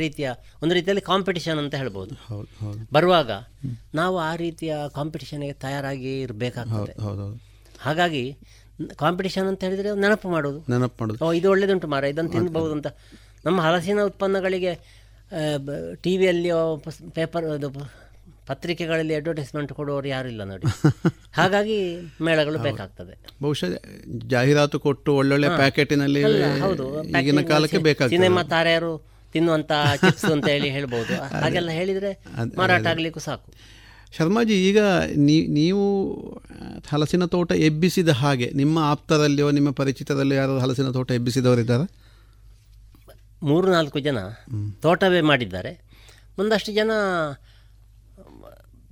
[0.00, 0.28] ರೀತಿಯ
[0.62, 2.14] ಒಂದು ರೀತಿಯಲ್ಲಿ ಕಾಂಪಿಟಿಷನ್ ಅಂತ ಹೇಳ್ಬೋದು.
[2.96, 3.30] ಬರುವಾಗ
[4.00, 6.94] ನಾವು ಆ ರೀತಿಯ ಕಾಂಪಿಟಿಷನ್ಗೆ ತಯಾರಾಗಿ ಇರಬೇಕಾಗ್ತದೆ.
[7.86, 8.24] ಹಾಗಾಗಿ
[9.02, 12.88] ಕಾಂಪಿಟಿಷನ್ ಅಂತ ಹೇಳಿದರೆ ನೆನಪು ಮಾಡೋದು ನೆನಪು ಮಾಡೋದು ಇದು ಒಳ್ಳೇದುಂಟು ಮಾರ ಇದನ್ನು ತಿನ್ಬಹುದು ಅಂತ
[13.46, 14.72] ನಮ್ಮ ಹಲಸಿನ ಉತ್ಪನ್ನಗಳಿಗೆ
[16.04, 16.60] ಟಿ ವಿಯಲ್ಲಿಯೋ
[17.18, 17.68] ಪೇಪರ್ ಅದು
[18.48, 20.66] ಪತ್ರಿಕೆಗಳಲ್ಲಿ ಅಡ್ವರ್ಟೈಸ್ಮೆಂಟ್ ಕೊಡುವವರು ಇಲ್ಲ ನೋಡಿ.
[21.32, 21.78] ಹಾಗಾಗಿ
[22.22, 23.14] ಮೇಳಗಳು ಬೇಕಾಗ್ತದೆ.
[23.42, 23.72] ಬಹುಶಃ
[24.26, 25.48] ಜಾಹೀರಾತು ಕೊಟ್ಟು ಒಳ್ಳೊಳ್ಳೆ.
[25.56, 26.22] ಪ್ಯಾಕೆಟಿನಲ್ಲಿ
[26.60, 26.86] ಹೌದು
[27.20, 28.16] ಈಗಿನ ಕಾಲಕ್ಕೆ ಬೇಕಾಗ್ತದೆ.
[28.16, 28.92] ಸಿನಿಮಾ ತಾರೆಯರು
[29.32, 31.14] ತಿನ್ನುವಂತ ಚಿಪ್ಸ್ ಅಂತ ಹೇಳಿ ಹೇಳ್ಬೋದು.
[31.44, 32.12] ಹಾಗೆಲ್ಲ ಹೇಳಿದ್ರೆ
[32.56, 33.48] ಮಾರಾಟ ಆಗ್ಲಿಕ್ಕೂ ಸಾಕು.
[34.16, 34.80] ಶರ್ಮಾಜಿ ಈಗ
[35.52, 35.82] ನೀವು
[36.90, 41.86] ಹಲಸಿನ ತೋಟ ಎಬ್ಬಿಸಿದ ಹಾಗೆ ನಿಮ್ಮ ಆಪ್ತರಲ್ಲಿಯೋ ನಿಮ್ಮ ಪರಿಚಿತದಲ್ಲಿ ಯಾರು ಹಲಸಿನ ತೋಟ ಎಬ್ಬಿಸಿದವರಿದ್ದಾರೆ?
[43.42, 44.18] ಮೂರು ನಾಲ್ಕು ಜನ
[44.82, 45.72] ತೋಟವೇ ಮಾಡಿದ್ದಾರೆ.
[46.38, 46.90] ಒಂದಷ್ಟು ಜನ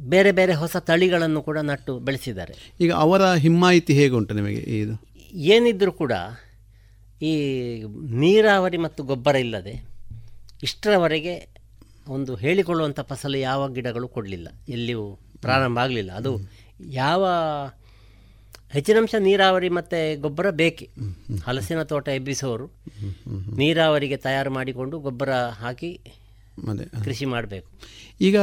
[0.01, 2.75] ಬೇರೆ ಬೇರೆ ಹೊಸ ತಳಿಗಳನ್ನು ಕೂಡ ನಟ್ಟು ಬೆಳೆಸಿದ್ದಾರೆ.
[2.81, 5.03] ಈಗ ಅವರ ಹಿಮ್ಮಾಯಿತಿ ಹೇಗುಂಟು ನಿಮಗೆ ಇದು?
[5.35, 6.13] ಏನಿದ್ರೂ ಕೂಡ
[7.23, 7.33] ಈ
[8.11, 9.89] ನೀರಾವರಿ ಮತ್ತು ಗೊಬ್ಬರ ಇಲ್ಲದೆ
[10.63, 11.49] ಇಷ್ಟರವರೆಗೆ
[12.09, 14.49] ಒಂದು ಹೇಳಿಕೊಳ್ಳುವಂಥ ಫಸಲು ಯಾವ ಗಿಡಗಳು ಕೊಡಲಿಲ್ಲ.
[14.69, 16.13] ಎಲ್ಲಿಯೂ ಪ್ರಾರಂಭ ಆಗಲಿಲ್ಲ.
[16.13, 16.41] ಅದು
[16.81, 17.27] ಯಾವ
[18.71, 20.89] ಹೆಚ್ಚಿನಂಶ ನೀರಾವರಿ ಮತ್ತು ಗೊಬ್ಬರ ಬೇಕೆ.
[21.45, 22.67] ಹಲಸಿನ ತೋಟ ಎಬ್ಬಿಸೋರು
[23.57, 26.01] ನೀರಾವರಿಗೆ ತಯಾರು ಮಾಡಿಕೊಂಡು ಗೊಬ್ಬರ ಹಾಕಿ
[27.05, 27.69] ಕೃಷಿ ಮಾಡಬೇಕು.
[28.21, 28.37] ಈಗ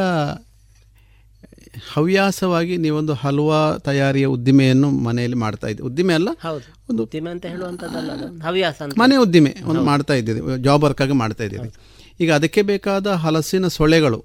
[1.74, 6.66] ಹವ್ಯಾಸವಾಗಿ ನೀವೊಂದು ಹಲ್ವಾ ತಯಾರಿಯ ಉದ್ದಿಮೆಯನ್ನು ಮನೆಯಲ್ಲಿ ಮಾಡ್ತಾ ಇದ್ದೀವಿ ಉದ್ದಿಮೆ ಅಲ್ಲ ಹೌದು.
[6.90, 8.12] ಒಂದು ಉದ್ದಿಮೆ ಅಂತ ಹೇಳುವಂಥದ್ದಲ್ಲ
[8.44, 11.70] ಹವ್ಯಾಸ ಮನೆ ಉದ್ದಿಮೆ ಒಂದು ಮಾಡ್ತಾ ಇದ್ದೀವಿ ಜಾಬ್ ವರ್ಕ್ ಆಗಿ ಮಾಡ್ತಾ ಇದ್ದೀವಿ
[12.20, 14.20] ಈಗ ಅದಕ್ಕೆ ಬೇಕಾದ ಹಲಸಿನ ಸೊಳೆಗಳು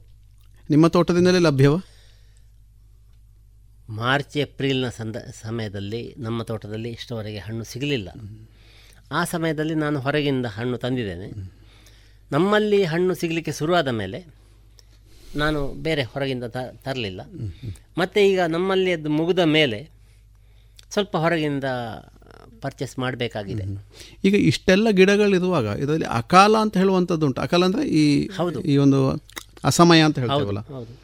[0.70, 1.74] ನಿಮ್ಮ ತೋಟದಿಂದಲೇ ಲಭ್ಯವ?
[3.90, 8.08] ಮಾರ್ಚ್ ಏಪ್ರಿಲ್ನ ಸಂದ ಸಮಯದಲ್ಲಿ ನಮ್ಮ ತೋಟದಲ್ಲಿ ಇಷ್ಟವರೆಗೆ ಹಣ್ಣು ಸಿಗಲಿಲ್ಲ.
[9.12, 11.28] ಆ ಸಮಯದಲ್ಲಿ ನಾನು ಹೊರಗಿಂದ ಹಣ್ಣು ತಂದಿದ್ದೇನೆ.
[12.30, 14.18] ನಮ್ಮಲ್ಲಿ ಹಣ್ಣು ಸಿಗಲಿಕ್ಕೆ ಶುರುವಾದ ಮೇಲೆ
[15.42, 16.46] ನಾನು ಬೇರೆ ಹೊರಗಿಂದ
[16.86, 17.20] ತರಲಿಲ್ಲ.
[18.00, 19.80] ಮತ್ತು ಈಗ ನಮ್ಮಲ್ಲಿ ಅದು ಮುಗಿದ ಮೇಲೆ
[20.94, 21.68] ಸ್ವಲ್ಪ ಹೊರಗಿಂದ
[22.62, 23.64] ಪರ್ಚೇಸ್ ಮಾಡಬೇಕಾಗಿದೆ.
[24.26, 27.40] ಈಗ ಇಷ್ಟೆಲ್ಲ ಗಿಡಗಳಿರುವಾಗ ಇದರಲ್ಲಿ ಅಕಾಲ ಅಂತ ಹೇಳುವಂಥದ್ದು ಉಂಟು.
[27.46, 28.04] ಅಕಾಲ ಅಂದರೆ ಈ
[28.38, 28.58] ಹೌದು.
[28.72, 29.00] ಈ ಒಂದು
[29.70, 30.62] ಅಸಮಯ ಅಂತ ಹೇಳ್ತೀವಲ್ಲ.
[30.76, 30.94] ಹೌದು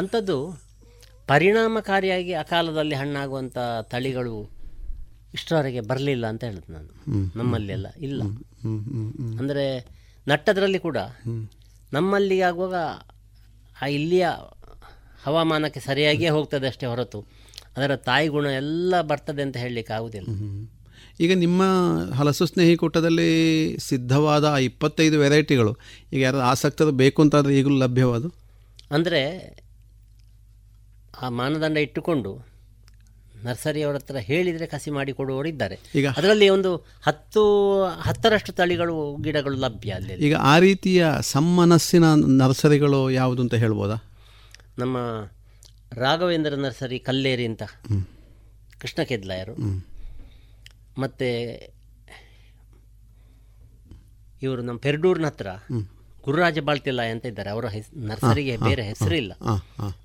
[0.00, 0.36] ಅಂಥದ್ದು
[1.30, 3.58] ಪರಿಣಾಮಕಾರಿಯಾಗಿ ಅಕಾಲದಲ್ಲಿ ಹಣ್ಣಾಗುವಂಥ
[3.92, 4.36] ತಳಿಗಳು
[5.36, 6.90] ಇಷ್ಟರವರೆಗೆ ಬರಲಿಲ್ಲ ಅಂತ ಹೇಳಿದ್ ನಾನು.
[7.40, 8.20] ನಮ್ಮಲ್ಲೆಲ್ಲ ಇಲ್ಲ.
[9.40, 9.64] ಅಂದರೆ
[10.26, 10.98] ನಟ್ಟದ್ರಲ್ಲಿ ಕೂಡ
[11.92, 12.76] ನಮ್ಮಲ್ಲಿ ಆಗುವಾಗ
[13.82, 14.26] ಆ ಇಲ್ಲಿಯ
[15.24, 17.26] ಹವಾಮಾನಕ್ಕೆ ಸರಿಯಾಗಿಯೇ ಹೋಗ್ತದೆ ಅಷ್ಟೇ ಹೊರತು.
[17.76, 20.26] ಅದರ ತಾಯಿ ಗುಣ ಎಲ್ಲ ಬರ್ತದೆ ಅಂತ ಹೇಳಲಿಕ್ಕೆ ಆಗುವುದಿಲ್ಲ.
[21.20, 21.62] ಈಗ ನಿಮ್ಮ
[22.14, 25.76] ಹಲಸು ಸ್ನೇಹಿ ಕೂಟದಲ್ಲಿ ಸಿದ್ಧವಾದ ಆ ಇಪ್ಪತ್ತೈದು ವೆರೈಟಿಗಳು
[26.12, 28.24] ಈಗ ಯಾರು ಆಸಕ್ತದ ಬೇಕು ಅಂತಾದರೆ ಈಗಲೂ ಲಭ್ಯವಾದ?
[28.90, 29.22] ಅಂದರೆ
[31.22, 32.53] ಆ ಮಾನದಂಡ ಇಟ್ಟುಕೊಂಡು
[33.44, 35.76] ನರ್ಸರಿಯವರ ಹತ್ರ ಹೇಳಿದರೆ ಕಸಿ ಮಾಡಿ ಕೊಡುವವರು ಇದ್ದಾರೆ.
[35.94, 36.70] ಈಗ ಅದರಲ್ಲಿ ಒಂದು
[37.02, 37.42] ಹತ್ತು
[37.84, 42.08] ಹತ್ತರಷ್ಟು ತಳಿಗಳು ಗಿಡಗಳು ಲಭ್ಯ ಅಲ್ಲಿ ಈಗ ಆ ರೀತಿಯ ಸಮ್ಮನಸ್ಸಿನ
[42.42, 43.96] ನರ್ಸರಿಗಳು ಯಾವುದು ಅಂತ ಹೇಳ್ಬೋದಾ?
[44.78, 44.96] ನಮ್ಮ
[45.92, 47.62] ರಾಘವೇಂದ್ರ ನರ್ಸರಿ ಕಲ್ಲೇರಿ ಅಂತ.
[48.80, 49.54] ಕೃಷ್ಣ ಕೆದ್ಲಾಯರು.
[50.98, 51.28] ಮತ್ತು
[54.42, 55.48] ಇವರು ನಮ್ಮ ಪೆರ್ಡೂರ್ನ ಹತ್ರ
[56.24, 57.50] ಗುರುರಾಜ ಬಾಳ್ತಿಲ್ಲಾಯ ಅಂತ ಇದ್ದಾರೆ.
[57.50, 57.66] ಅವರ
[58.10, 59.32] ನರ್ಸರಿಗೆ ಬೇರೆ ಹೆಸರು ಇಲ್ಲ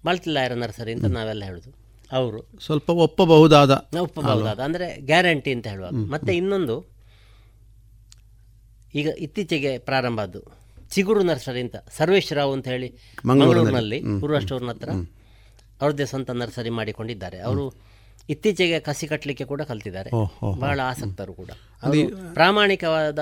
[0.06, 1.70] ಬಾಳ್ತಿಲ್ಲಾಯರ ನರ್ಸರಿ ಅಂತ ನಾವೆಲ್ಲ ಹೇಳುದು.
[2.12, 2.39] ಅವರು.
[2.66, 4.60] ಸ್ವಲ್ಪ ಒಪ್ಪಬಹುದಾದ ಒಪ್ಪಬಹುದಾದ.
[4.60, 5.93] ಅಂದರೆ ಗ್ಯಾರಂಟಿ ಅಂತ ಹೇಳುವಾಗ.
[6.12, 6.76] ಮತ್ತೆ ಇನ್ನೊಂದು
[8.95, 10.41] ಈಗ ಇತ್ತೀಚೆಗೆ ಪ್ರಾರಂಭ ಆದ್ದು.
[10.89, 13.99] ಚಿಗುರು ನರ್ಸರಿ ಅಂತ ಸರ್ವೇಶ್ ರಾವ್ ಅಂತ ಹೇಳಿ ಮಂಗಳೂರಿನಲ್ಲಿ.
[14.20, 14.89] ಪೂರ್ವ ಸ್ಟೋರ್ನ ಹತ್ರ
[15.82, 17.39] ಅವ್ರದ್ದೇ ಸ್ವಂತ ನರ್ಸರಿ ಮಾಡಿಕೊಂಡಿದ್ದಾರೆ.
[17.39, 17.89] ಅವರು
[18.34, 20.09] ಇತ್ತೀಚೆಗೆ ಕಸಿ ಕಟ್ಟಲಿಕ್ಕೆ ಕೂಡ ಕಲ್ತಿದ್ದಾರೆ.
[20.63, 21.49] ಬಹಳ ಆಸಕ್ತರು ಕೂಡ.
[22.34, 23.19] ಪ್ರಾಮಾಣಿಕವಾದ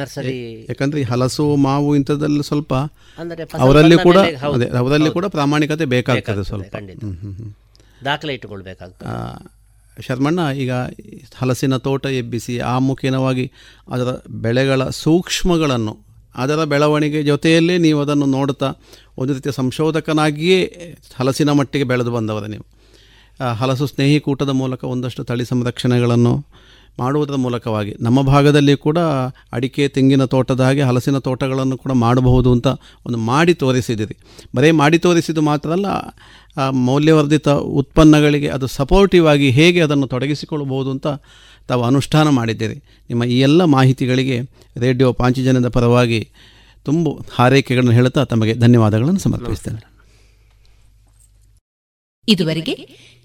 [0.00, 0.34] ನರ್ಸರಿ
[0.70, 2.72] ಯಾಕಂದ್ರೆ ಹಲಸು ಮಾವು ಇಂಥದ್ದಲ್ಲಿ ಸ್ವಲ್ಪ
[3.66, 4.18] ಅವರಲ್ಲಿ ಕೂಡ
[4.80, 6.74] ಅವರಲ್ಲಿ ಕೂಡ ಪ್ರಾಮಾಣಿಕತೆ ಬೇಕಾಗ್ತದೆ ಸ್ವಲ್ಪ.
[8.04, 9.14] ದಾಖಲೆ ಇಟ್ಟುಕೊಳ್ಬೇಕಾಗ್ತದೆ.
[10.06, 10.72] ಶರ್ಮಣ್ಣ ಈಗ
[11.40, 13.46] ಹಲಸಿನ ತೋಟ ಎಬ್ಬಿಸಿ ಆ ಮುಖೇನವಾಗಿ
[13.88, 14.10] ಅದರ
[14.46, 15.94] ಬೆಳೆಗಳ ಸೂಕ್ಷ್ಮಗಳನ್ನು
[16.34, 18.68] ಅದರ ಬೆಳವಣಿಗೆ ಜೊತೆಯಲ್ಲೇ ನೀವು ಅದನ್ನು ನೋಡ್ತಾ
[19.20, 20.58] ಒಂದು ರೀತಿಯ ಸಂಶೋಧಕನಾಗಿಯೇ
[21.16, 22.66] ಹಲಸಿನ ಮಟ್ಟಿಗೆ ಬೆಳೆದು ಬಂದವರ ನೀವು.
[23.42, 26.46] ಹಲಸು ಸ್ನೇಹಿ ಕೂಟದ ಮೂಲಕ ಒಂದಷ್ಟು ತಳಿ ಸಂರಕ್ಷಣೆಗಳನ್ನು
[26.98, 28.98] ಮಾಡುವುದರ ಮೂಲಕವಾಗಿ ನಮ್ಮ ಭಾಗದಲ್ಲಿ ಕೂಡ
[29.52, 32.66] ಅಡಿಕೆ, ತೆಂಗಿನ ತೋಟದ ಹಾಗೆ ಹಲಸಿನ ತೋಟಗಳನ್ನು ಕೂಡ ಮಾಡಬಹುದು ಅಂತ
[33.06, 34.16] ಒಂದು ಮಾಡಿ ತೋರಿಸಿದಿರಿ
[34.56, 35.86] ಬರೀ ಮಾಡಿ ತೋರಿಸಿದ್ದು ಮಾತ್ರ ಅಲ್ಲ
[36.70, 41.06] ಮೌಲ್ಯವರ್ಧಿತ ಉತ್ಪನ್ನಗಳಿಗೆ ಅದು ಸಪೋರ್ಟಿವ್ ಆಗಿ ಹೇಗೆ ಅದನ್ನು ತೊಡಗಿಸಿಕೊಳ್ಳಬಹುದು ಅಂತ
[41.68, 42.74] ತಾವು ಅನುಷ್ಠಾನ ಮಾಡಿದ್ದೀರಿ.
[43.08, 44.40] ನಿಮ್ಮ ಈ ಎಲ್ಲ ಮಾಹಿತಿಗಳಿಗೆ
[44.76, 46.28] ರೇಡಿಯೋ ಪಾಂಚಜನದ ಪರವಾಗಿ
[46.84, 49.80] ತುಂಬ ಹಾರೈಕೆಗಳನ್ನು ಹೇಳುತ್ತಾ ತಮಗೆ ಧನ್ಯವಾದಗಳನ್ನು ಸಮರ್ಪಿಸ್ತೇನೆ.
[52.28, 52.74] ಇದುವರೆಗೆ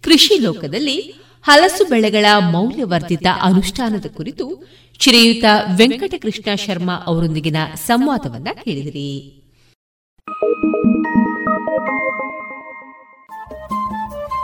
[0.03, 0.99] ಕೃಷಿ ಲೋಕದಲ್ಲಿ
[1.43, 4.67] ಹಲಸು ಬೆಳೆಗಳ ಮೌಲ್ಯವರ್ಧಿತ ಅನುಷ್ಠಾನದ ಕುರಿತು
[4.99, 5.45] ಶ್ರೀಯುತ
[5.77, 9.39] ವೆಂಕಟಕೃಷ್ಣ ಶರ್ಮಾ ಅವರೊಂದಿಗಿನ ಸಂವಾದವನ್ನ ಕೇಳಿದಿರಿ.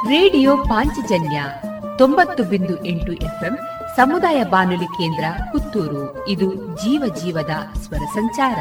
[0.09, 1.43] ರೇಡಿಯೋ ಪಾಂಚಜನ್ಯ
[1.97, 3.57] ತೊಂಬತ್ತು ಬಿಂದು ಎಂಟು ಎಫ್ಎಂ
[3.95, 6.27] ಸಮುದಾಯ ಬಾನುಲಿ ಕೇಂದ್ರ ಪುತ್ತೂರು.
[6.27, 8.59] ಇದು ಜೀವ ಜೀವದ ಸ್ವರ ಸಂಚಾರ.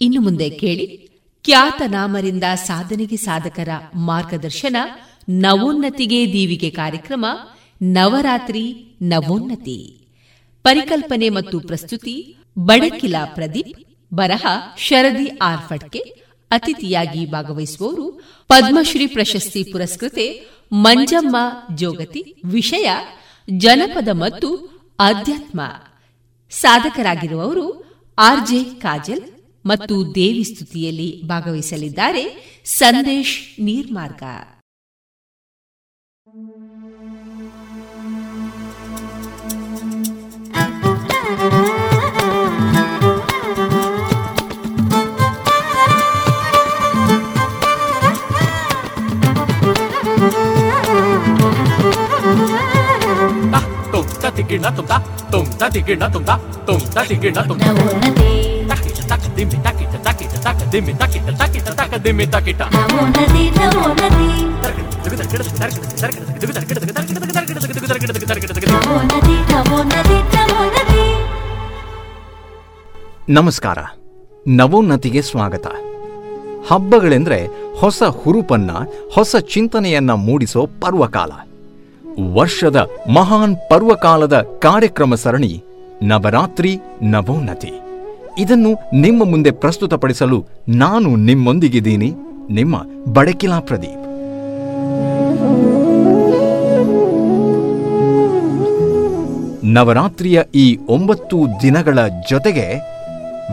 [0.00, 1.10] ಇನ್ನು ಮುಂದೆ ಕೇಳಿ,
[1.44, 4.76] ಖ್ಯಾತ ನಾಮರಿಂದ ಸಾಧನೆಗೆ ಸಾಧಕರ ಮಾರ್ಗದರ್ಶನ,
[5.28, 7.26] ನವೋನ್ನತಿಗೆ ದೀವಿಗೆ ಕಾರ್ಯಕ್ರಮ,
[7.82, 10.08] ನವರಾತ್ರಿ, ನವೋನ್ನತಿ.
[10.62, 13.84] ಪರಿಕಲ್ಪನೆ ಮತ್ತು ಪ್ರಸ್ತುತಿ, ಬಡಕಿಲ ಪ್ರದೀಪ್,
[14.14, 14.46] ಬರಹ,
[14.78, 15.98] ಶರದಿ ಆರ್ಫಡ್ಕೆ
[16.50, 21.36] ಅತಿಥಿಯಾಗಿ ಭಾಗವಹಿಸುವವರು, ಪದ್ಮಶ್ರೀ ಪ್ರಶಸ್ತಿ ಪುರಸ್ಕೃತೆ, ಮಂಜಮ್ಮ
[21.76, 22.90] ಜೋಗತಿ, ವಿಷಯ,
[23.56, 24.68] ಜನಪದ ಮತ್ತು
[24.98, 25.60] ಆಧ್ಯಾತ್ಮ
[26.50, 27.84] ಸಾಧಕರಾಗಿರುವವರು
[28.18, 29.37] ಆರ್ಜೆ ಕಾಜಲ್
[29.68, 32.24] ಮತ್ತು ದೇವಿ ಸ್ತುತಿಯಲ್ಲಿ ಭಾಗವಹಿಸಲಿದ್ದಾರೆ
[32.74, 34.22] ಸಂದೇಶ್ ನೀರ್ಮಾರ್ಗ.
[53.92, 54.96] ತುಮ್ ತ ತಿಗಿಣ ತುಮ್ ತ
[55.32, 57.68] ತುಮ್ ತ ತಿಗಿಣ ತುಮ್ ತ
[59.38, 62.60] ದಿಮ್ಮಿ ತಕಿಟ ತಕಿಟ ತಕ ದಿಮ್ಮಿ ತಕಿಟ ತಕಿಟ ತಕ ದಿಮ್ಮಿ ತಕಿಟ
[73.28, 73.78] ನಮಸ್ಕಾರ.
[74.48, 75.66] ನವೋನ್ನತಿಗೆ ಸ್ವಾಗತ.
[76.72, 77.46] ಹಬ್ಬಗಳೆಂದ್ರೆ
[77.78, 78.70] ಹೊಸ ಹುರುಪನ್ನ
[79.12, 81.32] ಹೊಸ ಚಿಂತನೆಯನ್ನ ಮೂಡಿಸೋ ಪರ್ವಕಾಲ.
[82.34, 85.64] ವರ್ಷದ ಮಹಾನ್ ಪರ್ವಕಾಲದ ಕಾರ್ಯಕ್ರಮ ಸರಣಿ
[86.02, 87.87] ನವರಾತ್ರಿ ನವೋನ್ನತಿ
[88.38, 92.14] ಇದನ್ನು ನಿಮ್ಮ ಮುಂದೆ ಪ್ರಸ್ತುತಪಡಿಸಲು ನಾನು ನಿಮ್ಮೊಂದಿಗಿದ್ದೀನಿ.
[92.50, 92.76] ನಿಮ್ಮ
[93.12, 94.04] ಬಡಕಿಲಾ ಪ್ರದೀಪ್.
[99.64, 101.98] ನವರಾತ್ರಿಯ ಈ ಒಂಬತ್ತು ದಿನಗಳ
[102.30, 102.66] ಜೊತೆಗೆ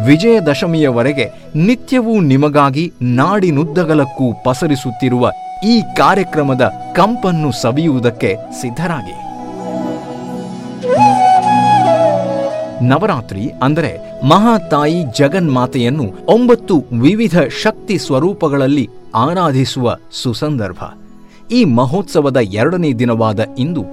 [0.05, 1.25] ವಿಜಯದಶಮಿಯವರೆಗೆ
[1.55, 5.31] ನಿತ್ಯವೂ ನಿಮಗಾಗಿ ನಾಡಿನುದ್ದಗಲಕ್ಕೂ ಪಸರಿಸುತ್ತಿರುವ
[5.65, 9.17] ಈ ಕಾರ್ಯಕ್ರಮದ ಕಂಪನ್ನು ಸವಿಯುವುದಕ್ಕೆ ಸಿದ್ಧರಾಗಿ.
[12.87, 20.83] ನವರಾತ್ರಿ ಅಂದರೆ ಮಹಾತಾಯಿ ಜಗನ್ಮಾತೆಯನ್ನು ಒಂಬತ್ತು ವಿವಿಧ ಶಕ್ತಿ ಸ್ವರೂಪಗಳಲ್ಲಿ ಆರಾಧಿಸುವ ಸುಸಂದರ್ಭ.
[21.51, 23.83] ಈ ಮಹೋತ್ಸವದ ಎರಡನೇ ದಿನವಾದ ಇಂದು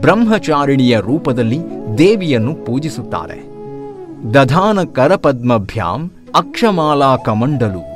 [0.00, 1.58] ಬ್ರಹ್ಮಚಾರಿಣಿಯ ರೂಪದಲ್ಲಿ
[1.98, 3.54] ದೇವಿಯನ್ನು ಪೂಜಿಸುತ್ತಾರೆ.
[4.34, 7.94] ದಧಾನ ಕರಪದ್ಮಭ್ಯಾಂ ಅಕ್ಷಮಾಲಾ ಕಮಂಡಲು.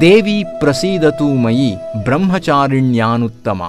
[0.00, 1.74] ದೇವಿ ಪ್ರಸೀದತು ಮಯಿ
[2.04, 3.62] ಬ್ರಹ್ಮಚಾರಿಣ್ಯಾನುತ್ತಮ.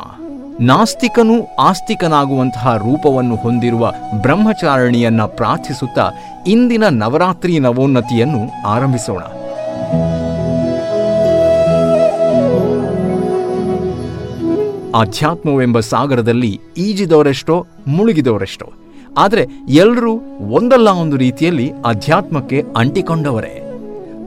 [0.61, 3.91] ನಾಸ್ತಿಕನೂ ಆಸ್ತಿಕನಾಗುವಂತಹ ರೂಪವನ್ನು ಹೊಂದಿರುವ
[4.21, 6.09] ಬ್ರಹ್ಮಚಾರಣಿಯನ್ನ ಪ್ರಾರ್ಥಿಸುತ್ತಾ
[6.47, 9.23] ಇಂದಿನ ನವರಾತ್ರಿ ನವೋನ್ನತಿಯನ್ನು ಆರಂಭಿಸೋಣ.
[14.95, 18.73] ಆಧ್ಯಾತ್ಮವೆಂಬ ಸಾಗರದಲ್ಲಿ ಈಜಿದವರೆಷ್ಟೋ, ಮುಳುಗಿದವರೆಷ್ಟೋ.
[19.17, 23.63] ಆದರೆ ಎಲ್ಲರೂ ಒಂದಲ್ಲ ಒಂದು ರೀತಿಯಲ್ಲಿ ಅಧ್ಯಾತ್ಮಕ್ಕೆ ಅಂಟಿಕೊಂಡವರೇ.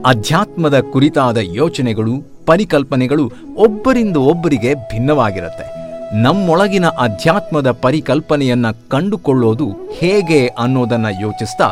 [0.05, 5.84] ಅಧ್ಯಾತ್ಮದ ಕುರಿತಾದ ಯೋಚನೆಗಳು, ಪರಿಕಲ್ಪನೆಗಳು ಒಬ್ಬರಿಂದ ಒಬ್ಬರಿಗೆ ಭಿನ್ನವಾಗಿರುತ್ತೆ.
[6.23, 9.67] ನಮ್ಮೊಳಗಿನ ಅಧ್ಯಾತ್ಮದ ಪರಿಕಲ್ಪನೆಯನ್ನ ಕಂಡುಕೊಳ್ಳೋದು
[9.99, 11.67] ಹೇಗೆ ಅನ್ನೋದನ್ನ ಯೋಚಿಸ್ತಾ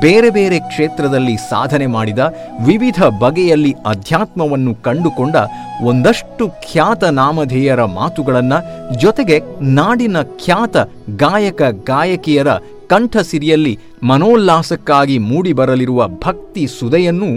[0.00, 2.22] ಬೇರೆ ಬೇರೆ ಕ್ಷೇತ್ರದಲ್ಲಿ ಸಾಧನೆ ಮಾಡಿದ
[2.60, 5.36] ವಿವಿಧ ಬಗೆಯಲ್ಲಿ ಅಧ್ಯಾತ್ಮವನ್ನು ಕಂಡುಕೊಂಡ
[5.84, 8.54] ಒಂದಷ್ಟು ಖ್ಯಾತ ನಾಮಧೇಯರ ಮಾತುಗಳನ್ನ
[9.02, 9.36] ಜೊತೆಗೆ
[9.74, 10.76] ನಾಡಿನ ಖ್ಯಾತ
[11.16, 12.52] ಗಾಯಕ ಗಾಯಕಿಯರ
[12.86, 17.30] ಕಂಠಸಿರಿಯಲ್ಲಿ ಮನೋಲ್ಲಾಸಕ್ಕಾಗಿ ಮೂಡಿಬರಲಿರುವ ಭಕ್ತಿ ಸುದೆಯನ್ನು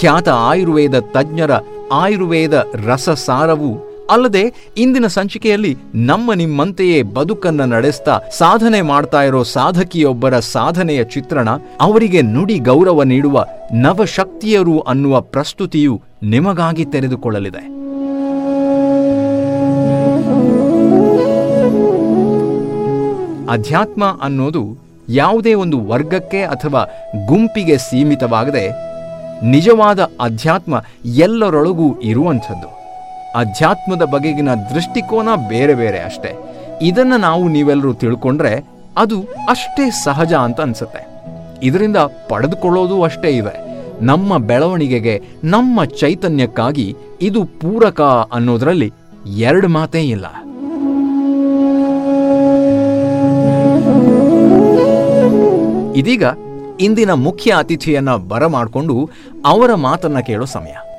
[0.00, 1.54] ಖ್ಯಾತ ಆಯುರ್ವೇದ ತಜ್ಞರ
[1.92, 2.54] ಆಯುರ್ವೇದ
[2.86, 3.72] ರಸಸಾರವು
[4.12, 11.48] ಅಲ್ಲದೆ ಇಂದಿನ ಸಂಚಿಕೆಯಲ್ಲಿ ನಮ್ಮ ನಿಮ್ಮಂತೆಯೇ ಬದುಕನ್ನ ನಡೆಸ್ತಾ ಸಾಧನೆ ಮಾಡ್ತಾ ಇರೋ ಸಾಧಕಿಯೊಬ್ಬರ ಸಾಧನೆಯ ಚಿತ್ರಣ,
[11.80, 17.64] ಅವರಿಗೆ ನುಡಿ ಗೌರವ ನೀಡುವ ನವಶಕ್ತಿಯರು ಅನ್ನುವ ಪ್ರಸ್ತುತಿಯು ನಿಮಗಾಗಿ ತೆರೆದುಕೊಳ್ಳಲಿದೆ.
[23.50, 24.62] ಅಧ್ಯಾತ್ಮ ಅನ್ನೋದು
[25.08, 26.82] ಯಾವುದೇ ಒಂದು ವರ್ಗಕ್ಕೆ ಅಥವಾ
[27.26, 28.64] ಗುಂಪಿಗೆ ಸೀಮಿತವಾಗದೆ
[29.44, 30.74] ನಿಜವಾದ ಅಧ್ಯಾತ್ಮ
[31.04, 32.81] ಎಲ್ಲರೊಳಗೂ ಇರುವಂಥದ್ದು.
[33.36, 36.36] ಅಧ್ಯಾತ್ಮದ ಬಗೆಗಿನ ದೃಷ್ಟಿಕೋನ ಬೇರೆ ಬೇರೆ ಅಷ್ಟೇ.
[36.82, 38.64] ಇದನ್ನ ನಾವು ನೀವೆಲ್ಲರೂ ತಿಳ್ಕೊಂಡ್ರೆ
[38.96, 41.12] ಅದು ಅಷ್ಟೇ ಸಹಜ ಅಂತ ಅನ್ಸುತ್ತೆ.
[41.62, 41.96] ಇದರಿಂದ
[42.28, 43.72] ಪಡೆದುಕೊಳ್ಳೋದು ಅಷ್ಟೇ ಇವೆ.
[44.04, 48.00] ನಮ್ಮ ಬೆಳವಣಿಗೆಗೆ, ನಮ್ಮ ಚೈತನ್ಯಕ್ಕಾಗಿ ಇದು ಪೂರಕ
[48.32, 48.92] ಅನ್ನೋದರಲ್ಲಿ
[49.36, 50.26] ಎರಡು ಮಾತೇ ಇಲ್ಲ.
[55.96, 56.24] ಇದೀಗ
[56.80, 59.10] ಇಂದಿನ ಮುಖ್ಯ ಅತಿಥಿಯನ್ನ ಬರಮಾಡಿಕೊಂಡು
[59.44, 60.91] ಅವರ ಮಾತನ್ನ ಕೇಳೋ ಸಮಯ.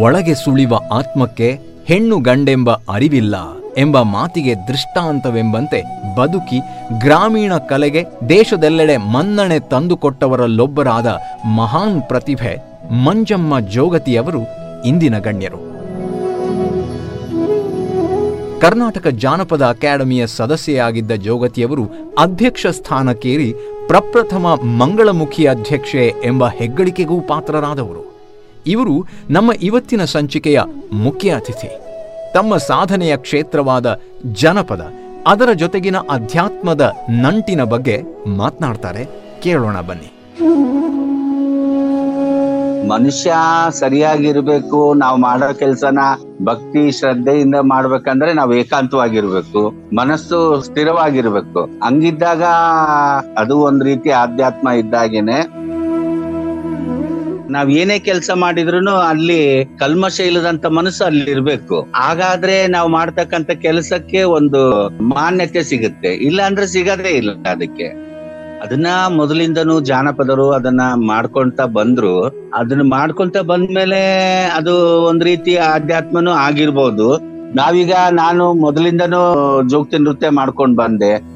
[0.00, 3.34] ಒಳಗೆ ಸುಳಿವ ಆತ್ಮಕ್ಕೆ ಹೆಣ್ಣು ಗಂಡೆಂಬ ಅರಿವಿಲ್ಲ
[3.78, 5.82] ಎಂಬ ಮಾತಿಗೆ ದೃಷ್ಟಾಂತವೆಂಬಂತೆ
[6.16, 6.58] ಬದುಕಿ
[6.98, 11.06] ಗ್ರಾಮೀಣ ಕಲೆಗೆ ದೇಶದೆಲ್ಲೆಡೆ ಮನ್ನಣೆ ತಂದುಕೊಟ್ಟವರಲ್ಲೊಬ್ಬರಾದ
[11.56, 12.56] ಮಹಾನ್ ಪ್ರತಿಭೆ
[12.90, 14.40] ಮಂಜಮ್ಮ ಜೋಗತಿಯವರು
[14.84, 15.72] ಇಂದಿನ ಗಣ್ಯರು.
[18.60, 21.84] ಕರ್ನಾಟಕ ಜಾನಪದ ಅಕಾಡೆಮಿಯ ಸದಸ್ಯೆಯಾಗಿದ್ದ ಜೋಗತಿಯವರು
[22.18, 23.54] ಅಧ್ಯಕ್ಷ ಸ್ಥಾನಕ್ಕೇರಿ
[23.86, 28.11] ಪ್ರಪ್ರಥಮ ಮಂಗಳಮುಖಿ ಅಧ್ಯಕ್ಷೆ ಎಂಬ ಹೆಗ್ಗಳಿಕೆಗೂ ಪಾತ್ರರಾದವರು.
[28.66, 30.60] ಇವರು ನಮ್ಮ ಇವತ್ತಿನ ಸಂಚಿಕೆಯ
[30.92, 31.70] ಮುಖ್ಯ ಅತಿಥಿ.
[32.34, 34.00] ತಮ್ಮ ಸಾಧನೆಯ ಕ್ಷೇತ್ರವಾದ
[34.32, 34.92] ಜನಪದ,
[35.26, 38.02] ಅದರ ಜೊತೆಗಿನ ಅಧ್ಯಾತ್ಮದ ನಂಟಿನ ಬಗ್ಗೆ
[38.36, 39.04] ಮಾತನಾಡ್ತಾರೆ.
[39.42, 40.10] ಕೇಳೋಣ ಬನ್ನಿ.
[42.88, 43.32] ಮನುಷ್ಯ
[43.70, 45.98] ಸರಿಯಾಗಿರ್ಬೇಕು, ನಾವು ಮಾಡೋ ಕೆಲಸನ
[46.44, 51.64] ಭಕ್ತಿ, ಶ್ರದ್ಧೆಯಿಂದ ಮಾಡ್ಬೇಕಂದ್ರೆ ನಾವು ಏಕಾಂತವಾಗಿರ್ಬೇಕು, ಮನಸ್ಸು ಸ್ಥಿರವಾಗಿರ್ಬೇಕು.
[51.64, 52.42] ಹಂಗಿದ್ದಾಗ
[53.38, 55.61] ಅದು ಒಂದ್ ರೀತಿ ಆಧ್ಯಾತ್ಮ ಇದ್ದಾಗೇನೆ
[57.52, 59.40] ನಾವ್ ಏನೇ ಕೆಲಸ ಮಾಡಿದ್ರು ಅಲ್ಲಿ
[59.78, 61.86] ಕಲ್ಮಶ ಇಲ್ಲದಂತ ಮನಸ್ಸು ಅಲ್ಲಿ ಇರ್ಬೇಕು.
[61.96, 66.08] ಹಾಗಾದ್ರೆ ನಾವು ಮಾಡ್ತಕ್ಕಂತ ಕೆಲಸಕ್ಕೆ ಒಂದು ಮಾನ್ಯತೆ ಸಿಗುತ್ತೆ.
[66.08, 68.12] ಇಲ್ಲ ಅಂದ್ರೆ ಸಿಗದೇ ಇಲ್ಲ ಅದಕ್ಕೆ.
[68.62, 72.14] ಅದನ್ನ ಮೊದಲಿಂದನೂ ಜಾನಪದರು ಅದನ್ನ ಮಾಡ್ಕೊಂತ ಬಂದ್ರು.
[72.54, 74.00] ಅದನ್ನ ಮಾಡ್ಕೊಂತ ಬಂದ್ಮೇಲೆ
[74.56, 74.74] ಅದು
[75.04, 77.08] ಒಂದ್ ರೀತಿ ಆಧ್ಯಾತ್ಮನೂ ಆಗಿರ್ಬೋದು.
[77.54, 79.22] ನಾವೀಗ ನಾನು ಮೊದಲಿಂದನೂ
[79.70, 81.31] ಜೋಗ್ತಿ ನೃತ್ಯ ಮಾಡ್ಕೊಂಡ್ ಬಂದೆ.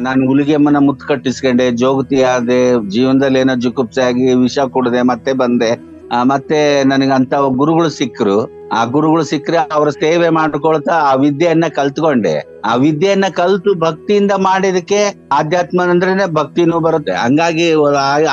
[0.00, 5.92] ನಾನು ಹುಲಿಗೆಮ್ಮನ ಮುತ್ತು ಕಟ್ಟಿಸ್ಕೊಂಡೆ, ಜೋಗತಿ ಆದೆ, ಜೀವನದಲ್ಲಿ ಏನೋ ಜುಕುಪ್ಸೆ ಆಗಿ ವಿಷ ಕುಡ್ದೆ, ಮತ್ತೆ ಬಂದೆ.
[6.22, 12.62] ಮತ್ತೆ ನನಗೆ ಅಂತ ಗುರುಗಳು ಸಿಕ್ಕರು ಆ ಗುರುಗಳು ಸಿಕ್ಕರೆ ಅವ್ರ ಸೇವೆ ಮಾಡ್ಕೊಳ್ತಾ ಆ ವಿದ್ಯೆಯನ್ನ ಕಲ್ತ್ಕೊಂಡೆ.
[12.64, 17.12] ಆ ವಿದ್ಯೆಯನ್ನ ಕಲ್ತು ಭಕ್ತಿಯಿಂದ ಮಾಡಿದಕ್ಕೆ ಆಧ್ಯಾತ್ಮ ಅಂದ್ರೇನೆ ಭಕ್ತಿನೂ ಬರುತ್ತೆ.
[17.12, 17.72] ಹಂಗಾಗಿ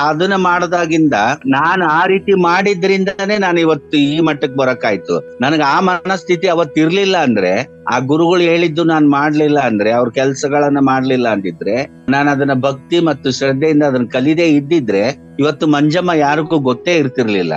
[0.09, 1.13] ಅದನ್ನ ಮಾಡದಾಗಿಂದ
[1.45, 7.67] ನಾನು ಆ ರೀತಿ ಮಾಡಿದ್ರಿಂದಾನೇ ನಾನು ಇವತ್ತು ಈ ಮಟ್ಟಕ್ಕೆ ಬರಕಾಯ್ತು ನನಗೆ ಆ ಮನಸ್ಥಿತಿ ಅವತ್ತು ಇರ್ಲಿಲ್ಲ ಅಂದ್ರೆ,
[7.93, 13.83] ಆ ಗುರುಗಳು ಹೇಳಿದ್ದು ನಾನು ಮಾಡ್ಲಿಲ್ಲ ಅಂದ್ರೆ, ಅವ್ರ ಕೆಲ್ಸಗಳನ್ನ ಮಾಡ್ಲಿಲ್ಲ ಅಂದಿದ್ರೆ, ನಾನು ಅದನ್ನ ಭಕ್ತಿ ಮತ್ತು ಶ್ರದ್ಧೆಯಿಂದ
[13.83, 17.53] ಅದನ್ನ ಕಲಿದೇ ಇದ್ದಿದ್ರೆ, ಇವತ್ತು ಮಂಜಮ್ಮ ಯಾರಿಗೂ ಗೊತ್ತೇ ಇರ್ತಿರ್ಲಿಲ್ಲ.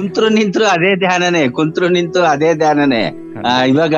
[0.00, 3.02] ಕುಂತ್ರು ನಿಂತ್ರು ಅದೇ ಧ್ಯಾನನೇ ಕುಂತ್ರು ನಿಂತು ಅದೇ ಧ್ಯಾನನೇ.
[3.66, 3.94] ಇವಾಗ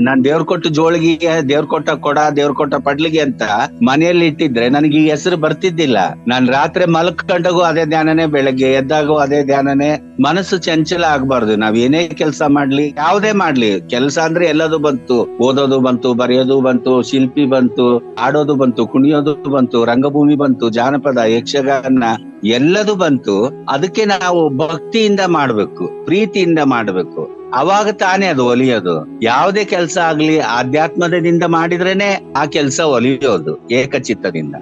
[0.00, 3.42] ನಾನ್ ದೇವ್ರ ಕೊಟ್ಟ ಜೋಳಿಗೆ, ದೇವ್ರ ಕೊಟ್ಟ ಕೊಡ, ದೇವ್ರ ಕೊಟ್ಟ ಪಡ್ಲಿಗೆ ಅಂತ
[3.82, 5.98] ಮನೆಯಲ್ಲಿ ಇಟ್ಟಿದ್ರೆ ನನಗೆ ಈ ಹೆಸರು ಬರ್ತಿದ್ದಿಲ್ಲ.
[6.28, 9.90] ನಾನ್ ರಾತ್ರಿ ಮಲ್ಕೊಂಡಾಗೂ ಅದೇ ಧ್ಯಾನನೇ, ಬೆಳಗ್ಗೆ ಎದ್ದಾಗೂ ಅದೇ ಧ್ಯಾನನೇ,
[10.24, 11.56] ಮನಸ್ಸು ಚಂಚಲ ಆಗ್ಬಾರ್ದು.
[11.56, 13.80] ನಾವ್ ಏನೇ ಕೆಲಸ ಮಾಡ್ಲಿ, ಯಾವ್ದೇ ಮಾಡ್ಲಿ.
[13.80, 15.38] ಕೆಲಸ ಅಂದ್ರೆ ಎಲ್ಲದು ಬಂತು.
[15.42, 22.04] ಓದೋದು ಬಂತು, ಬರೆಯೋದು ಬಂತು, ಶಿಲ್ಪಿ ಬಂತು ಆಡೋದು ಬಂತು, ಕುಣಿಯೋದು ಬಂತು, ರಂಗಭೂಮಿ ಬಂತು, ಜಾನಪದ, ಯಕ್ಷಗಾನ,
[22.44, 23.66] ಎಲ್ಲದು ಬಂತು.
[23.68, 27.39] ಅದಕ್ಕೆ ನಾವು ಭಕ್ತಿಯಿಂದ ಮಾಡ್ಬೇಕು, ಪ್ರೀತಿಯಿಂದ ಮಾಡ್ಬೇಕು.
[27.54, 29.20] ಅವಾಗ ತಾನೇ ಅದು ಒಲಿಯೋದು.
[29.22, 34.54] ಯಾವುದೇ ಕೆಲಸ ಆಗ್ಲಿ, ಆಧ್ಯಾತ್ಮದಿಂದ ಮಾಡಿದ್ರೇನೆ ಆ ಕೆಲಸ ಒಲಿಯೋದು ಏಕಚಿತ್ತದಿಂದ.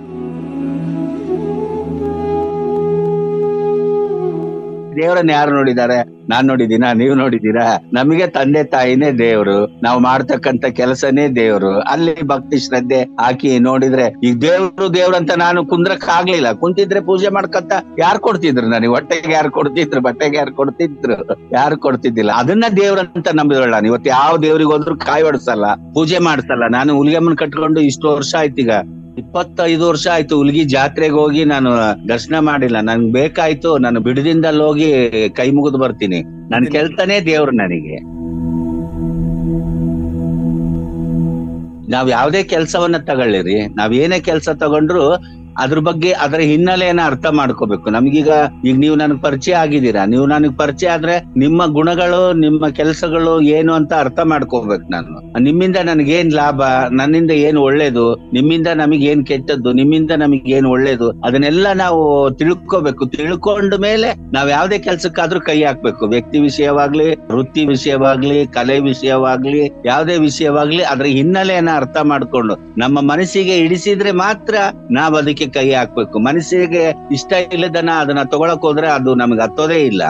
[5.02, 6.17] ದೇವರನ್ನ ಯಾರು ನೋಡಿದ್ದಾರೆ?
[6.30, 9.66] ನಾನ್ ನೋಡಿದೀನ ನೀವು ನೋಡಿದೀರಾ ನಮಗೆ ತಂದೆ ತಾಯಿನೇ ದೇವ್ರು.
[9.82, 11.80] ನಾವು ಮಾಡ್ತಕ್ಕಂತ ಕೆಲಸನೇ ದೇವ್ರು.
[11.80, 16.52] ಅಲ್ಲಿ ಭಕ್ತಿ ಶ್ರದ್ಧೆ ಹಾಕಿ ನೋಡಿದ್ರೆ ಈಗ ದೇವ್ರು ದೇವ್ರು ಅಂತ ನಾನು ಕುಂದ್ರಕ್ ಆಗ್ಲಿಲ್ಲ.
[16.52, 18.66] ಕುಂತಿದ್ರೆ ಪೂಜೆ ಮಾಡ್ಕಂತ ಯಾರು ಕೊಡ್ತಿದ್ರು?
[18.66, 20.00] ನನಗೆ ಹೊಟ್ಟೆಗೆ ಯಾರು ಕೊಡ್ತಿದ್ರು?
[20.00, 21.16] ಬಟ್ಟೆಗೆ ಯಾರು ಕೊಡ್ತಿದ್ರು?
[21.52, 22.30] ಯಾರು ಕೊಡ್ತಿದ್ದಿಲ್ಲ.
[22.32, 23.86] ಅದನ್ನ ದೇವ್ರಂತ ಅಂತ ನಾನು.
[23.86, 26.62] ಇವತ್ತು ಯಾವ ದೇವ್ರಿಗೆ ಹೋದ್ರು ಕಾಯಿ ಹೊಡ್ಸಲ್ಲ ಪೂಜೆ ಮಾಡ್ಸಲ್ಲ.
[26.72, 28.70] ನಾನು ಹುಲಿಗೆಮ್ಮನ್ ಕಟ್ಕೊಂಡು ಇಷ್ಟು ವರ್ಷ ಆಯ್ತು ಈಗ.
[29.18, 31.70] ಇಪ್ಪತ್ತೈದು ವರ್ಷ ಆಯ್ತು ಹುಲ್ಗಿ ಜಾತ್ರೆಗೆ ಹೋಗಿ ನಾನು
[32.08, 32.80] ದರ್ಶನ ಮಾಡಿಲ್ಲ.
[32.80, 34.88] ನನ್ಗೆ ಬೇಕಾಯ್ತು ನಾನು ಬಿಡದಿಂದಲ್ಲಿ ಹೋಗಿ
[35.28, 36.20] ಕೈ ಮುಗಿದು ಬರ್ತೀನಿ.
[36.50, 37.96] ನನ್ ಕೆಲ್ತಾನೆ ದೇವ್ರು ನನಗೆ.
[41.90, 43.66] ನಾವ್ ಯಾವ್ದೇ ಕೆಲ್ಸವನ್ನ ತಗೊಳ್ಳಿರಿ.
[43.66, 45.04] ನಾವ್ ಏನೇ ಕೆಲ್ಸ ತಗೊಂಡ್ರು
[45.58, 47.90] ಅದ್ರ ಬಗ್ಗೆ ಅದರ ಹಿನ್ನೆಲೆಯನ್ನ ಅರ್ಥ ಮಾಡ್ಕೋಬೇಕು.
[47.90, 48.28] ನಮ್ಗೀಗ
[48.64, 50.04] ಈಗ ನೀವು ನನಗೆ ಪರಿಚಯ ಆಗಿದ್ದೀರಾ?
[50.04, 55.38] ನೀವು ನನಗೆ ಪರಿಚಯ ಆದ್ರೆ ನಿಮ್ಮ ಗುಣಗಳು, ನಿಮ್ಮ ಕೆಲಸಗಳು ಏನು ಅಂತ ಅರ್ಥ ಮಾಡ್ಕೋಬೇಕು ನಾನು.
[55.38, 56.62] ನಿಮ್ಮಿಂದ ನನಗೇನ್ ಲಾಭ?
[56.90, 58.14] ನನ್ನಿಂದ ಏನ್ ಒಳ್ಳೇದು?
[58.32, 59.72] ನಿಮ್ಮಿಂದ ನಮಗೆ ಏನ್ ಕೆಟ್ಟದ್ದು?
[59.72, 61.10] ನಿಮ್ಮಿಂದ ನಮಗೆ ಏನ್ ಒಳ್ಳೇದು?
[61.10, 63.06] ಅದನ್ನೆಲ್ಲ ನಾವು ತಿಳ್ಕೋಬೇಕು.
[63.06, 66.06] ತಿಳ್ಕೊಂಡ ಮೇಲೆ ನಾವ್ ಯಾವ್ದೇ ಕೆಲ್ಸಕ್ಕಾದ್ರೂ ಕೈ ಹಾಕ್ಬೇಕು.
[66.06, 74.12] ವ್ಯಕ್ತಿ ವಿಷಯವಾಗ್ಲಿ, ವೃತ್ತಿ ವಿಷಯವಾಗ್ಲಿ, ಕಲೆ ವಿಷಯವಾಗ್ಲಿ, ಯಾವ್ದೇ ವಿಷಯವಾಗ್ಲಿ ಅದ್ರ ಹಿನ್ನೆಲೆಯನ್ನ ಅರ್ಥ ಮಾಡ್ಕೊಂಡು ನಮ್ಮ ಮನಸ್ಸಿಗೆ ಇಡಿಸಿದ್ರೆ
[74.12, 74.54] ಮಾತ್ರ
[74.90, 76.18] ನಾವ್ ಅದಕ್ಕೆ ಕೈ ಹಾಕ್ಬೇಕು.
[76.18, 80.02] ಮನಸ್ಸಿಗೆ ಇಷ್ಟ ಇಲ್ಲದನ್ನ ಅದನ್ನ ತಗೊಳಕ್ ಹೋದ್ರೆ ಅದು ನಮ್ಗೆ ಹತ್ತೋದೇ ಇಲ್ಲ.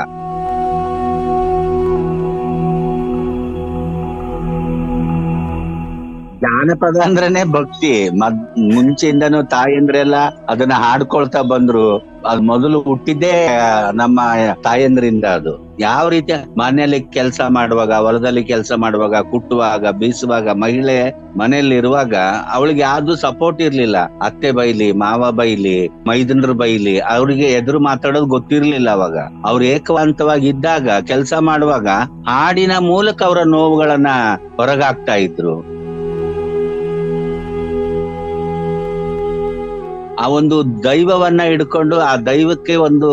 [6.41, 8.09] ಜಾನಪದ ಅಂದ್ರೇನೆ ಭಕ್ತಿ.
[8.19, 10.17] ಮದ್ ಮುಂಚೆಯಿಂದನೂ ತಾಯಂದ್ರೆಲ್ಲ
[10.49, 11.99] ಅದನ್ನ ಹಾಡ್ಕೊಳ್ತಾ ಬಂದ್ರು.
[12.29, 13.49] ಅದ್ ಮೊದಲು ಹುಟ್ಟಿದ್ದೇ
[13.95, 14.21] ನಮ್ಮ
[14.65, 15.68] ತಾಯಂದ್ರಿಂದ ಅದು.
[15.81, 22.15] ಯಾವ ರೀತಿಯ ಮನೆಯಲ್ಲಿ ಕೆಲಸ ಮಾಡುವಾಗ, ಹೊಲದಲ್ಲಿ ಕೆಲಸ ಮಾಡುವಾಗ, ಕುಟ್ಟುವಾಗ, ಬೀಸುವಾಗ ಮಹಿಳೆ ಮನೆಯಲ್ಲಿ ಇರುವಾಗ
[22.55, 23.97] ಅವಳಿಗೆ ಯಾವ್ದು ಸಪೋರ್ಟ್ ಇರ್ಲಿಲ್ಲ.
[24.23, 29.19] ಅತ್ತೆ ಬೈಲಿ, ಮಾವ ಬೈಲಿ, ಮೈದನರು ಬೈಲಿ, ಅವ್ರಿಗೆ ಎದುರು ಮಾತಾಡೋದು ಗೊತ್ತಿರ್ಲಿಲ್ಲ ಅವಾಗ.
[29.47, 31.89] ಅವ್ರು ಏಕವಂತವಾಗಿ ಇದ್ದಾಗ ಕೆಲಸ ಮಾಡುವಾಗ
[32.29, 34.07] ಹಾಡಿನ ಮೂಲಕ ಅವರ ನೋವುಗಳನ್ನ
[34.57, 35.78] ಹೊರಗಾಕ್ತಾ ಇದ್ರು.
[40.19, 43.09] ಆ ಒಂದು ದೈವವನ್ನ ಹಿಡ್ಕೊಂಡು ಆ ದೈವಕ್ಕೆ ಒಂದು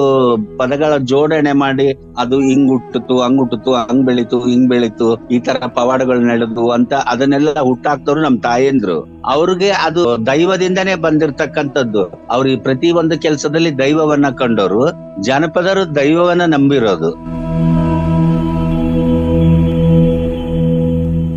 [0.57, 1.87] ಪದಗಳ ಜೋಡಣೆ ಮಾಡಿ
[2.17, 7.59] ಅದು ಹಿಂಗ್ ಹುಟ್ಟಿತು ಹಂಗ್ ಹುಟ್ಟಿತು ಹಂಗ್ ಬೆಳೀತು, ಹಿಂಗ್ ಬೆಳೀತು, ಈ ತರ ಪವಾಡಗಳು ನಡೆದು ಅಂತ ಅದನ್ನೆಲ್ಲ
[7.59, 9.21] ಹುಟ್ಟಾಕ್ತವ್ರು ನಮ್ ತಾಯಂದ್ರು.
[9.25, 12.27] ಅವ್ರಿಗೆ ಅದು ದೈವದಿಂದನೇ ಬಂದಿರ್ತಕ್ಕಂಥದ್ದು.
[12.29, 14.83] ಅವ್ರ ಈ ಪ್ರತಿ ಒಂದು ಕೆಲಸದಲ್ಲಿ ದೈವವನ್ನ ಕಂಡವರು
[15.21, 17.11] ಜನಪದರು ದೈವವನ್ನ ನಂಬಿರೋದು.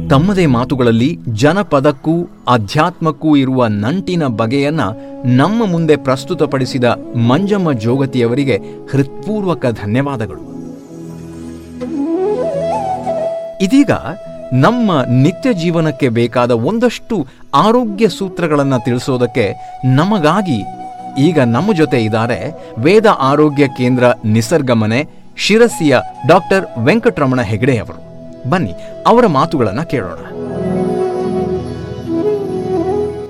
[0.09, 4.81] ತಮ್ಮದೇ ಮಾತುಗಳಲ್ಲಿ ಜನಪದಕ್ಕೂ ಅಧ್ಯಾತ್ಮಕ್ಕೂ ಇರುವ ನಂಟಿನ ಬಗೆಯನ್ನ
[5.25, 6.85] ನಮ್ಮ ಮುಂದೆ ಪ್ರಸ್ತುತಪಡಿಸಿದ
[7.17, 8.57] ಮಂಜಮ್ಮ ಜೋಗತಿಯವರಿಗೆ
[8.93, 10.59] ಹೃತ್ಪೂರ್ವಕ ಧನ್ಯವಾದಗಳು.
[13.63, 13.91] ಇದೀಗ
[14.53, 19.55] ನಮ್ಮ ನಿತ್ಯ ಜೀವನಕ್ಕೆ ಬೇಕಾದ ಒಂದಷ್ಟು ಆರೋಗ್ಯ ಸೂತ್ರಗಳನ್ನು ತಿಳಿಸೋದಕ್ಕೆ
[19.85, 20.61] ನಮಗಾಗಿ
[21.19, 22.39] ಈಗ ನಮ್ಮ ಜೊತೆ ಇದ್ದಾರೆ
[22.79, 25.05] ವೇದ ಆರೋಗ್ಯ ಕೇಂದ್ರ ನಿಸರ್ಗಮನೆ
[25.37, 25.97] ಶಿರಸಿಯ
[26.29, 28.08] ಡಾಕ್ಟರ್ ವೆಂಕಟರಮಣ ಹೆಗಡೆ ಅವರು
[28.47, 28.75] ಬನ್ನಿ,
[29.07, 30.19] ಅವರ ಮಾತುಗಳನ್ನು ಕೇಳೋಣ.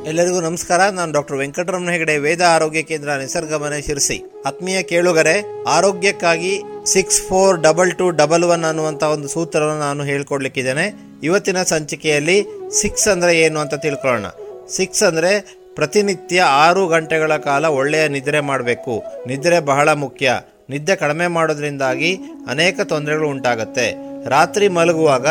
[0.07, 4.33] ಎಲ್ಲರಿಗೂ ನಮಸ್ಕಾರ, ನಾನು ಡಾಕ್ಟರ್ ವೆಂಕಟರಮಣ ಹೆಗಡೆ, ವೇದ ಆರೋಗ್ಯ ಕೇಂದ್ರ ನಿಸರ್ಗಮನೆ ಶಿರಸಿ.
[4.47, 10.95] ಆತ್ಮೀಯ ಕೇಳುಗರೆ, ಆರೋಗ್ಯಕ್ಕಾಗಿ six four double two double one ಅನ್ನುವಂಥ ಒಂದು ಸೂತ್ರವನ್ನು ನಾನು ಹೇಳ್ಕೊಡ್ಲಿಕ್ಕಿದ್ದೇನೆ.
[11.23, 12.47] ಇವತ್ತಿನ ಸಂಚಿಕೆಯಲ್ಲಿ
[12.81, 14.27] ಸಿಕ್ಸ್ ಅಂದ್ರೆ ಏನು ಅಂತ ತಿಳ್ಕೊಳ್ಳೋಣ.
[14.69, 19.05] ಸಿಕ್ಸ್ ಅಂದ್ರೆ ಪ್ರತಿನಿತ್ಯ ಆರು ಗಂಟೆಗಳ ಕಾಲ ಒಳ್ಳೆಯ ನಿದ್ರೆ ಮಾಡಬೇಕು.
[19.27, 20.41] ನಿದ್ರೆ ಬಹಳ ಮುಖ್ಯ.
[20.71, 24.08] ನಿದ್ದೆ ಕಡಿಮೆ ಮಾಡೋದ್ರಿಂದಾಗಿ ಅನೇಕ ತೊಂದರೆಗಳು ಉಂಟಾಗುತ್ತೆ.
[24.27, 25.27] ರಾತ್ರಿ ಮಲಗುವಾಗ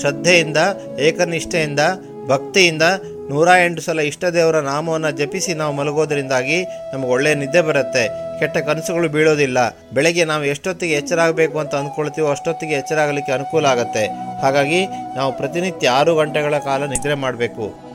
[0.00, 0.56] ಶ್ರದ್ಧೆಯಿಂದ,
[1.00, 1.80] ಏಕನಿಷ್ಠೆಯಿಂದ,
[2.28, 2.82] ಭಕ್ತಿಯಿಂದ
[3.30, 8.08] ನೂರ ಎಂಟು ಸಲ ಇಷ್ಟ ದೇವರ ನಾಮವನ್ನು ಜಪಿಸಿ ನಾವು ಮಲಗೋದ್ರಿಂದಾಗಿ ನಮಗೆ ಒಳ್ಳೆಯ ನಿದ್ದೆ ಬರುತ್ತೆ.
[8.38, 9.58] ಕೆಟ್ಟ ಕನಸುಗಳು ಬೀಳೋದಿಲ್ಲ.
[9.92, 14.06] ಬೆಳಗ್ಗೆ ನಾವು ಎಷ್ಟೊತ್ತಿಗೆ ಎಚ್ಚರ ಆಗಬೇಕು ಅಂತ ಅಂದ್ಕೊಳ್ತೀವೋ ಅಷ್ಟೊತ್ತಿಗೆ ಎಚ್ಚರ ಆಗಲಿಕ್ಕೆ ಅನುಕೂಲ ಆಗುತ್ತೆ.
[14.42, 14.86] ಹಾಗಾಗಿ
[15.16, 17.88] ನಾವು ಪ್ರತಿನಿತ್ಯ ಆರು ಗಂಟೆಗಳ ಕಾಲ ನಿದ್ರೆ ಮಾಡಬೇಕು.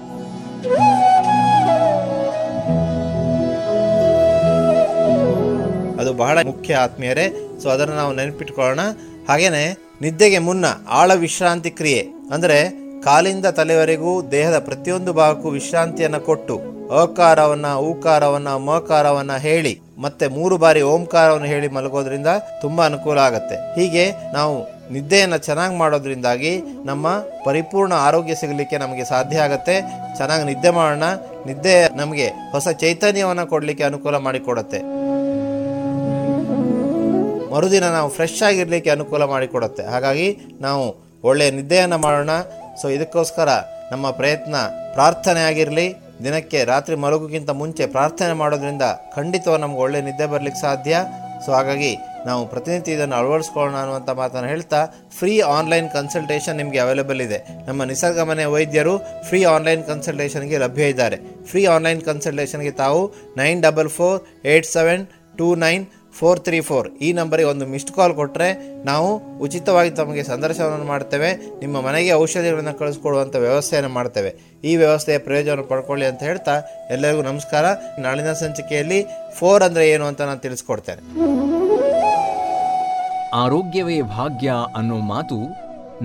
[6.01, 7.57] ಅದು ಬಹಳ ಮುಖ್ಯ ಆತ್ಮೀಯರೇ.
[7.63, 8.79] ಸೊ ಅದನ್ನು ನಾವು ನೆನಪಿಟ್ಕೊಳ್ಳೋಣ.
[9.29, 10.65] ಹಾಗೇನೆ ನಿದ್ದೆಗೆ ಮುನ್ನ
[10.99, 12.01] ಆಳ ವಿಶ್ರಾಂತಿ ಕ್ರಿಯೆ,
[12.35, 12.57] ಅಂದರೆ
[13.05, 16.55] ಕಾಲಿಂದ ತಲೆವರೆಗೂ ದೇಹದ ಪ್ರತಿಯೊಂದು ಭಾಗಕ್ಕೂ ವಿಶ್ರಾಂತಿಯನ್ನು ಕೊಟ್ಟು
[17.01, 19.73] ಅಕಾರವನ್ನ, ಊಕಾರವನ್ನ, ಮಕಾರವನ್ನ ಹೇಳಿ,
[20.03, 22.29] ಮತ್ತೆ ಮೂರು ಬಾರಿ ಓಂಕಾರವನ್ನು ಹೇಳಿ ಮಲಗೋದ್ರಿಂದ
[22.63, 23.57] ತುಂಬಾ ಅನುಕೂಲ ಆಗುತ್ತೆ.
[23.77, 24.55] ಹೀಗೆ ನಾವು
[24.93, 26.51] ನಿದ್ದೆಯನ್ನು ಚೆನ್ನಾಗಿ ಮಾಡೋದ್ರಿಂದಾಗಿ
[26.89, 27.07] ನಮ್ಮ
[27.45, 29.75] ಪರಿಪೂರ್ಣ ಆರೋಗ್ಯ ಸಿಗಲಿಕ್ಕೆ ನಮಗೆ ಸಾಧ್ಯ ಆಗುತ್ತೆ.
[30.17, 31.07] ಚೆನ್ನಾಗಿ ನಿದ್ದೆ ಮಾಡೋಣ,
[31.49, 34.81] ನಿದ್ದೆ ನಮಗೆ ಹೊಸ ಚೈತನ್ಯವನ್ನು ಕೊಡಲಿಕ್ಕೆ ಅನುಕೂಲ ಮಾಡಿಕೊಡುತ್ತೆ.
[37.53, 39.83] ಮರುದಿನ ನಾವು ಫ್ರೆಶ್ ಆಗಿರಲಿಕ್ಕೆ ಅನುಕೂಲ ಮಾಡಿಕೊಡುತ್ತೆ.
[39.93, 40.27] ಹಾಗಾಗಿ
[40.61, 40.85] ನಾವು
[41.29, 42.31] ಒಳ್ಳೆಯ ನಿದ್ದೆಯನ್ನು ಮಾಡೋಣ.
[42.81, 43.49] ಸೊ ಇದಕ್ಕೋಸ್ಕರ
[43.91, 44.55] ನಮ್ಮ ಪ್ರಯತ್ನ
[44.93, 45.87] ಪ್ರಾರ್ಥನೆ ಆಗಿರಲಿ.
[46.23, 48.81] ದಿನಕ್ಕೆ ರಾತ್ರಿ ಮಲಗುಗಿಂತ ಮುಂಚೆ ಪ್ರಾರ್ಥನೆ ಮಾಡೋದ್ರಿಂದ
[49.15, 50.97] ಖಂಡಿತವಾಗಿ ನಮ್ಗೆ ಒಳ್ಳೆ ನಿದ್ದೆ ಬರಲಿಕ್ಕೆ ಸಾಧ್ಯ.
[51.45, 54.79] ಸೊ ಹಾಗಾಗಿ ನಾವು ಪ್ರತಿನಿತ್ಯ ಇದನ್ನು ಅಳವಡಿಸ್ಕೊಳ್ಳೋಣ ಅನ್ನುವಂಥ ಮಾತನ್ನು ಹೇಳ್ತಾ
[55.17, 57.39] ಫ್ರೀ ಆನ್ಲೈನ್ ಕನ್ಸಲ್ಟೇಷನ್ ನಿಮಗೆ ಅವೈಲೇಬಲ್ ಇದೆ.
[57.67, 58.93] ನಮ್ಮ ನಿಸರ್ಗ ಮನೆ ವೈದ್ಯರು
[59.29, 61.17] ಫ್ರೀ ಆನ್ಲೈನ್ ಕನ್ಸಲ್ಟೇಷನ್ಗೆ ಲಭ್ಯ ಇದ್ದಾರೆ.
[61.49, 63.01] ಫ್ರೀ ಆನ್ಲೈನ್ ಕನ್ಸಲ್ಟೇಷನ್ಗೆ ತಾವು
[63.37, 65.03] nine double four eight seven
[65.37, 65.85] two nine
[66.17, 66.87] four three four.
[67.05, 68.47] ಈ ನಂಬರಿಗೆ ಒಂದು ಮಿಸ್ಡ್ ಕಾಲ್ ಕೊಟ್ಟರೆ
[68.89, 69.09] ನಾವು
[69.45, 71.29] ಉಚಿತವಾಗಿ ತಮಗೆ ಸಂದರ್ಶನವನ್ನು ಮಾಡ್ತೇವೆ,
[71.63, 74.31] ನಿಮ್ಮ ಮನೆಗೆ ಔಷಧಿಗಳನ್ನು ಕಳಿಸ್ಕೊಡುವಂಥ ವ್ಯವಸ್ಥೆಯನ್ನು ಮಾಡ್ತೇವೆ.
[74.69, 76.55] ಈ ವ್ಯವಸ್ಥೆಯ ಪ್ರಯೋಜನ ಪಡ್ಕೊಳ್ಳಿ ಅಂತ ಹೇಳ್ತಾ
[76.95, 77.65] ಎಲ್ಲರಿಗೂ ನಮಸ್ಕಾರ.
[78.05, 78.99] ನಾಳಿನ ಸಂಚಿಕೆಯಲ್ಲಿ
[79.39, 81.01] ಫೋರ್ ಅಂದರೆ ಏನು ಅಂತ ನಾನು ತಿಳಿಸ್ಕೊಡ್ತೇನೆ.
[83.43, 85.37] ಆರೋಗ್ಯವೇ ಭಾಗ್ಯ ಅನ್ನೋ ಮಾತು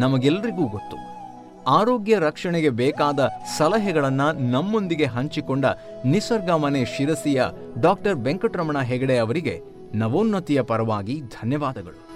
[0.03, 0.97] ನಮಗೆಲ್ಲರಿಗೂ ಗೊತ್ತು.
[1.79, 3.21] ಆರೋಗ್ಯ ರಕ್ಷಣೆಗೆ ಬೇಕಾದ
[3.57, 5.67] ಸಲಹೆಗಳನ್ನು ನಮ್ಮೊಂದಿಗೆ ಹಂಚಿಕೊಂಡ
[6.13, 7.43] ನಿಸರ್ಗ ಮನೆ ಶಿರಸಿಯ
[7.87, 9.55] ಡಾಕ್ಟರ್ ವೆಂಕಟರಮಣ ಹೆಗಡೆ ಅವರಿಗೆ
[9.94, 12.09] ನವೋನ್ನತಿಯ ಪರವಾಗಿ ಧನ್ಯವಾದಗಳು.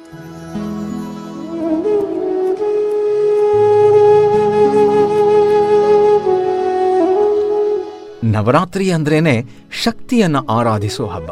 [8.25, 9.45] ನವರಾತ್ರಿ ಅಂದ್ರೇನೆ
[9.83, 11.31] ಶಕ್ತಿಯನ್ನ ಆರಾಧಿಸೋ ಹಬ್ಬ.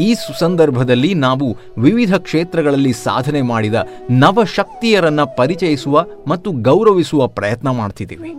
[0.00, 3.74] ಈ ಸುಸಂದರ್ಭದಲ್ಲಿ ನಾವು ವಿವಿಧ ಕ್ಷೇತ್ರಗಳಲ್ಲಿ ಸಾಧನೆ ಮಾಡಿದ
[4.10, 8.34] ನವಶಕ್ತಿಯರನ್ನ ಪರಿಚಯಿಸುವ ಮತ್ತು ಗೌರವಿಸುವ ಪ್ರಯತ್ನ ಮಾಡ್ತಿದ್ದೀವಿ.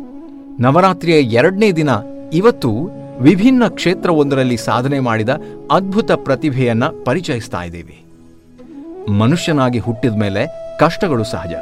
[0.60, 1.90] ನವರಾತ್ರಿಯ ಎರಡನೇ ದಿನ
[2.34, 2.70] ಇವತ್ತು
[3.20, 5.30] ವಿಭಿನ್ನ ಕ್ಷೇತ್ರವೊಂದರಲ್ಲಿ ಸಾಧನೆ ಮಾಡಿದ
[5.72, 8.06] ಅದ್ಭುತ ಪ್ರತಿಭೆಯನ್ನ ಪರಿಚಯಿಸ್ತಾ ಇದ್ದೀವಿ.
[9.12, 10.46] ಮನುಷ್ಯನಾಗಿ ಹುಟ್ಟಿದ ಮೇಲೆ
[10.80, 11.54] ಕಷ್ಟಗಳು ಸಹಜ.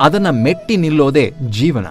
[0.00, 1.86] ಅದನ್ನ ಮೆಟ್ಟಿ ನಿಲ್ಲೋದೇ ಜೀವನ.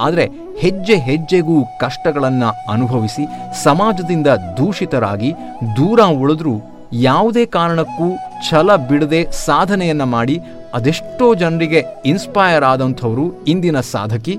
[0.00, 0.28] ಆದರೆ
[0.58, 3.24] ಹೆಜ್ಜೆ ಹೆಜ್ಜೆಗೂ ಕಷ್ಟಗಳನ್ನ ಅನುಭವಿಸಿ
[3.64, 5.32] ಸಮಾಜದಿಂದ ದೂಷಿತರಾಗಿ
[5.76, 6.60] ದೂರ ಉಳಿದ್ರೂ
[6.92, 8.08] ಯಾವುದೇ ಕಾರಣಕ್ಕೂ
[8.50, 10.40] ಛಲ ಬಿಡದೆ ಸಾಧನೆಯನ್ನ ಮಾಡಿ
[10.74, 14.38] ಅದೆಷ್ಟೋ ಜನರಿಗೆ ಇನ್ಸ್ಪೈರ್ ಆದಂಥವರು ಇಂದಿನ ಸಾಧಕಿ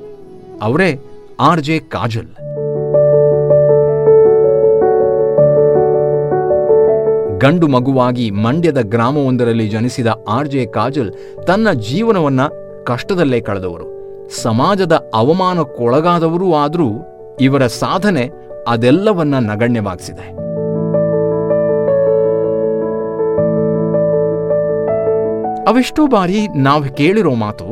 [0.62, 1.00] ಅವರೇ
[1.40, 2.49] ಆರ್ ಜೆ ಕಾಜಲ್.
[7.42, 11.12] ಗಂಡು ಮಗುವಾಗಿ ಮಂಡ್ಯದ ಗ್ರಾಮವೊಂದರಲ್ಲಿ ಜನಿಸಿದ ಆರ್ ಜೆ ಕಾಜಲ್
[11.48, 12.42] ತನ್ನ ಜೀವನವನ್ನ
[12.84, 13.88] ಕಷ್ಟದಲ್ಲೇ ಕಳೆದವರು.
[14.42, 16.90] ಸಮಾಜದ ಅವಮಾನಕ್ಕೊಳಗಾದವರೂ ಆದರೂ
[17.42, 18.30] ಇವರ ಸಾಧನೆ
[18.68, 20.26] ಅದೆಲ್ಲವನ್ನ ನಗಣ್ಯವಾಗಿಸಿದೆ.
[25.64, 27.68] ಅವೆಷ್ಟೋ ಬಾರಿ ನಾವು ಕೇಳಿರೋ ಮಾತು,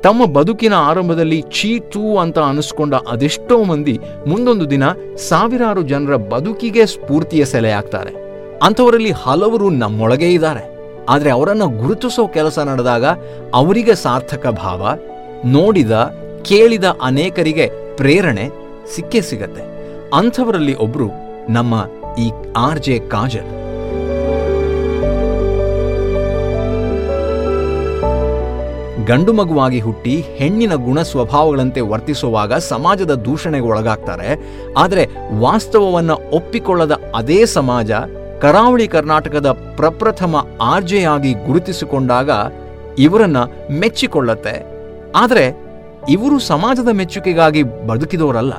[0.00, 4.84] ತಮ್ಮ ಬದುಕಿನ ಆರಂಭದಲ್ಲಿ ಚೀತು ಅಂತ ಅನಿಸ್ಕೊಂಡ ಅದೆಷ್ಟೋ ಮಂದಿ ಮುಂದೊಂದು ದಿನ
[5.28, 8.23] ಸಾವಿರಾರು ಜನರ ಬದುಕಿಗೆ ಸ್ಫೂರ್ತಿಯ ಸೆಲೆಯಾಗ್ತಾರೆ.
[8.64, 10.62] ಅಂಥವರಲ್ಲಿ ಹಲವರು ನಮ್ಮೊಳಗೇ ಇದ್ದಾರೆ.
[11.08, 13.04] ಆದರೆ ಅವರನ್ನು ಗುರುತಿಸೋ ಕೆಲಸ ನಡೆದಾಗ
[13.54, 14.82] ಅವರಿಗೆ ಸಾರ್ಥಕ ಭಾವ,
[15.46, 15.90] ನೋಡಿದ,
[16.42, 17.66] ಕೇಳಿದ ಅನೇಕರಿಗೆ
[17.96, 18.46] ಪ್ರೇರಣೆ
[18.94, 19.64] ಸಿಕ್ಕೇ ಸಿಗತ್ತೆ.
[20.14, 21.08] ಅಂಥವರಲ್ಲಿ ಒಬ್ರು
[21.48, 21.74] ನಮ್ಮ
[22.18, 23.50] ಈ ಆರ್ ಜೆ ಕಾಜಲ್.
[29.06, 34.28] ಗಂಡು ಮಗುವಾಗಿ ಹುಟ್ಟಿ ಹೆಣ್ಣಿನ ಗುಣ ಸ್ವಭಾವಗಳಂತೆ ವರ್ತಿಸುವಾಗ ಸಮಾಜದ ದೂಷಣೆಗೆ ಒಳಗಾಗ್ತಾರೆ.
[34.76, 35.06] ಆದರೆ
[35.38, 37.90] ವಾಸ್ತವವನ್ನ ಒಪ್ಪಿಕೊಳ್ಳದ ಅದೇ ಸಮಾಜ
[38.44, 42.30] ಕರಾವಳಿ ಕರ್ನಾಟಕದ ಪ್ರಪ್ರಥಮ ಆರ್ಜೆಯಾಗಿ ಗುರುತಿಸಿಕೊಂಡಾಗ
[42.98, 43.36] ಇವರನ್ನ
[43.70, 44.66] ಮೆಚ್ಚಿಕೊಳ್ಳತ್ತೆ.
[45.16, 45.58] ಆದರೆ
[46.08, 48.52] ಇವರು ಸಮಾಜದ ಮೆಚ್ಚುಗೆಗಾಗಿ ಬದುಕಿದವರಲ್ಲ.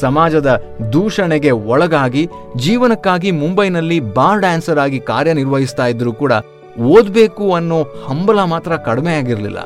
[0.00, 0.62] ಸಮಾಜದ
[0.92, 6.32] ದೂಷಣೆಗೆ ಒಳಗಾಗಿ, ಜೀವನಕ್ಕಾಗಿ ಮುಂಬೈನಲ್ಲಿ ಬಾರ್ ಡ್ಯಾನ್ಸರ್ ಆಗಿ ಕಾರ್ಯನಿರ್ವಹಿಸ್ತಾ ಇದ್ರೂ ಕೂಡ
[6.80, 9.58] ಓದ್ಬೇಕು ಅನ್ನೋ ಹಂಬಲ ಮಾತ್ರ ಕಡಿಮೆ ಆಗಿರಲಿಲ್ಲ.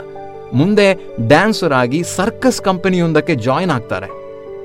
[0.54, 0.94] ಮುಂದೆ
[1.28, 4.06] ಡ್ಯಾನ್ಸರ್ ಆಗಿ ಸರ್ಕಸ್ ಕಂಪನಿಯೊಂದಕ್ಕೆ ಜಾಯಿನ್ ಆಗ್ತಾರೆ.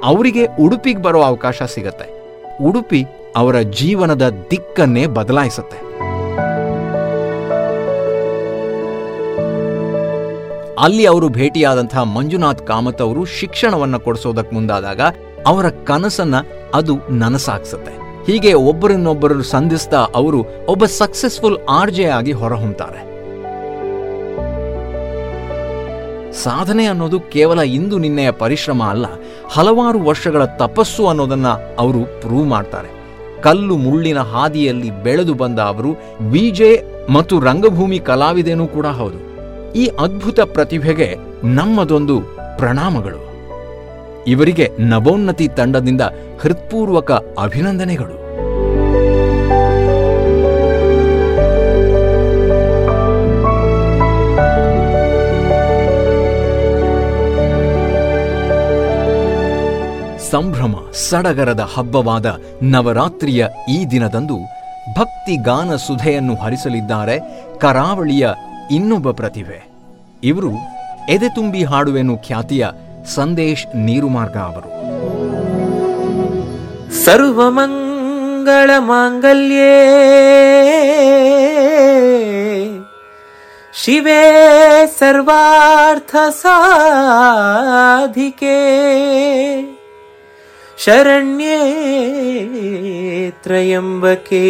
[0.03, 2.19] ಅವರಿಗೆ ಉಡುಪಿಗೆ ಬರೋ ಅವಕಾಶ ಸಿಗತ್ತೆ.
[2.63, 5.89] ಉಡುಪಿ ಅವರ ಜೀವನದ ದಿಕ್ಕನ್ನೇ ಬದಲಾಯಿಸುತ್ತೆ.
[10.79, 15.01] ಅಲ್ಲಿ ಅವರು ಭೇಟಿಯಾದಂತಹ ಮಂಜುನಾಥ್ ಕಾಮತ್ ಅವರು ಶಿಕ್ಷಣವನ್ನ ಕೊಡಿಸೋದಕ್ಕೆ ಮುಂದಾದಾಗ
[15.47, 16.35] ಅವರ ಕನಸನ್ನ
[16.73, 17.91] ಅದು ನನಸಾಗಿಸುತ್ತೆ.
[18.31, 23.09] ಹೀಗೆ ಒಬ್ಬರನ್ನೊಬ್ಬರು ಸಂಧಿಸ್ತಾ ಅವರು ಒಬ್ಬ ಸಕ್ಸಸ್ಫುಲ್ ಆರ್ಜೆ ಆಗಿ ಹೊರಹೊಮ್ತಾರೆ.
[26.33, 29.05] ಸಾಧನೆ ಅನ್ನೋದು ಕೇವಲ ಇಂದು ನಿನ್ನೆಯ ಪರಿಶ್ರಮ ಅಲ್ಲ,
[29.51, 31.47] ಹಲವಾರು ವರ್ಷಗಳ ತಪಸ್ಸು ಅನ್ನೋದನ್ನ
[31.79, 32.98] ಅವರು ಪ್ರೂವ್ ಮಾಡ್ತಾರೆ.
[33.43, 35.89] ಕಲ್ಲು ಮುಳ್ಳಿನ ಹಾದಿಯಲ್ಲಿ ಬೆಳೆದು ಬಂದ ಅವರು
[36.21, 39.29] ವಿಜೆ ಮತ್ತು ರಂಗಭೂಮಿ ಕಲಾವಿದೇನೂ ಕೂಡ ಹೌದು.
[39.73, 42.21] ಈ ಅದ್ಭುತ ಪ್ರತಿಭೆಗೆ ನಮ್ಮದೊಂದು
[42.57, 43.29] ಪ್ರಣಾಮಗಳು.
[44.27, 46.01] ಇವರಿಗೆ ನವೋನ್ನತಿ ತಂಡದಿಂದ
[46.39, 48.28] ಹೃತ್ಪೂರ್ವಕ ಅಭಿನಂದನೆಗಳು.
[60.31, 64.59] ಸಂಭ್ರಮ, ಸಡಗರದ ಹಬ್ಬವಾದ ನವರಾತ್ರಿಯ ಈ ದಿನದಂದು
[64.97, 67.19] ಭಕ್ತಿ ಗಾನ ಸುಧೆಯನ್ನು ಹರಿಸಲಿದ್ದಾರೆ
[67.59, 68.29] ಕರಾವಳಿಯ
[68.71, 69.69] ಇನ್ನೊಬ್ಬ ಪ್ರತಿಭೆ.
[70.23, 70.51] ಇವರು
[71.09, 72.67] ಎದೆ ತುಂಬಿ ಹಾಡುವೆನು ಖ್ಯಾತಿಯ
[73.05, 74.69] ಸಂದೇಶ್ ನೀರುಮಾರ್ಗ ಅವರು.
[77.05, 79.77] ಸರ್ವಮಂಗಳ ಮಾಂಗಲ್ಯೇ,
[83.73, 84.19] ಶಿವೆ
[84.99, 88.59] ಸರ್ವಾರ್ಥ ಸಾಧಿಕೆ.
[90.83, 91.61] ശരണ്യേ
[93.43, 94.45] ത്രയംബകേ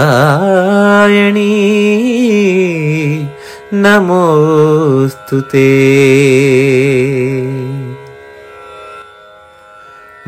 [3.85, 5.71] നമോസ്തുതേ.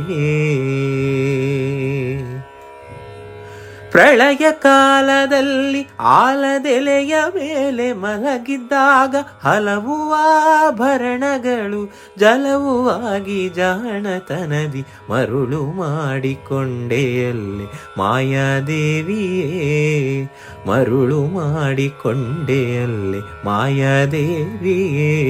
[3.94, 17.66] ಪ್ರಳಯ ಕಾಲದಲ್ಲಿ ಆಲದೆಲೆಯ ಮೇಲೆ ಮಲಗಿದ್ದಾಗ ಹಲವು ಆಭರಣಗಳು ಜಲವು ಆಗಿ ಜಾಣತನದಿ ಮರುಳು ಮಾಡಿಕೊಂಡೆಯಲ್ಲಿ
[17.98, 20.30] ಮಾಯಾದೇವಿಯೇ.
[20.66, 25.24] ಮರುಳು ಮಾಡಿಕೊಂಡೆಯಲ್ಲಿ ಮಾಯಾದೇವಿಯೇ.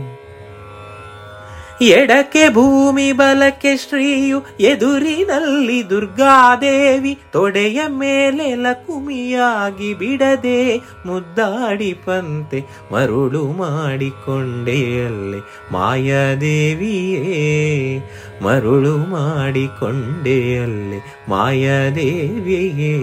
[1.82, 15.38] ಎಡಕ್ಕೆ ಭೂಮಿ ಬಲಕ್ಕೆ ಶ್ರೀಯು, ಎದುರಿನಲ್ಲಿ ದುರ್ಗಾದೇವಿ, ತೊಡೆಯ ಮೇಲೆ ಲಕುಮಿಯಾಗಿ ಬಿಡದೆ ಮುದ್ದಾಡಿ ಪಂತೆ ಮರುಳು ಮಾಡಿಕೊಂಡೆಯಲ್ಲೇ
[15.72, 18.04] ಮಾಯಾದೇವಿಯೇ,
[18.44, 22.96] ಮರುಳು ಮಾಡಿಕೊಂಡೆಯಲ್ಲೇ ಮಾಯಾದೇವಿಯೇ.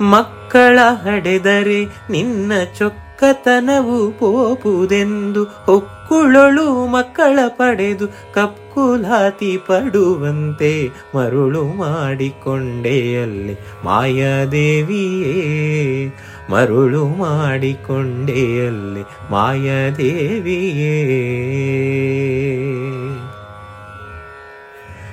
[0.00, 2.52] ಮಕ್ಕಳ ಹಡೆದರೆ ನಿನ್ನ
[3.22, 13.54] ಚೊಕ್ಕತನವು ಪೋಪುದೆಂದು ಹೊಕ್ಕುಳೊಳು ಮಕ್ಕಳ ಪಡೆದು ಕಪ್ಪುಲಾತಿ ಪಡುವಂತೆ ಮರುಳು ಮಾಡಿಕೊಂಡೆಯಲ್ಲಿ
[13.84, 15.34] ಮಾಯಾದೇವಿಯೇ.
[16.50, 20.92] ಮರುಳು ಮಾಡಿಕೊಂಡೆಯಲ್ಲಿ ಮಾಯಾದೇವಿಯೇ.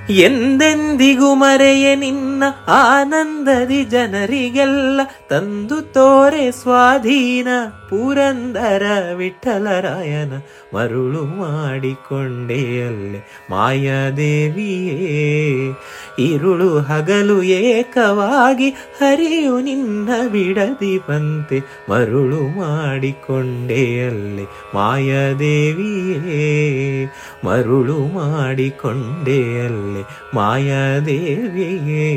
[0.10, 7.48] ಎಂದೆಂದಿಗೂ ಮರೆಯ ನಿನ್ನ ಆನಂದದಿ ಜನರಿಗೆಲ್ಲ ತಂದು ತೋರೆ ಸ್ವಾಧೀನ
[7.90, 8.84] ಪುರಂದರ
[9.16, 10.34] ವಿಠಲರಾಯನ
[10.76, 13.28] ಮರುಳು ಮಾಡಿಕೊಂಡೆಯಲ್ಲೇ.
[13.50, 15.72] ಮಾಯಾದೇವಿಯೇ,
[16.20, 24.44] ಇರುಳು ಹಗಲು ಏಕವಾಗಿ ಹರಿಯು ನಿನ್ನ ಬಿಡದಿ ಬಂತೆ ಮರುಳು ಮಾಡಿಕೊಂಡೆಯಲ್ಲೇ.
[24.74, 27.12] ಮಾಯಾದೇವಿಯೇ,
[27.46, 29.99] ಮರುಳು ಮಾಡಿಕೊಂಡೆಯಲ್ಲೇ.
[30.34, 32.10] ಮಾಯಾದೇವಿಯೇ.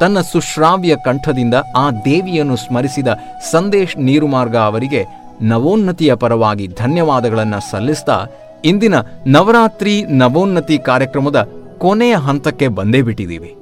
[0.00, 3.08] ತನ್ನ ಸುಶ್ರಾವ್ಯ ಕಂಠದಿಂದ ಆ ದೇವಿಯನ್ನು ಸ್ಮರಿಸಿದ
[3.50, 5.04] ಸಂದೇಶ್ ನೀರುಮಾರ್ಗ ಅವರಿಗೆ
[5.42, 8.26] ನವೋನ್ನತಿಯ ಪರವಾಗಿ ಧನ್ಯವಾದಗಳನ್ನು ಸಲ್ಲಿಸ್ತಾ
[8.64, 8.94] ಇಂದಿನ
[9.26, 11.48] ನವರಾತ್ರಿ ನವೋನ್ನತಿ ಕಾರ್ಯಕ್ರಮದ
[11.78, 13.54] ಕೊನೆಯ ಹಂತಕ್ಕೆ ಬಂದೇ ಬಿಟ್ಟಿದ್ದೀವಿ.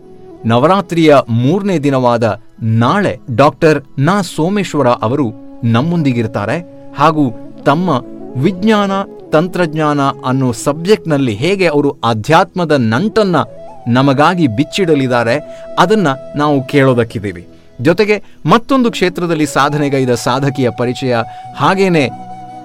[0.46, 5.32] ನವರಾತ್ರಿಯ ಮೂರನೇ ದಿನವಾದ ನಾಳೆ ಡಾಕ್ಟರ್ ನಾ ಸೋಮೇಶ್ವರ ಅವರು
[5.64, 6.58] ನಮ್ಮೊಂದಿಗಿರ್ತಾರೆ
[6.96, 7.30] ಹಾಗೂ
[7.66, 8.02] ತಮ್ಮ
[8.36, 8.92] ವಿಜ್ಞಾನ,
[9.32, 13.42] ತಂತ್ರಜ್ಞಾನ ಅನ್ನೋ ಸಬ್ಜೆಕ್ಟ್ನಲ್ಲಿ ಹೇಗೆ ಅವರು ಅಧ್ಯಾತ್ಮದ ನಂಟನ್ನು
[13.88, 17.46] ನಮಗಾಗಿ ಬಿಚ್ಚಿಡಲಿದ್ದಾರೆ, ಅದನ್ನು ನಾವು ಕೇಳೋದಕ್ಕಿದ್ದೀವಿ.
[17.80, 21.16] ಜೊತೆಗೆ ಮತ್ತೊಂದು ಕ್ಷೇತ್ರದಲ್ಲಿ ಸಾಧನೆಗೈದ ಸಾಧಕಿಯ ಪರಿಚಯ,
[21.56, 22.04] ಹಾಗೇನೆ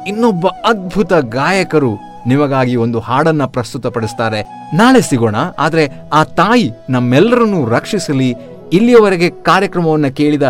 [0.07, 1.91] ಇನ್ನೊಬ್ಬ ಅದ್ಭುತ ಗಾಯಕರು
[2.27, 4.41] ನಿಮಗಾಗಿ ಒಂದು ಹಾಡನ್ನ ಪ್ರಸ್ತುತಪಡಿಸ್ತಾರೆ.
[4.73, 8.35] ನಾಳೆ ಸಿಗೋಣ, ಆದರೆ ಆ ತಾಯಿ ನಮ್ಮೆಲ್ಲರನ್ನೂ ರಕ್ಷಿಸಲಿ.
[8.73, 10.43] ಇಲ್ಲಿಯವರೆಗೆ ಕಾರ್ಯಕ್ರಮವನ್ನು ಕೇಳಿದ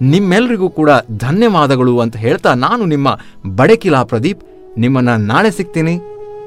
[0.00, 3.08] ನಿಮ್ಮೆಲ್ಲರಿಗೂ ಕೂಡ ಧನ್ಯವಾದಗಳು ಅಂತ ಹೇಳ್ತಾ ನಾನು ನಿಮ್ಮ
[3.56, 4.42] ಬಡಕಿಲಾ ಪ್ರದೀಪ್
[4.78, 6.00] ನಿಮ್ಮನ್ನ ನಾಳೆ ಸಿಗ್ತೀನಿ.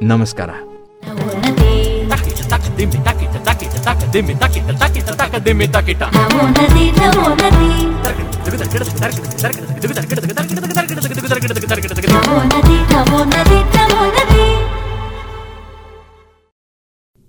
[0.03, 0.49] ನಮಸ್ಕಾರ.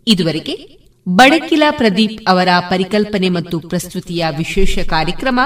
[0.06, 0.54] ಇದುವರೆಗೆ
[1.08, 5.40] ಬಡಕಿಲ ಪ್ರದೀಪ್ ಅವರ ಪರಿಕಲ್ಪನೆ ಮತ್ತು ಪ್ರಸ್ತುತಿಯ ವಿಶೇಷ ಕಾರ್ಯಕ್ರಮ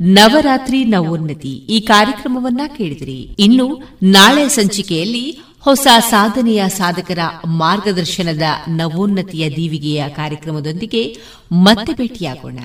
[0.00, 1.48] ನವರಾತ್ರಿ ನವೋನ್ನತಿ.
[1.48, 3.20] ಈ ಕಾರ್ಯಕ್ರಮವನ್ನ ಕೇಳಿದಿರಿ.
[3.38, 11.16] ಇನ್ನು ನಾಳೆ ಸಂಚಿಕೆಯಲ್ಲಿ ಹೊಸ ಸಾಧನೆಯ ಸಾಧಕರ ಮಾರ್ಗದರ್ಶನದ ನವೋನ್ನತಿಯ ದೀವಿಗೆಯ ಕಾರ್ಯಕ್ರಮದೊಂದಿಗೆ
[11.52, 12.58] ಮತ್ತೆ ಭೇಟಿಯಾಗೋಣ.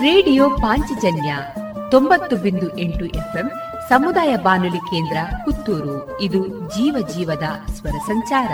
[0.00, 1.36] ರೇಡಿಯೋ ಪಾಂಚಜನ್ಯ
[1.90, 3.50] ತೊಂಬತ್ತು ಬಿಂದು ಎಂಟು ಎಫ್ಎಂ
[3.88, 6.20] ಸಮುದಾಯ ಬಾನುಲಿ ಕೇಂದ್ರ ಪುತ್ತೂರು.
[6.20, 8.50] ಇದು ಜೀವ ಜೀವದ ಸ್ವರ ಸಂಚಾರ.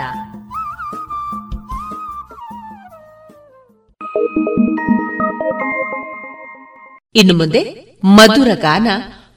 [7.15, 8.87] ಇನ್ನು ಮುಂದೆ ಮಧುರ ಗಾನ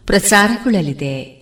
[0.06, 1.33] ಪ್ರಸಾರಗೊಳ್ಳಲಿದೆ.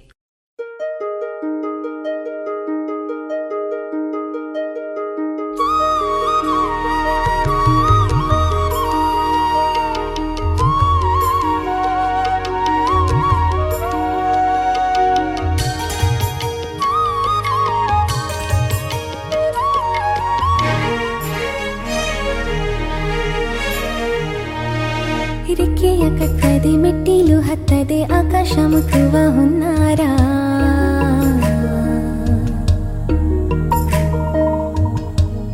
[27.52, 30.00] ಆಕಾಶ ಮುಟ್ಟುವ ಹುನ್ನಾರ.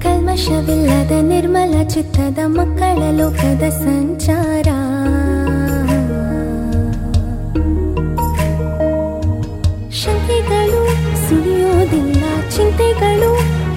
[0.03, 4.69] ಕಲ್ಮಶವಿಲ್ಲದ ನಿರ್ಮಲ ಚಿತ್ತದ ಮಕ್ಕಳ ಲೋಕದ ಸಂಚಾರ.
[9.93, 10.83] ಶಕ್ತಿಗಳು
[11.29, 12.25] ಸುಳಿಯೋದಿಲ್ಲ
[12.57, 13.33] ಚಿಂತೆಗಳು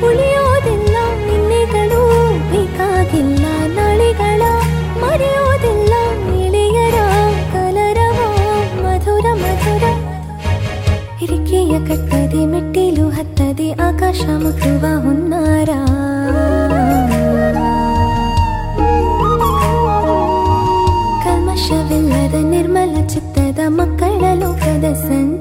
[0.08, 0.41] ಉಳಿಯೋದಿಲ್ಲ
[11.72, 15.70] ಹಿರಿಕೆಯ ಕಟ್ಟದೆ ಮೆಟ್ಟಿಲು ಹತ್ತದೆ ಆಕಾಶ ಮುಟ್ಟುವ ಹುನ್ನಾರ
[21.24, 25.41] ಕಲ್ಮಶವಿಲ್ಲದ ನಿರ್ಮಲ ಚಿತ್ತದ ಮಕ್ಕಳ ಲೋಕದ ಸಂಚಾರ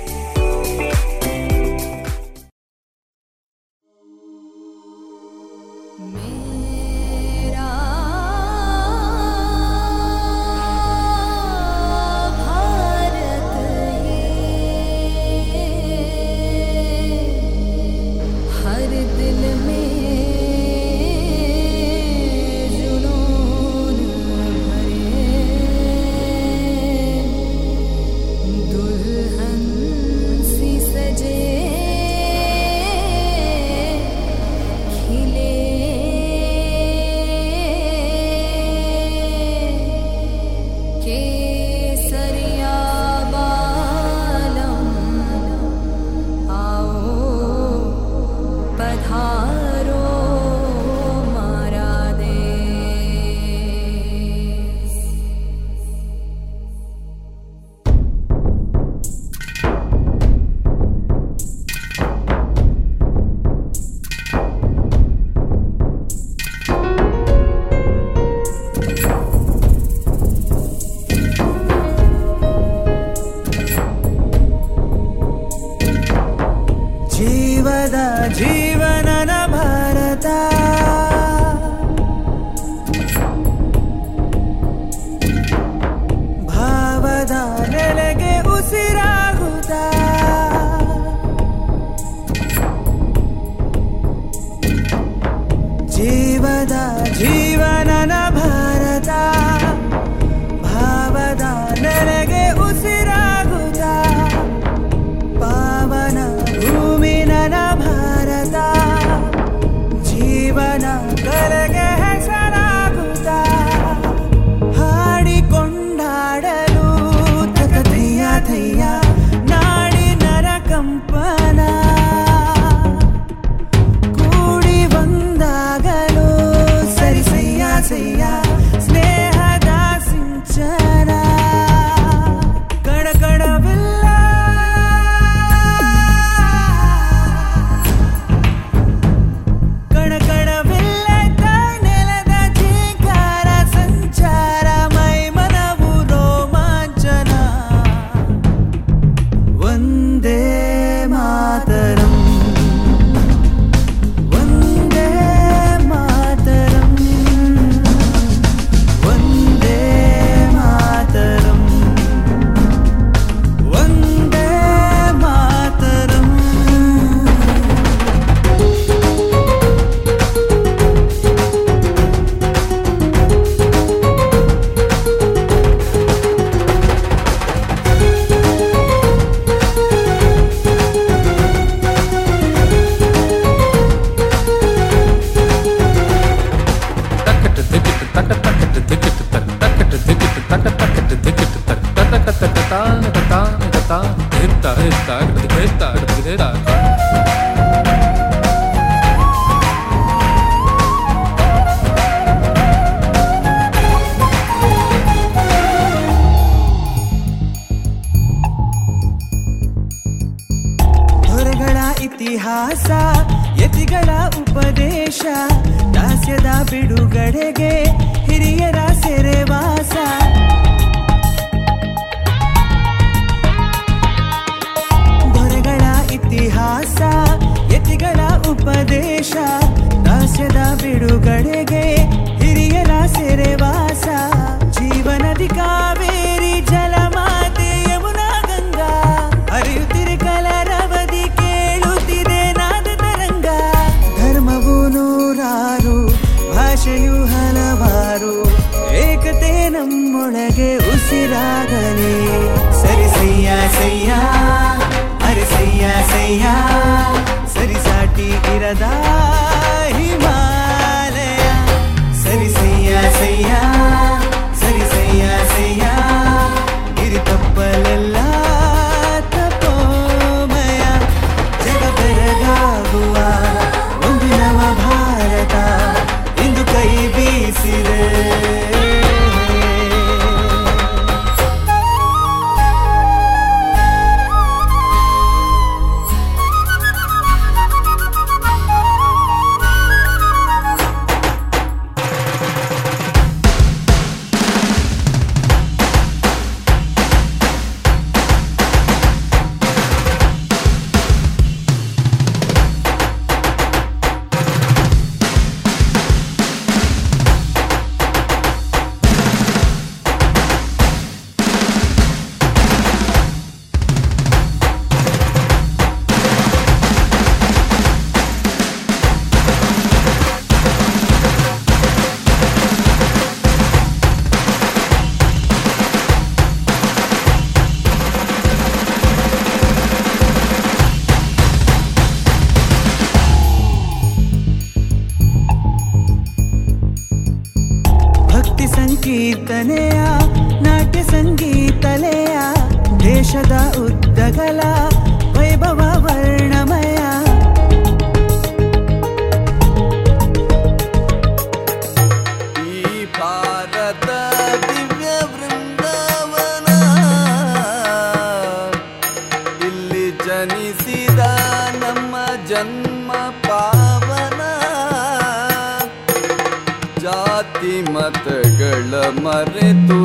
[368.41, 368.93] ಮತಗಳ
[369.23, 369.99] ಮರೆತು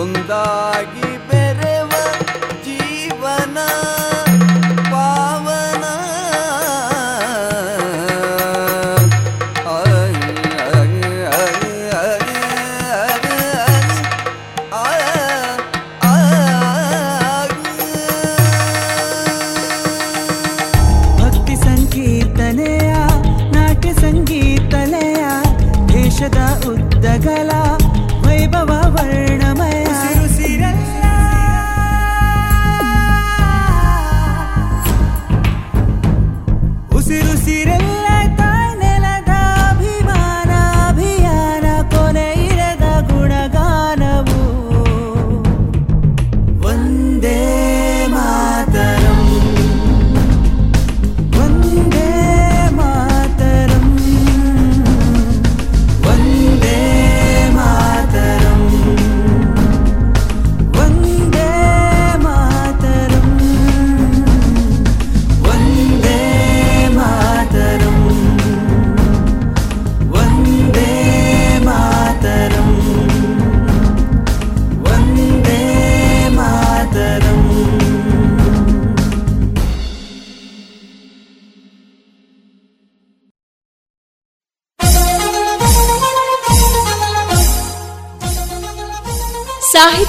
[0.00, 1.90] ಒಂದಾಗಿ ಬೆರೆವ
[2.66, 3.58] ಜೀವನ.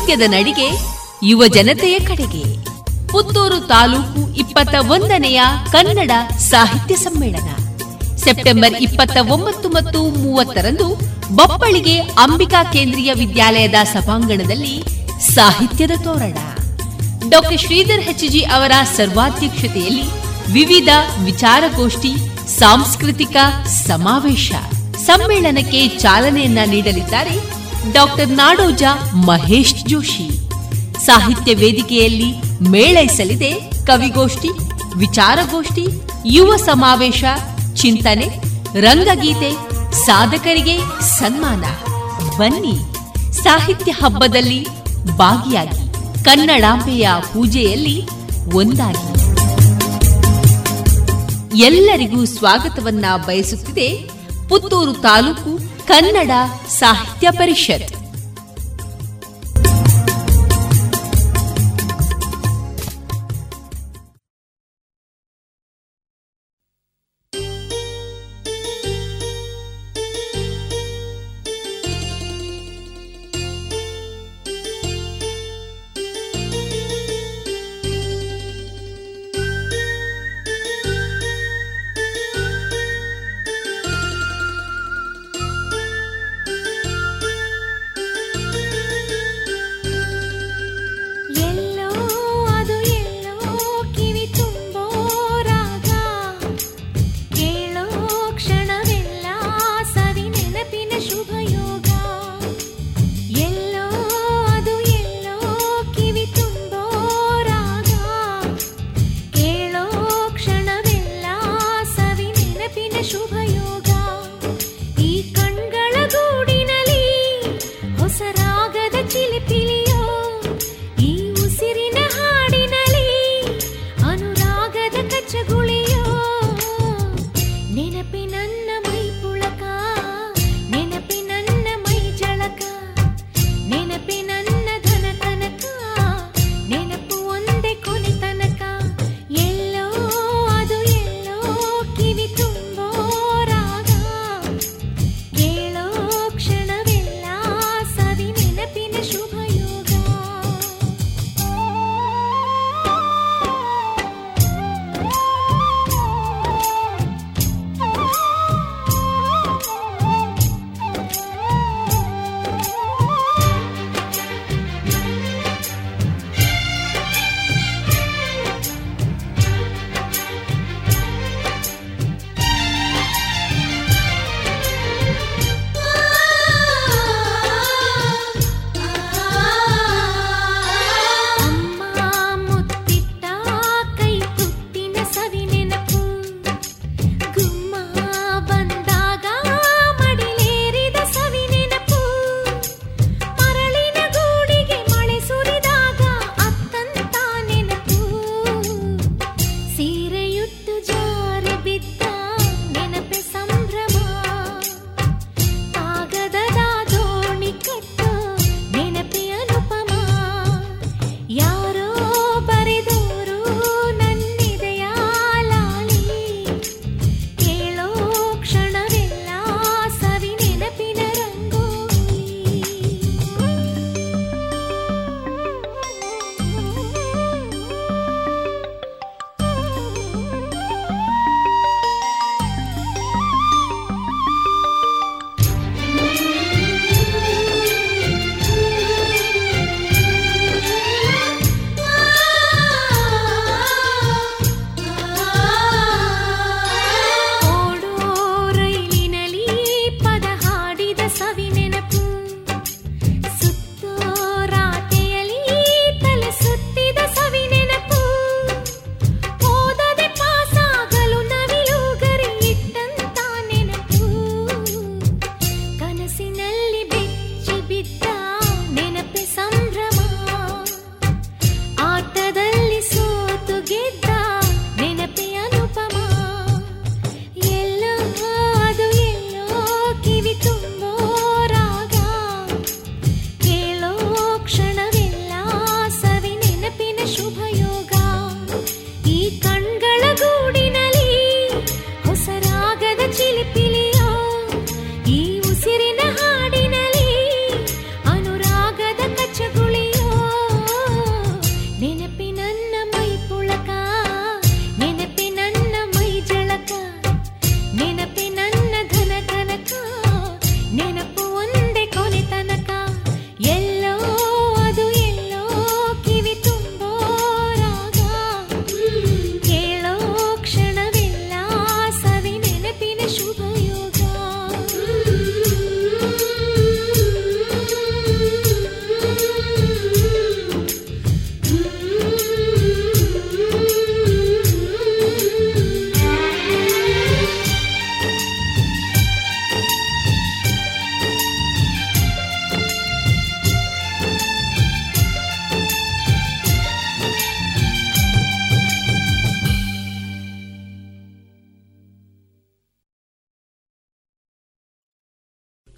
[0.10, 0.68] ಸಾಹಿತ್ಯದ ನಡಿಗೆ,
[1.24, 2.44] ಯುವ ಜನತೆಯ ಕಡೆಗೆ.
[3.08, 5.42] ಪುತ್ತೂರು ತಾಲೂಕು ಇಪ್ಪತ್ತ ಒಂದನೆಯ
[5.72, 7.50] ಕನ್ನಡ ಸಾಹಿತ್ಯ ಸಮ್ಮೇಳನ.
[8.18, 10.88] ಸೆಪ್ಟೆಂಬರ್ ಇಪ್ಪತ್ತ ಒಂಬತ್ತು ಮತ್ತು ಮೂವತ್ತರಂದು
[11.36, 14.74] ಬಪ್ಪಳಿಗೆ ಅಂಬಿಕಾ ಕೇಂದ್ರೀಯ ವಿದ್ಯಾಲಯದ ಸಭಾಂಗಣದಲ್ಲಿ
[15.36, 16.38] ಸಾಹಿತ್ಯದ ತೋರಣ.
[17.30, 20.08] ಡಾಕ್ಟರ್ ಶ್ರೀಧರ್ ಹೆಚ್ಜಿ ಅವರ ಸರ್ವಾಧ್ಯಕ್ಷತೆಯಲ್ಲಿ
[20.54, 20.90] ವಿವಿಧ
[21.24, 22.14] ವಿಚಾರಗೋಷ್ಠಿ,
[22.60, 23.36] ಸಾಂಸ್ಕೃತಿಕ
[23.86, 24.52] ಸಮಾವೇಶ.
[25.06, 27.59] ಸಮ್ಮೇಳನಕ್ಕೆ ಚಾಲನೆಯನ್ನ ನೀಡಲಿದ್ದಾರೆ
[27.94, 28.84] ಡಾಕ್ಟರ್ ನಾಡೋಜ
[29.14, 30.40] ಮಹೇಶ್ ಜೋಶಿ.
[31.06, 32.34] ಸಾಹಿತ್ಯ ವೇದಿಕೆಯಲ್ಲಿ
[32.70, 33.54] ಮೇಳೈಸಲಿದೆ
[33.86, 34.50] ಕವಿಗೋಷ್ಠಿ,
[34.98, 35.88] ವಿಚಾರಗೋಷ್ಠಿ,
[36.26, 37.24] ಯುವ ಸಮಾವೇಶ,
[37.74, 38.30] ಚಿಂತನೆ,
[38.80, 39.52] ರಂಗಗೀತೆ,
[40.06, 41.64] ಸಾಧಕರಿಗೆ ಸನ್ಮಾನ.
[42.38, 42.78] ಬನ್ನಿ,
[43.34, 44.68] ಸಾಹಿತ್ಯ ಹಬ್ಬದಲ್ಲಿ
[45.18, 45.94] ಭಾಗಿಯಾಗಿ
[46.26, 48.08] ಕನ್ನಡಾಂಬೆಯ ಪೂಜೆಯಲ್ಲಿ
[48.54, 49.20] ಒಂದಾಗಿ.
[51.60, 54.10] ಎಲ್ಲರಿಗೂ ಸ್ವಾಗತವನ್ನ ಬಯಸುತ್ತಿದೆ
[54.50, 56.32] ಪುತ್ತೂರು ತಾಲೂಕು ಕನ್ನಡ
[56.80, 57.99] ಸಾಹಿತ್ಯ ಪರಿಷತ್.